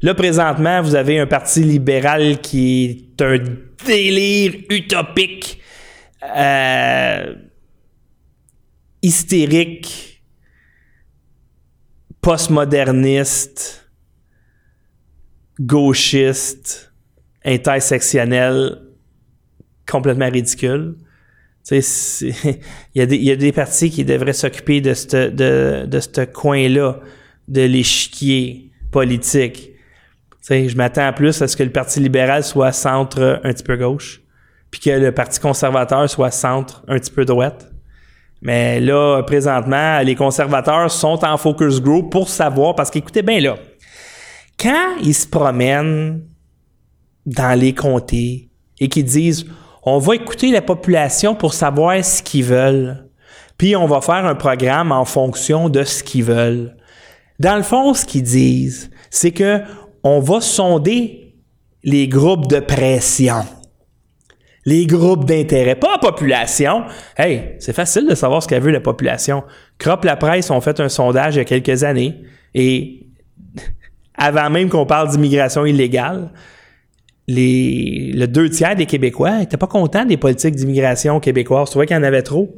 Là, 0.01 0.13
présentement, 0.13 0.81
vous 0.81 0.95
avez 0.95 1.19
un 1.19 1.27
Parti 1.27 1.63
libéral 1.63 2.39
qui 2.39 2.85
est 3.17 3.21
un 3.21 3.39
délire 3.85 4.53
utopique, 4.69 5.61
euh, 6.35 7.35
hystérique, 9.01 10.21
postmoderniste, 12.21 13.84
gauchiste, 15.59 16.91
intersectionnel, 17.43 18.81
complètement 19.87 20.29
ridicule. 20.29 20.95
il, 21.71 21.83
y 22.93 23.01
a 23.01 23.05
des, 23.07 23.17
y 23.17 23.31
a 23.31 23.35
des 23.35 23.51
partis 23.51 23.89
qui 23.89 24.05
devraient 24.05 24.33
s'occuper 24.33 24.81
de 24.81 24.93
ce 24.93 25.29
de, 25.29 25.85
de 25.87 25.99
ce 25.99 26.25
coin-là, 26.25 26.99
de 27.47 27.61
l'échiquier 27.61 28.71
politique. 28.91 29.71
sais, 30.41 30.69
je 30.69 30.77
m'attends 30.77 31.11
plus 31.11 31.41
à 31.41 31.47
ce 31.47 31.57
que 31.57 31.63
le 31.63 31.71
Parti 31.71 31.99
libéral 31.99 32.43
soit 32.43 32.71
centre 32.71 33.41
un 33.43 33.51
petit 33.51 33.63
peu 33.63 33.77
gauche, 33.77 34.21
puis 34.69 34.79
que 34.79 34.91
le 34.91 35.11
Parti 35.11 35.39
conservateur 35.39 36.07
soit 36.07 36.31
centre 36.31 36.83
un 36.87 36.99
petit 36.99 37.11
peu 37.11 37.25
droite. 37.25 37.71
Mais 38.41 38.79
là, 38.79 39.23
présentement, 39.23 39.99
les 40.01 40.13
conservateurs 40.13 40.91
sont 40.91 41.25
en 41.25 41.37
focus 41.37 41.81
group 41.81 42.11
pour 42.11 42.29
savoir, 42.29 42.75
parce 42.75 42.91
qu'écoutez 42.91 43.23
bien 43.23 43.39
là, 43.39 43.57
quand 44.65 44.95
ils 45.03 45.13
se 45.13 45.27
promènent 45.27 46.23
dans 47.27 47.59
les 47.59 47.75
comtés 47.75 48.49
et 48.79 48.89
qu'ils 48.89 49.05
disent 49.05 49.45
on 49.83 49.99
va 49.99 50.15
écouter 50.15 50.49
la 50.49 50.63
population 50.63 51.35
pour 51.35 51.53
savoir 51.53 52.03
ce 52.03 52.23
qu'ils 52.23 52.45
veulent, 52.45 53.07
puis 53.59 53.75
on 53.75 53.85
va 53.85 54.01
faire 54.01 54.25
un 54.25 54.33
programme 54.33 54.91
en 54.91 55.05
fonction 55.05 55.69
de 55.69 55.83
ce 55.83 56.03
qu'ils 56.03 56.23
veulent. 56.23 56.75
Dans 57.37 57.55
le 57.55 57.61
fond, 57.61 57.93
ce 57.93 58.05
qu'ils 58.05 58.23
disent, 58.23 58.89
c'est 59.11 59.29
que 59.29 59.61
on 60.03 60.19
va 60.19 60.41
sonder 60.41 61.35
les 61.83 62.07
groupes 62.07 62.47
de 62.47 62.59
pression. 62.59 63.45
Les 64.65 64.87
groupes 64.87 65.25
d'intérêt, 65.25 65.75
pas 65.75 65.91
la 65.91 65.97
population. 65.99 66.85
Hey, 67.15 67.55
c'est 67.59 67.73
facile 67.73 68.07
de 68.07 68.15
savoir 68.15 68.41
ce 68.41 68.47
qu'a 68.47 68.59
vu 68.59 68.71
la 68.71 68.79
population. 68.79 69.43
Crop 69.77 70.03
la 70.05 70.15
presse 70.15 70.49
ont 70.49 70.61
fait 70.61 70.79
un 70.79 70.89
sondage 70.89 71.35
il 71.35 71.37
y 71.37 71.41
a 71.41 71.45
quelques 71.45 71.83
années 71.83 72.23
et 72.55 73.05
avant 74.17 74.49
même 74.49 74.69
qu'on 74.69 74.85
parle 74.85 75.09
d'immigration 75.09 75.65
illégale, 75.65 76.31
les, 77.27 78.11
le 78.13 78.27
deux 78.27 78.49
tiers 78.49 78.75
des 78.75 78.85
Québécois 78.85 79.39
n'étaient 79.39 79.57
pas 79.57 79.67
contents 79.67 80.05
des 80.05 80.17
politiques 80.17 80.55
d'immigration 80.55 81.19
québécoises. 81.19 81.69
Tu 81.69 81.75
vois 81.75 81.85
qu'il 81.85 81.95
y 81.95 81.99
en 81.99 82.03
avait 82.03 82.21
trop. 82.21 82.55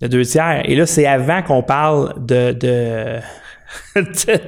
Le 0.00 0.08
deux 0.08 0.24
tiers. 0.24 0.62
Et 0.68 0.74
là, 0.74 0.86
c'est 0.86 1.06
avant 1.06 1.42
qu'on 1.42 1.62
parle 1.62 2.14
de, 2.24 2.52
de, 3.96 4.40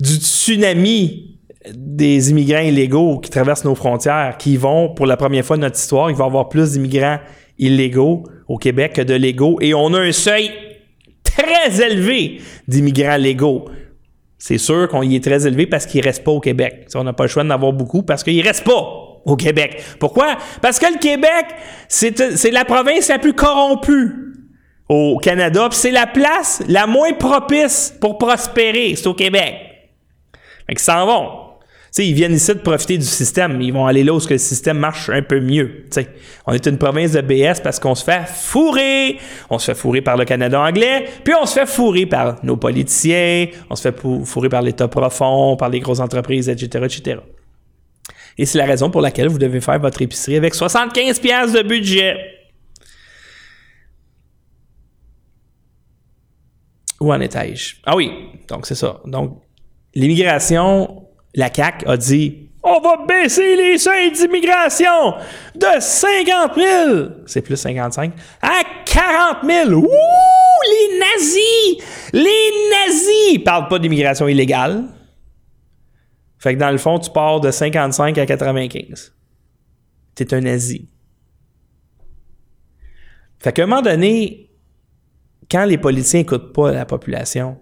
du 0.00 0.14
tsunami 0.14 1.38
des 1.72 2.30
immigrants 2.30 2.60
illégaux 2.60 3.20
qui 3.20 3.30
traversent 3.30 3.64
nos 3.64 3.74
frontières, 3.74 4.36
qui 4.38 4.56
vont, 4.56 4.92
pour 4.92 5.06
la 5.06 5.16
première 5.16 5.44
fois 5.44 5.56
de 5.56 5.62
notre 5.62 5.78
histoire, 5.78 6.10
il 6.10 6.16
va 6.16 6.24
y 6.24 6.26
avoir 6.26 6.48
plus 6.48 6.72
d'immigrants 6.72 7.18
illégaux 7.58 8.24
au 8.48 8.58
Québec 8.58 8.94
que 8.94 9.02
de 9.02 9.14
légaux. 9.14 9.58
Et 9.60 9.72
on 9.74 9.94
a 9.94 10.00
un 10.00 10.12
seuil 10.12 10.50
très 11.22 11.80
élevé 11.86 12.40
d'immigrants 12.66 13.16
légaux. 13.16 13.66
C'est 14.44 14.58
sûr 14.58 14.88
qu'on 14.88 15.02
y 15.02 15.14
est 15.14 15.22
très 15.22 15.46
élevé 15.46 15.66
parce 15.66 15.86
qu'il 15.86 16.02
reste 16.02 16.24
pas 16.24 16.32
au 16.32 16.40
Québec. 16.40 16.88
on 16.96 17.04
n'a 17.04 17.12
pas 17.12 17.22
le 17.22 17.28
choix 17.28 17.44
d'en 17.44 17.50
avoir 17.50 17.72
beaucoup 17.72 18.02
parce 18.02 18.24
qu'il 18.24 18.44
reste 18.44 18.64
pas 18.64 19.20
au 19.24 19.36
Québec. 19.36 19.80
Pourquoi? 20.00 20.36
Parce 20.60 20.80
que 20.80 20.92
le 20.92 20.98
Québec, 20.98 21.46
c'est 21.86 22.50
la 22.50 22.64
province 22.64 23.06
la 23.06 23.20
plus 23.20 23.34
corrompue 23.34 24.10
au 24.88 25.18
Canada, 25.18 25.68
c'est 25.70 25.92
la 25.92 26.08
place 26.08 26.60
la 26.66 26.88
moins 26.88 27.12
propice 27.12 27.96
pour 28.00 28.18
prospérer, 28.18 28.96
c'est 28.96 29.06
au 29.06 29.14
Québec. 29.14 29.54
Fait 30.66 30.74
qu'ils 30.74 30.80
s'en 30.80 31.06
vont 31.06 31.51
sais, 31.92 32.06
ils 32.06 32.14
viennent 32.14 32.32
ici 32.32 32.54
de 32.54 32.60
profiter 32.60 32.98
du 32.98 33.04
système. 33.04 33.60
Ils 33.60 33.72
vont 33.72 33.86
aller 33.86 34.02
là 34.02 34.14
où 34.14 34.20
le 34.28 34.38
système 34.38 34.78
marche 34.78 35.10
un 35.10 35.22
peu 35.22 35.40
mieux. 35.40 35.86
On 36.46 36.52
est 36.52 36.66
une 36.66 36.78
province 36.78 37.12
de 37.12 37.20
BS 37.20 37.60
parce 37.62 37.78
qu'on 37.78 37.94
se 37.94 38.02
fait 38.02 38.26
fourrer. 38.26 39.18
On 39.50 39.58
se 39.58 39.66
fait 39.66 39.78
fourrer 39.78 40.00
par 40.00 40.16
le 40.16 40.24
Canada 40.24 40.60
anglais, 40.60 41.06
puis 41.22 41.34
on 41.40 41.46
se 41.46 41.54
fait 41.60 41.66
fourrer 41.66 42.06
par 42.06 42.42
nos 42.44 42.56
politiciens, 42.56 43.46
on 43.68 43.76
se 43.76 43.82
fait 43.82 44.00
fourrer 44.24 44.48
par 44.48 44.62
l'État 44.62 44.88
profond, 44.88 45.56
par 45.56 45.68
les 45.68 45.80
grosses 45.80 46.00
entreprises, 46.00 46.48
etc., 46.48 46.84
etc. 46.86 47.20
Et 48.38 48.46
c'est 48.46 48.58
la 48.58 48.64
raison 48.64 48.90
pour 48.90 49.02
laquelle 49.02 49.28
vous 49.28 49.38
devez 49.38 49.60
faire 49.60 49.78
votre 49.78 50.00
épicerie 50.00 50.36
avec 50.36 50.54
75 50.54 51.20
pièces 51.20 51.52
de 51.52 51.62
budget. 51.62 52.16
Où 57.00 57.12
en 57.12 57.20
étais-je? 57.20 57.76
Ah 57.84 57.96
oui, 57.96 58.10
donc 58.48 58.64
c'est 58.64 58.76
ça. 58.76 59.00
Donc, 59.04 59.42
l'immigration, 59.94 61.08
la 61.34 61.52
CAQ 61.52 61.86
a 61.86 61.96
dit 61.96 62.48
on 62.64 62.80
va 62.80 63.04
baisser 63.06 63.56
les 63.56 63.76
seuils 63.76 64.12
d'immigration 64.12 65.14
de 65.54 65.80
50 65.80 66.54
000, 66.54 67.08
c'est 67.26 67.42
plus 67.42 67.56
55, 67.56 68.12
à 68.40 68.62
40 68.84 69.38
000. 69.44 69.70
Ouh, 69.72 69.88
les 70.70 70.98
nazis! 70.98 71.84
Les 72.12 72.50
nazis! 72.70 73.32
Ils 73.32 73.42
parlent 73.44 73.66
pas 73.66 73.80
d'immigration 73.80 74.28
illégale. 74.28 74.84
Fait 76.38 76.54
que 76.54 76.60
dans 76.60 76.70
le 76.70 76.78
fond, 76.78 76.98
tu 77.00 77.10
pars 77.10 77.40
de 77.40 77.50
55 77.50 78.16
à 78.18 78.26
95. 78.26 79.12
T'es 80.14 80.32
un 80.34 80.40
nazi. 80.40 80.88
Fait 83.40 83.52
qu'à 83.52 83.64
un 83.64 83.66
moment 83.66 83.82
donné, 83.82 84.50
quand 85.50 85.64
les 85.64 85.78
politiciens 85.78 86.20
n'écoutent 86.20 86.52
pas 86.52 86.70
la 86.70 86.84
population, 86.84 87.58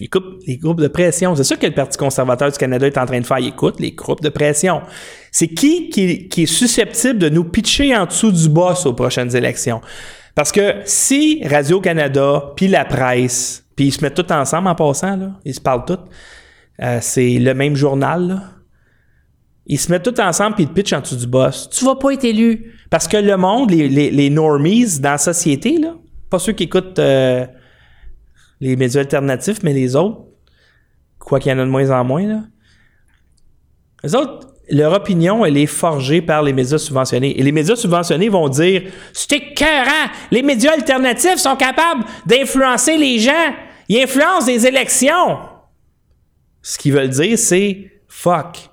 il 0.00 0.08
les 0.46 0.56
groupes 0.58 0.80
de 0.80 0.88
pression. 0.88 1.34
C'est 1.34 1.44
ça 1.44 1.56
que 1.56 1.66
le 1.66 1.74
Parti 1.74 1.98
conservateur 1.98 2.50
du 2.50 2.58
Canada 2.58 2.86
est 2.86 2.98
en 2.98 3.06
train 3.06 3.20
de 3.20 3.26
faire. 3.26 3.38
Écoute 3.38 3.80
les 3.80 3.92
groupes 3.92 4.22
de 4.22 4.28
pression. 4.28 4.82
C'est 5.32 5.48
qui, 5.48 5.90
qui, 5.90 6.42
est 6.42 6.46
susceptible 6.46 7.18
de 7.18 7.28
nous 7.28 7.44
pitcher 7.44 7.96
en 7.96 8.06
dessous 8.06 8.30
du 8.30 8.48
boss 8.48 8.86
aux 8.86 8.92
prochaines 8.92 9.34
élections? 9.34 9.80
Parce 10.34 10.52
que 10.52 10.76
si 10.84 11.42
Radio-Canada, 11.44 12.52
puis 12.54 12.68
la 12.68 12.84
presse, 12.84 13.64
puis 13.74 13.86
ils 13.86 13.92
se 13.92 14.02
mettent 14.02 14.14
tous 14.14 14.32
ensemble 14.32 14.68
en 14.68 14.74
passant, 14.74 15.32
ils 15.44 15.54
se 15.54 15.60
parlent 15.60 15.84
tous, 15.84 15.98
euh, 16.80 16.98
c'est 17.00 17.38
le 17.38 17.54
même 17.54 17.74
journal, 17.74 18.28
là. 18.28 18.42
Ils 19.70 19.78
se 19.78 19.92
mettent 19.92 20.04
tous 20.04 20.22
ensemble 20.22 20.54
puis 20.54 20.64
ils 20.64 20.68
te 20.68 20.72
pitchent 20.72 20.94
en 20.94 21.00
dessous 21.00 21.16
du 21.16 21.26
boss. 21.26 21.68
Tu 21.70 21.84
vas 21.84 21.96
pas 21.96 22.12
être 22.12 22.24
élu. 22.24 22.72
Parce 22.88 23.06
que 23.06 23.18
le 23.18 23.36
monde, 23.36 23.70
les, 23.70 24.10
les, 24.10 24.30
normies 24.30 24.98
dans 24.98 25.10
la 25.10 25.18
société, 25.18 25.76
là, 25.76 25.94
pas 26.30 26.38
ceux 26.38 26.52
qui 26.52 26.64
écoutent 26.64 26.98
euh, 26.98 27.46
les 28.60 28.76
médias 28.76 29.00
alternatifs, 29.00 29.62
mais 29.62 29.72
les 29.72 29.96
autres, 29.96 30.22
quoi 31.18 31.40
qu'il 31.40 31.50
y 31.50 31.54
en 31.54 31.58
a 31.58 31.64
de 31.64 31.70
moins 31.70 31.90
en 31.90 32.04
moins, 32.04 32.26
là, 32.26 32.40
les 34.04 34.14
autres, 34.14 34.48
leur 34.70 34.92
opinion, 34.92 35.44
elle 35.44 35.56
est 35.56 35.66
forgée 35.66 36.20
par 36.20 36.42
les 36.42 36.52
médias 36.52 36.78
subventionnés. 36.78 37.38
Et 37.38 37.42
les 37.42 37.52
médias 37.52 37.74
subventionnés 37.74 38.28
vont 38.28 38.48
dire 38.48 38.82
C'est 39.12 39.32
écœurant! 39.32 40.10
Les 40.30 40.42
médias 40.42 40.72
alternatifs 40.72 41.36
sont 41.36 41.56
capables 41.56 42.04
d'influencer 42.26 42.96
les 42.96 43.18
gens. 43.18 43.54
Ils 43.88 44.02
influencent 44.02 44.46
des 44.46 44.66
élections. 44.66 45.38
Ce 46.62 46.76
qu'ils 46.78 46.92
veulent 46.92 47.08
dire, 47.08 47.38
c'est 47.38 47.90
fuck 48.08 48.70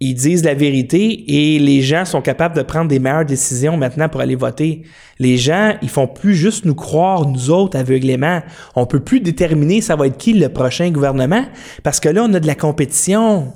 ils 0.00 0.14
disent 0.14 0.44
la 0.44 0.54
vérité 0.54 1.54
et 1.54 1.58
les 1.58 1.80
gens 1.80 2.04
sont 2.04 2.20
capables 2.20 2.54
de 2.54 2.62
prendre 2.62 2.88
des 2.88 2.98
meilleures 2.98 3.24
décisions 3.24 3.78
maintenant 3.78 4.10
pour 4.10 4.20
aller 4.20 4.34
voter. 4.34 4.82
Les 5.18 5.38
gens, 5.38 5.76
ils 5.80 5.88
font 5.88 6.06
plus 6.06 6.34
juste 6.34 6.66
nous 6.66 6.74
croire, 6.74 7.26
nous 7.26 7.50
autres, 7.50 7.78
aveuglément. 7.78 8.42
On 8.74 8.84
peut 8.84 9.00
plus 9.00 9.20
déterminer 9.20 9.80
ça 9.80 9.96
va 9.96 10.06
être 10.06 10.18
qui 10.18 10.34
le 10.34 10.50
prochain 10.50 10.90
gouvernement 10.90 11.46
parce 11.82 11.98
que 11.98 12.10
là, 12.10 12.24
on 12.24 12.34
a 12.34 12.40
de 12.40 12.46
la 12.46 12.54
compétition. 12.54 13.54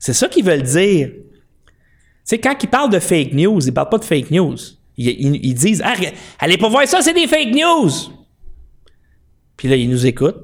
C'est 0.00 0.14
ça 0.14 0.28
qu'ils 0.28 0.44
veulent 0.44 0.62
dire. 0.62 1.10
Sais, 2.24 2.38
quand 2.38 2.56
ils 2.60 2.68
parlent 2.68 2.90
de 2.90 2.98
fake 2.98 3.32
news, 3.32 3.60
ils 3.64 3.72
parlent 3.72 3.88
pas 3.88 3.98
de 3.98 4.04
fake 4.04 4.32
news. 4.32 4.56
Ils, 4.96 5.54
disent 5.54 5.80
ah, 5.84 5.94
allez 6.40 6.58
pas 6.58 6.68
voir 6.68 6.86
ça, 6.88 7.00
c'est 7.02 7.14
des 7.14 7.28
fake 7.28 7.54
news. 7.54 7.90
Puis 9.56 9.68
là, 9.68 9.76
ils 9.76 9.88
nous 9.88 10.06
écoutent, 10.06 10.42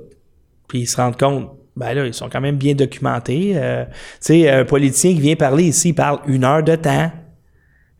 puis 0.68 0.80
ils 0.80 0.86
se 0.86 0.96
rendent 0.96 1.18
compte, 1.18 1.50
ben 1.76 1.92
là, 1.94 2.06
ils 2.06 2.14
sont 2.14 2.28
quand 2.28 2.40
même 2.40 2.56
bien 2.56 2.74
documentés. 2.74 3.52
Euh, 3.56 3.84
tu 3.84 3.92
sais, 4.20 4.50
un 4.50 4.64
politicien 4.64 5.12
qui 5.12 5.20
vient 5.20 5.36
parler 5.36 5.64
ici, 5.64 5.88
il 5.88 5.94
parle 5.94 6.20
une 6.26 6.44
heure 6.44 6.62
de 6.62 6.76
temps. 6.76 7.10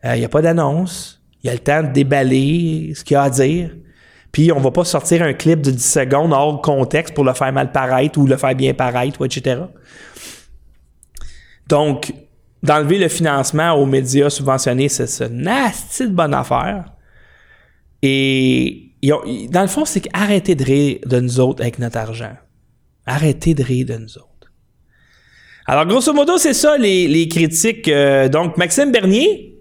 Euh, 0.04 0.14
il 0.14 0.20
n'y 0.20 0.24
a 0.24 0.28
pas 0.28 0.42
d'annonce. 0.42 1.20
Il 1.42 1.50
a 1.50 1.52
le 1.52 1.58
temps 1.58 1.82
de 1.82 1.88
déballer 1.88 2.92
ce 2.94 3.02
qu'il 3.02 3.16
a 3.16 3.24
à 3.24 3.30
dire. 3.30 3.70
Puis 4.30 4.52
on 4.52 4.60
va 4.60 4.70
pas 4.70 4.84
sortir 4.84 5.22
un 5.22 5.32
clip 5.32 5.60
de 5.60 5.70
10 5.70 5.92
secondes 5.92 6.32
hors 6.32 6.60
contexte 6.60 7.14
pour 7.14 7.24
le 7.24 7.34
faire 7.34 7.52
mal 7.52 7.72
paraître 7.72 8.18
ou 8.18 8.26
le 8.26 8.36
faire 8.36 8.54
bien 8.54 8.74
paraître, 8.74 9.24
etc. 9.24 9.62
Donc, 11.68 12.12
d'enlever 12.62 12.98
le 12.98 13.08
financement 13.08 13.72
aux 13.72 13.86
médias 13.86 14.30
subventionnés, 14.30 14.88
c'est 14.88 15.06
ce 15.06 15.24
nasty 15.24 16.08
de 16.08 16.12
bonne 16.12 16.34
affaire. 16.34 16.86
Et 18.02 18.92
dans 19.50 19.62
le 19.62 19.68
fond, 19.68 19.84
c'est 19.84 20.00
qu'arrêtez 20.00 20.54
de 20.54 20.64
rire 20.64 20.98
de 21.06 21.20
nous 21.20 21.40
autres 21.40 21.62
avec 21.62 21.78
notre 21.78 21.98
argent. 21.98 22.34
Arrêtez 23.06 23.54
de 23.54 23.62
rire 23.62 23.86
de 23.86 23.96
nous 23.96 24.18
autres. 24.18 24.52
Alors, 25.66 25.86
grosso 25.86 26.12
modo, 26.12 26.36
c'est 26.36 26.54
ça 26.54 26.76
les, 26.76 27.28
critiques. 27.28 27.88
Euh, 27.88 28.28
donc, 28.28 28.56
Maxime 28.56 28.92
Bernier 28.92 29.56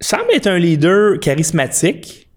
semble 0.00 0.32
être 0.32 0.46
un 0.46 0.58
leader 0.58 1.18
charismatique, 1.18 2.30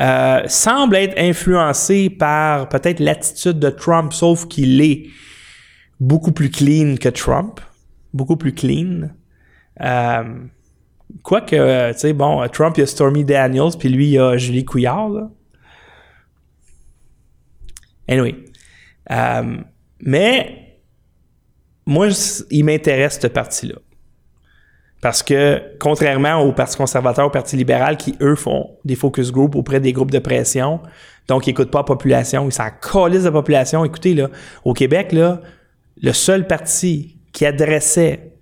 euh, 0.00 0.42
semble 0.46 0.96
être 0.96 1.18
influencé 1.18 2.08
par 2.08 2.68
peut-être 2.68 3.00
l'attitude 3.00 3.58
de 3.58 3.70
Trump, 3.70 4.12
sauf 4.12 4.46
qu'il 4.46 4.80
est 4.80 5.08
beaucoup 5.98 6.32
plus 6.32 6.50
clean 6.50 6.96
que 6.96 7.08
Trump, 7.08 7.60
beaucoup 8.12 8.36
plus 8.36 8.52
clean. 8.52 9.10
Euh, 9.80 10.24
Quoique, 11.22 11.92
tu 11.92 11.98
sais, 11.98 12.12
bon, 12.12 12.46
Trump, 12.48 12.76
il 12.76 12.80
y 12.80 12.82
a 12.82 12.86
Stormy 12.86 13.24
Daniels, 13.24 13.76
puis 13.78 13.88
lui, 13.88 14.06
il 14.06 14.12
y 14.12 14.18
a 14.18 14.36
Julie 14.36 14.64
Couillard, 14.64 15.08
là. 15.08 15.30
Anyway. 18.08 18.45
Euh, 19.10 19.56
mais, 20.00 20.80
moi, 21.86 22.08
il 22.50 22.64
m'intéresse 22.64 23.18
ce 23.20 23.26
parti-là. 23.26 23.76
Parce 25.00 25.22
que, 25.22 25.62
contrairement 25.78 26.40
au 26.40 26.52
Parti 26.52 26.76
conservateur, 26.76 27.26
au 27.26 27.30
Parti 27.30 27.56
libéral, 27.56 27.96
qui, 27.96 28.16
eux, 28.20 28.34
font 28.34 28.70
des 28.84 28.96
focus 28.96 29.30
groups 29.30 29.54
auprès 29.54 29.78
des 29.78 29.92
groupes 29.92 30.10
de 30.10 30.18
pression, 30.18 30.80
donc 31.28 31.46
ils 31.46 31.50
n'écoutent 31.50 31.70
pas 31.70 31.80
la 31.80 31.84
population, 31.84 32.46
ils 32.48 32.52
s'en 32.52 32.70
collent 32.80 33.22
la 33.22 33.30
population. 33.30 33.84
Écoutez, 33.84 34.14
là, 34.14 34.30
au 34.64 34.72
Québec, 34.72 35.12
là, 35.12 35.40
le 36.00 36.12
seul 36.12 36.46
parti 36.46 37.18
qui 37.32 37.44
adressait 37.44 38.32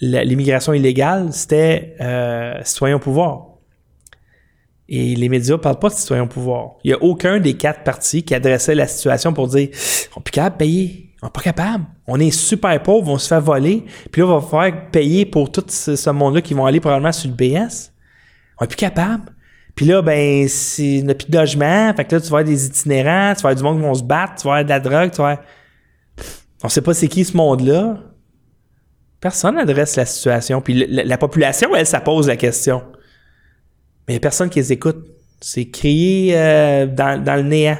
l'immigration 0.00 0.72
illégale, 0.72 1.32
c'était 1.32 1.94
euh, 2.00 2.54
citoyen 2.64 2.96
au 2.96 2.98
pouvoir. 2.98 3.51
Et 4.94 5.14
les 5.14 5.30
médias 5.30 5.54
ne 5.54 5.58
parlent 5.58 5.78
pas 5.78 5.88
de 5.88 5.94
citoyen 5.94 6.24
au 6.24 6.26
pouvoir. 6.26 6.72
Il 6.84 6.88
n'y 6.88 6.92
a 6.92 7.02
aucun 7.02 7.40
des 7.40 7.54
quatre 7.54 7.82
partis 7.82 8.22
qui 8.24 8.34
adressait 8.34 8.74
la 8.74 8.86
situation 8.86 9.32
pour 9.32 9.48
dire 9.48 9.70
on 10.14 10.20
n'est 10.20 10.22
plus 10.22 10.32
capable 10.32 10.56
de 10.56 10.58
payer. 10.58 11.14
On 11.22 11.26
n'est 11.28 11.32
pas 11.32 11.40
capable. 11.40 11.84
On 12.06 12.20
est 12.20 12.30
super 12.30 12.82
pauvres, 12.82 13.10
on 13.10 13.16
se 13.16 13.26
fait 13.26 13.40
voler. 13.40 13.86
Puis 14.10 14.20
là, 14.20 14.28
on 14.28 14.38
va 14.38 14.46
faire 14.46 14.90
payer 14.90 15.24
pour 15.24 15.50
tout 15.50 15.64
ce, 15.66 16.10
monde-là 16.10 16.42
qui 16.42 16.52
vont 16.52 16.66
aller 16.66 16.78
probablement 16.78 17.10
sur 17.10 17.30
le 17.30 17.34
BS. 17.34 17.90
On 18.60 18.64
n'est 18.64 18.68
plus 18.68 18.76
capable. 18.76 19.32
Puis 19.74 19.86
là, 19.86 20.02
ben, 20.02 20.46
c'est 20.46 21.00
n'a 21.00 21.14
plus 21.14 21.30
de 21.30 21.38
logement. 21.38 21.94
Fait 21.96 22.04
que 22.04 22.14
là, 22.14 22.20
tu 22.20 22.28
vas 22.28 22.40
avoir 22.40 22.44
des 22.44 22.66
itinérants, 22.66 23.34
tu 23.34 23.44
vas 23.44 23.48
avoir 23.48 23.54
du 23.54 23.62
monde 23.62 23.76
qui 23.78 23.84
vont 23.84 23.94
se 23.94 24.02
battre, 24.02 24.34
tu 24.42 24.46
vas 24.46 24.56
avoir 24.56 24.64
de 24.64 24.68
la 24.68 24.80
drogue, 24.80 25.10
tu 25.10 25.22
vas 25.22 25.40
On 26.62 26.68
sait 26.68 26.82
pas 26.82 26.92
c'est 26.92 27.08
qui 27.08 27.24
ce 27.24 27.34
monde-là. 27.34 27.96
Personne 29.22 29.54
n'adresse 29.54 29.96
la 29.96 30.04
situation. 30.04 30.60
Puis 30.60 30.84
la, 30.86 31.16
population, 31.16 31.74
elle, 31.74 31.86
ça 31.86 32.00
pose 32.00 32.28
la 32.28 32.36
question. 32.36 32.82
Mais 34.06 34.14
il 34.14 34.16
n'y 34.16 34.16
a 34.16 34.20
personne 34.20 34.50
qui 34.50 34.58
les 34.58 34.72
écoute. 34.72 35.06
C'est 35.40 35.70
crié 35.70 36.36
euh, 36.36 36.86
dans, 36.86 37.36
le 37.36 37.42
néant. 37.42 37.78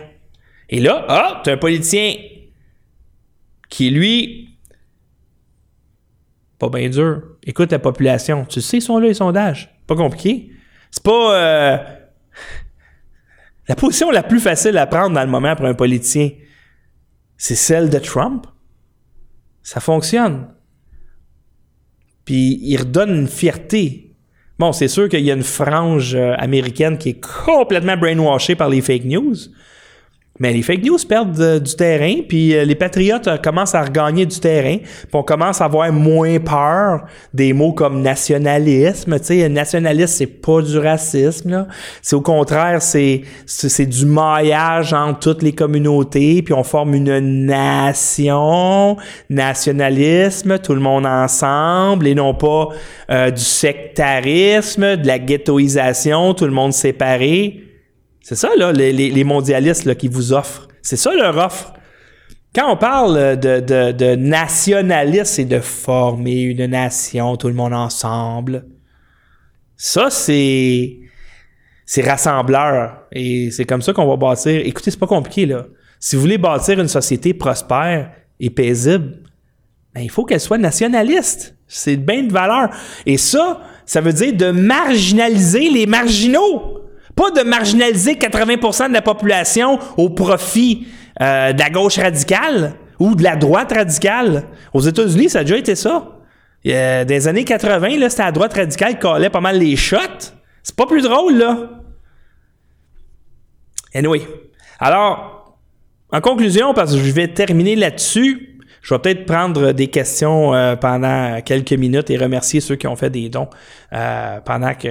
Et 0.69 0.81
là, 0.81 1.05
ah, 1.09 1.41
tu 1.45 1.51
as 1.51 1.55
un 1.55 1.57
politicien 1.57 2.15
qui, 3.69 3.91
lui, 3.91 4.57
pas 6.59 6.69
bien 6.69 6.89
dur, 6.89 7.23
écoute 7.45 7.73
la 7.73 7.79
population. 7.79 8.45
Tu 8.45 8.61
sais, 8.61 8.79
ils 8.79 8.83
sont 8.83 8.99
là, 8.99 9.09
les 9.09 9.15
sondages. 9.15 9.75
Pas 9.87 9.97
compliqué. 9.97 10.53
C'est 10.91 11.03
pas. 11.03 11.37
Euh, 11.37 11.79
la 13.69 13.75
position 13.75 14.11
la 14.11 14.23
plus 14.23 14.41
facile 14.41 14.79
à 14.79 14.87
prendre 14.87 15.15
dans 15.15 15.23
le 15.23 15.31
moment 15.31 15.57
pour 15.57 15.67
un 15.67 15.75
politicien, 15.75 16.31
c'est 17.37 17.55
celle 17.55 17.91
de 17.91 17.99
Trump. 17.99 18.47
Ça 19.63 19.81
fonctionne. 19.81 20.49
Puis 22.25 22.59
il 22.63 22.77
redonne 22.77 23.11
une 23.11 23.29
fierté. 23.29 24.12
Bon, 24.63 24.71
c'est 24.71 24.87
sûr 24.87 25.09
qu'il 25.09 25.23
y 25.23 25.31
a 25.33 25.35
une 25.35 25.43
frange 25.43 26.15
euh, 26.15 26.37
américaine 26.39 26.97
qui 26.97 27.09
est 27.09 27.21
complètement 27.21 27.97
brainwashée 27.97 28.55
par 28.55 28.69
les 28.69 28.81
fake 28.81 29.07
news. 29.07 29.35
Mais 30.43 30.53
les 30.53 30.63
fake 30.63 30.83
news 30.83 30.99
perdent 31.09 31.41
euh, 31.41 31.61
du 31.61 31.77
terrain, 31.77 32.17
puis 32.29 32.57
euh, 32.57 32.65
les 32.65 32.75
patriotes 32.75 33.29
euh, 33.29 33.37
commencent 33.37 33.77
à 33.77 33.83
regagner 33.85 34.27
du 34.27 34.41
terrain, 34.41 34.79
puis 34.79 35.13
on 35.13 35.23
commence 35.23 35.61
à 35.61 35.67
avoir 35.67 35.93
moins 35.93 36.41
peur 36.41 37.05
des 37.33 37.53
mots 37.53 37.73
comme 37.73 38.03
nationalisme. 38.03 39.21
Tu 39.21 39.25
sais, 39.25 39.49
nationalisme, 39.49 40.13
c'est 40.13 40.27
pas 40.27 40.61
du 40.61 40.77
racisme, 40.79 41.69
C'est 42.03 42.17
au 42.17 42.23
contraire, 42.23 42.83
c'est, 42.83 43.23
c'est 43.47 43.87
du 43.87 44.05
maillage 44.05 44.93
entre 44.93 45.21
toutes 45.21 45.45
les 45.45 45.53
communautés, 45.53 46.43
puis 46.43 46.55
on 46.55 46.65
forme 46.65 46.95
une 46.95 47.47
nation, 47.47 48.97
nationalisme, 49.31 50.59
tout 50.59 50.75
le 50.75 50.81
monde 50.81 51.07
ensemble, 51.07 52.09
et 52.09 52.17
non 52.17 52.35
pas 52.35 52.71
du 53.09 53.45
sectarisme, 53.45 54.97
de 54.97 55.07
la 55.07 55.21
ghettoisation, 55.21 56.35
tout 56.35 56.47
le 56.47 56.51
monde 56.51 56.73
séparé. 56.73 57.72
C'est 58.23 58.37
ça, 58.37 58.51
là, 58.57 58.73
les, 58.73 59.25
mondialistes 59.25 59.85
là, 59.85 59.95
qui 59.95 60.09
vous 60.09 60.33
offrent. 60.33 60.69
C'est 60.83 60.97
ça 60.97 61.13
leur 61.15 61.37
offre. 61.37 61.73
Quand 62.55 62.73
on 62.73 62.77
parle 62.77 63.39
de, 63.39 63.61
de, 63.61 63.93
de 63.93 64.15
nationalisme, 64.15 65.45
de 65.45 65.61
former 65.61 66.43
une 66.43 66.67
nation, 66.67 67.37
tout 67.37 67.49
le 67.49 67.55
monde 67.55 67.73
ensemble. 67.73 68.67
Ça, 69.77 70.11
c'est. 70.11 70.99
C'est 71.85 72.09
rassembleur. 72.09 73.07
Et 73.11 73.51
c'est 73.51 73.65
comme 73.65 73.83
ça 73.83 73.93
qu'on 73.93 74.07
va 74.07 74.17
bâtir. 74.17 74.63
Écoutez, 74.65 74.91
c'est 74.91 75.01
pas 75.01 75.07
compliqué, 75.07 75.47
là. 75.47 75.67
Si 75.99 76.17
vous 76.17 76.23
voulez 76.23 76.39
bâtir 76.39 76.81
une 76.81 76.89
société 76.89 77.35
prospère 77.35 78.13
et 78.41 78.51
paisible, 78.51 79.19
ben, 79.95 80.01
il 80.01 80.11
faut 80.11 80.25
qu'elle 80.25 80.41
soit 80.41 80.59
nationaliste. 80.59 81.57
C'est 81.67 81.97
bien 81.97 82.23
de 82.23 82.33
valeur. 82.33 82.71
Et 83.07 83.19
ça, 83.19 83.61
ça 83.85 84.01
veut 84.01 84.13
dire 84.13 84.33
de 84.33 84.51
marginaliser 84.51 85.69
les 85.69 85.87
marginaux. 85.87 86.72
Pas 87.15 87.31
de 87.31 87.43
marginaliser 87.43 88.15
80% 88.15 88.89
de 88.89 88.93
la 88.93 89.03
population 89.03 89.79
au 89.97 90.11
profit 90.11 90.87
euh, 91.21 91.53
de 91.53 91.59
la 91.59 91.71
gauche 91.71 91.99
radicale 91.99 92.75
ou 92.99 93.15
de 93.15 93.23
la 93.23 93.37
droite 93.37 93.73
radicale. 93.73 94.45
Aux 94.73 94.81
États-Unis, 94.81 95.31
ça 95.31 95.41
a 95.41 95.45
déjà 95.45 95.57
été 95.57 95.75
ça. 95.75 96.19
Des 96.65 97.29
années 97.29 97.45
80, 97.45 97.99
là, 97.99 98.09
c'était 98.09 98.23
la 98.23 98.33
droite 98.33 98.55
radicale 98.55 98.95
qui 98.95 99.01
collait 99.01 99.31
pas 99.31 99.41
mal 99.41 99.59
les 99.59 99.77
shots. 99.77 100.33
C'est 100.63 100.77
pas 100.77 100.87
plus 100.87 101.03
drôle, 101.03 101.37
là. 101.37 101.71
Anyway. 103.95 104.23
Alors, 104.79 105.59
en 106.13 106.21
conclusion, 106.21 106.75
parce 106.75 106.93
que 106.93 106.99
je 106.99 107.11
vais 107.11 107.29
terminer 107.29 107.77
là-dessus, 107.77 108.59
je 108.83 108.95
vais 108.95 108.99
peut-être 109.01 109.27
prendre 109.27 109.73
des 109.73 109.87
questions 109.87 110.55
euh, 110.55 110.77
pendant 110.77 111.41
quelques 111.41 111.73
minutes 111.73 112.11
et 112.11 112.17
remercier 112.17 112.61
ceux 112.61 112.77
qui 112.77 112.87
ont 112.87 112.97
fait 112.97 113.11
des 113.11 113.29
dons 113.29 113.49
euh, 113.93 114.41
pendant 114.41 114.75
que 114.75 114.89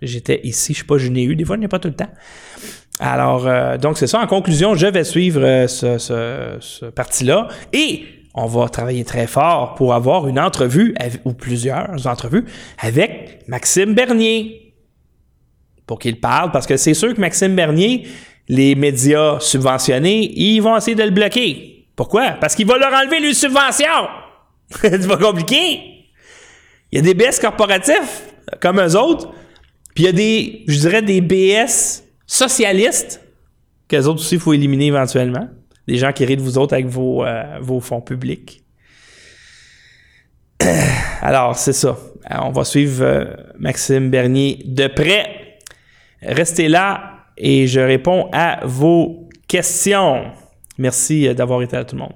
J'étais 0.00 0.40
ici, 0.44 0.74
je 0.74 0.80
sais 0.80 0.84
pas, 0.84 0.98
je 0.98 1.08
n'ai 1.08 1.24
eu, 1.24 1.34
des 1.34 1.44
fois, 1.44 1.56
je 1.56 1.60
n'ai 1.60 1.68
pas 1.68 1.78
tout 1.78 1.88
le 1.88 1.94
temps. 1.94 2.10
Alors, 3.00 3.46
euh, 3.46 3.78
donc 3.78 3.98
c'est 3.98 4.06
ça. 4.06 4.20
En 4.20 4.26
conclusion, 4.26 4.74
je 4.74 4.86
vais 4.86 5.04
suivre 5.04 5.40
euh, 5.42 5.66
ce, 5.66 6.84
parti-là 6.90 7.48
et 7.72 8.04
on 8.34 8.46
va 8.46 8.68
travailler 8.68 9.04
très 9.04 9.26
fort 9.26 9.74
pour 9.74 9.94
avoir 9.94 10.28
une 10.28 10.38
entrevue, 10.38 10.94
ou 11.24 11.32
plusieurs 11.32 12.06
entrevues, 12.06 12.44
avec 12.78 13.40
Maxime 13.48 13.94
Bernier. 13.94 14.74
Pour 15.86 15.98
qu'il 15.98 16.20
parle, 16.20 16.52
parce 16.52 16.66
que 16.66 16.76
c'est 16.76 16.94
sûr 16.94 17.14
que 17.14 17.20
Maxime 17.20 17.56
Bernier, 17.56 18.06
les 18.48 18.74
médias 18.74 19.40
subventionnés, 19.40 20.32
ils 20.38 20.60
vont 20.60 20.76
essayer 20.76 20.94
de 20.94 21.02
le 21.02 21.10
bloquer. 21.10 21.86
Pourquoi? 21.96 22.32
Parce 22.40 22.54
qu'il 22.54 22.66
va 22.66 22.78
leur 22.78 22.92
enlever 22.92 23.20
les 23.20 23.34
subventions. 23.34 24.08
c'est 24.70 25.08
pas 25.08 25.16
compliqué. 25.16 26.04
Il 26.92 26.96
y 26.96 26.98
a 26.98 27.02
des 27.02 27.14
baisses 27.14 27.40
corporatifs, 27.40 28.22
comme 28.60 28.80
eux 28.80 28.96
autres, 28.96 29.30
puis 29.98 30.04
il 30.04 30.06
y 30.06 30.10
a 30.10 30.12
des, 30.12 30.62
je 30.68 30.78
dirais, 30.78 31.02
des 31.02 31.20
BS 31.20 32.04
socialistes, 32.24 33.20
qu'eux 33.88 34.04
autres 34.04 34.20
aussi, 34.20 34.36
il 34.36 34.40
faut 34.40 34.52
éliminer 34.52 34.86
éventuellement. 34.86 35.48
Des 35.88 35.96
gens 35.96 36.12
qui 36.12 36.24
rient 36.24 36.36
de 36.36 36.40
vous 36.40 36.56
autres 36.56 36.74
avec 36.74 36.86
vos, 36.86 37.24
euh, 37.24 37.58
vos 37.60 37.80
fonds 37.80 38.00
publics. 38.00 38.62
Alors, 41.20 41.56
c'est 41.56 41.72
ça. 41.72 41.98
on 42.30 42.52
va 42.52 42.62
suivre 42.62 43.04
euh, 43.04 43.24
Maxime 43.58 44.08
Bernier 44.08 44.62
de 44.66 44.86
près. 44.86 45.58
Restez 46.22 46.68
là 46.68 47.24
et 47.36 47.66
je 47.66 47.80
réponds 47.80 48.28
à 48.30 48.60
vos 48.66 49.28
questions. 49.48 50.26
Merci 50.78 51.26
euh, 51.26 51.34
d'avoir 51.34 51.60
été 51.60 51.74
là 51.74 51.84
tout 51.84 51.96
le 51.96 52.02
monde. 52.02 52.14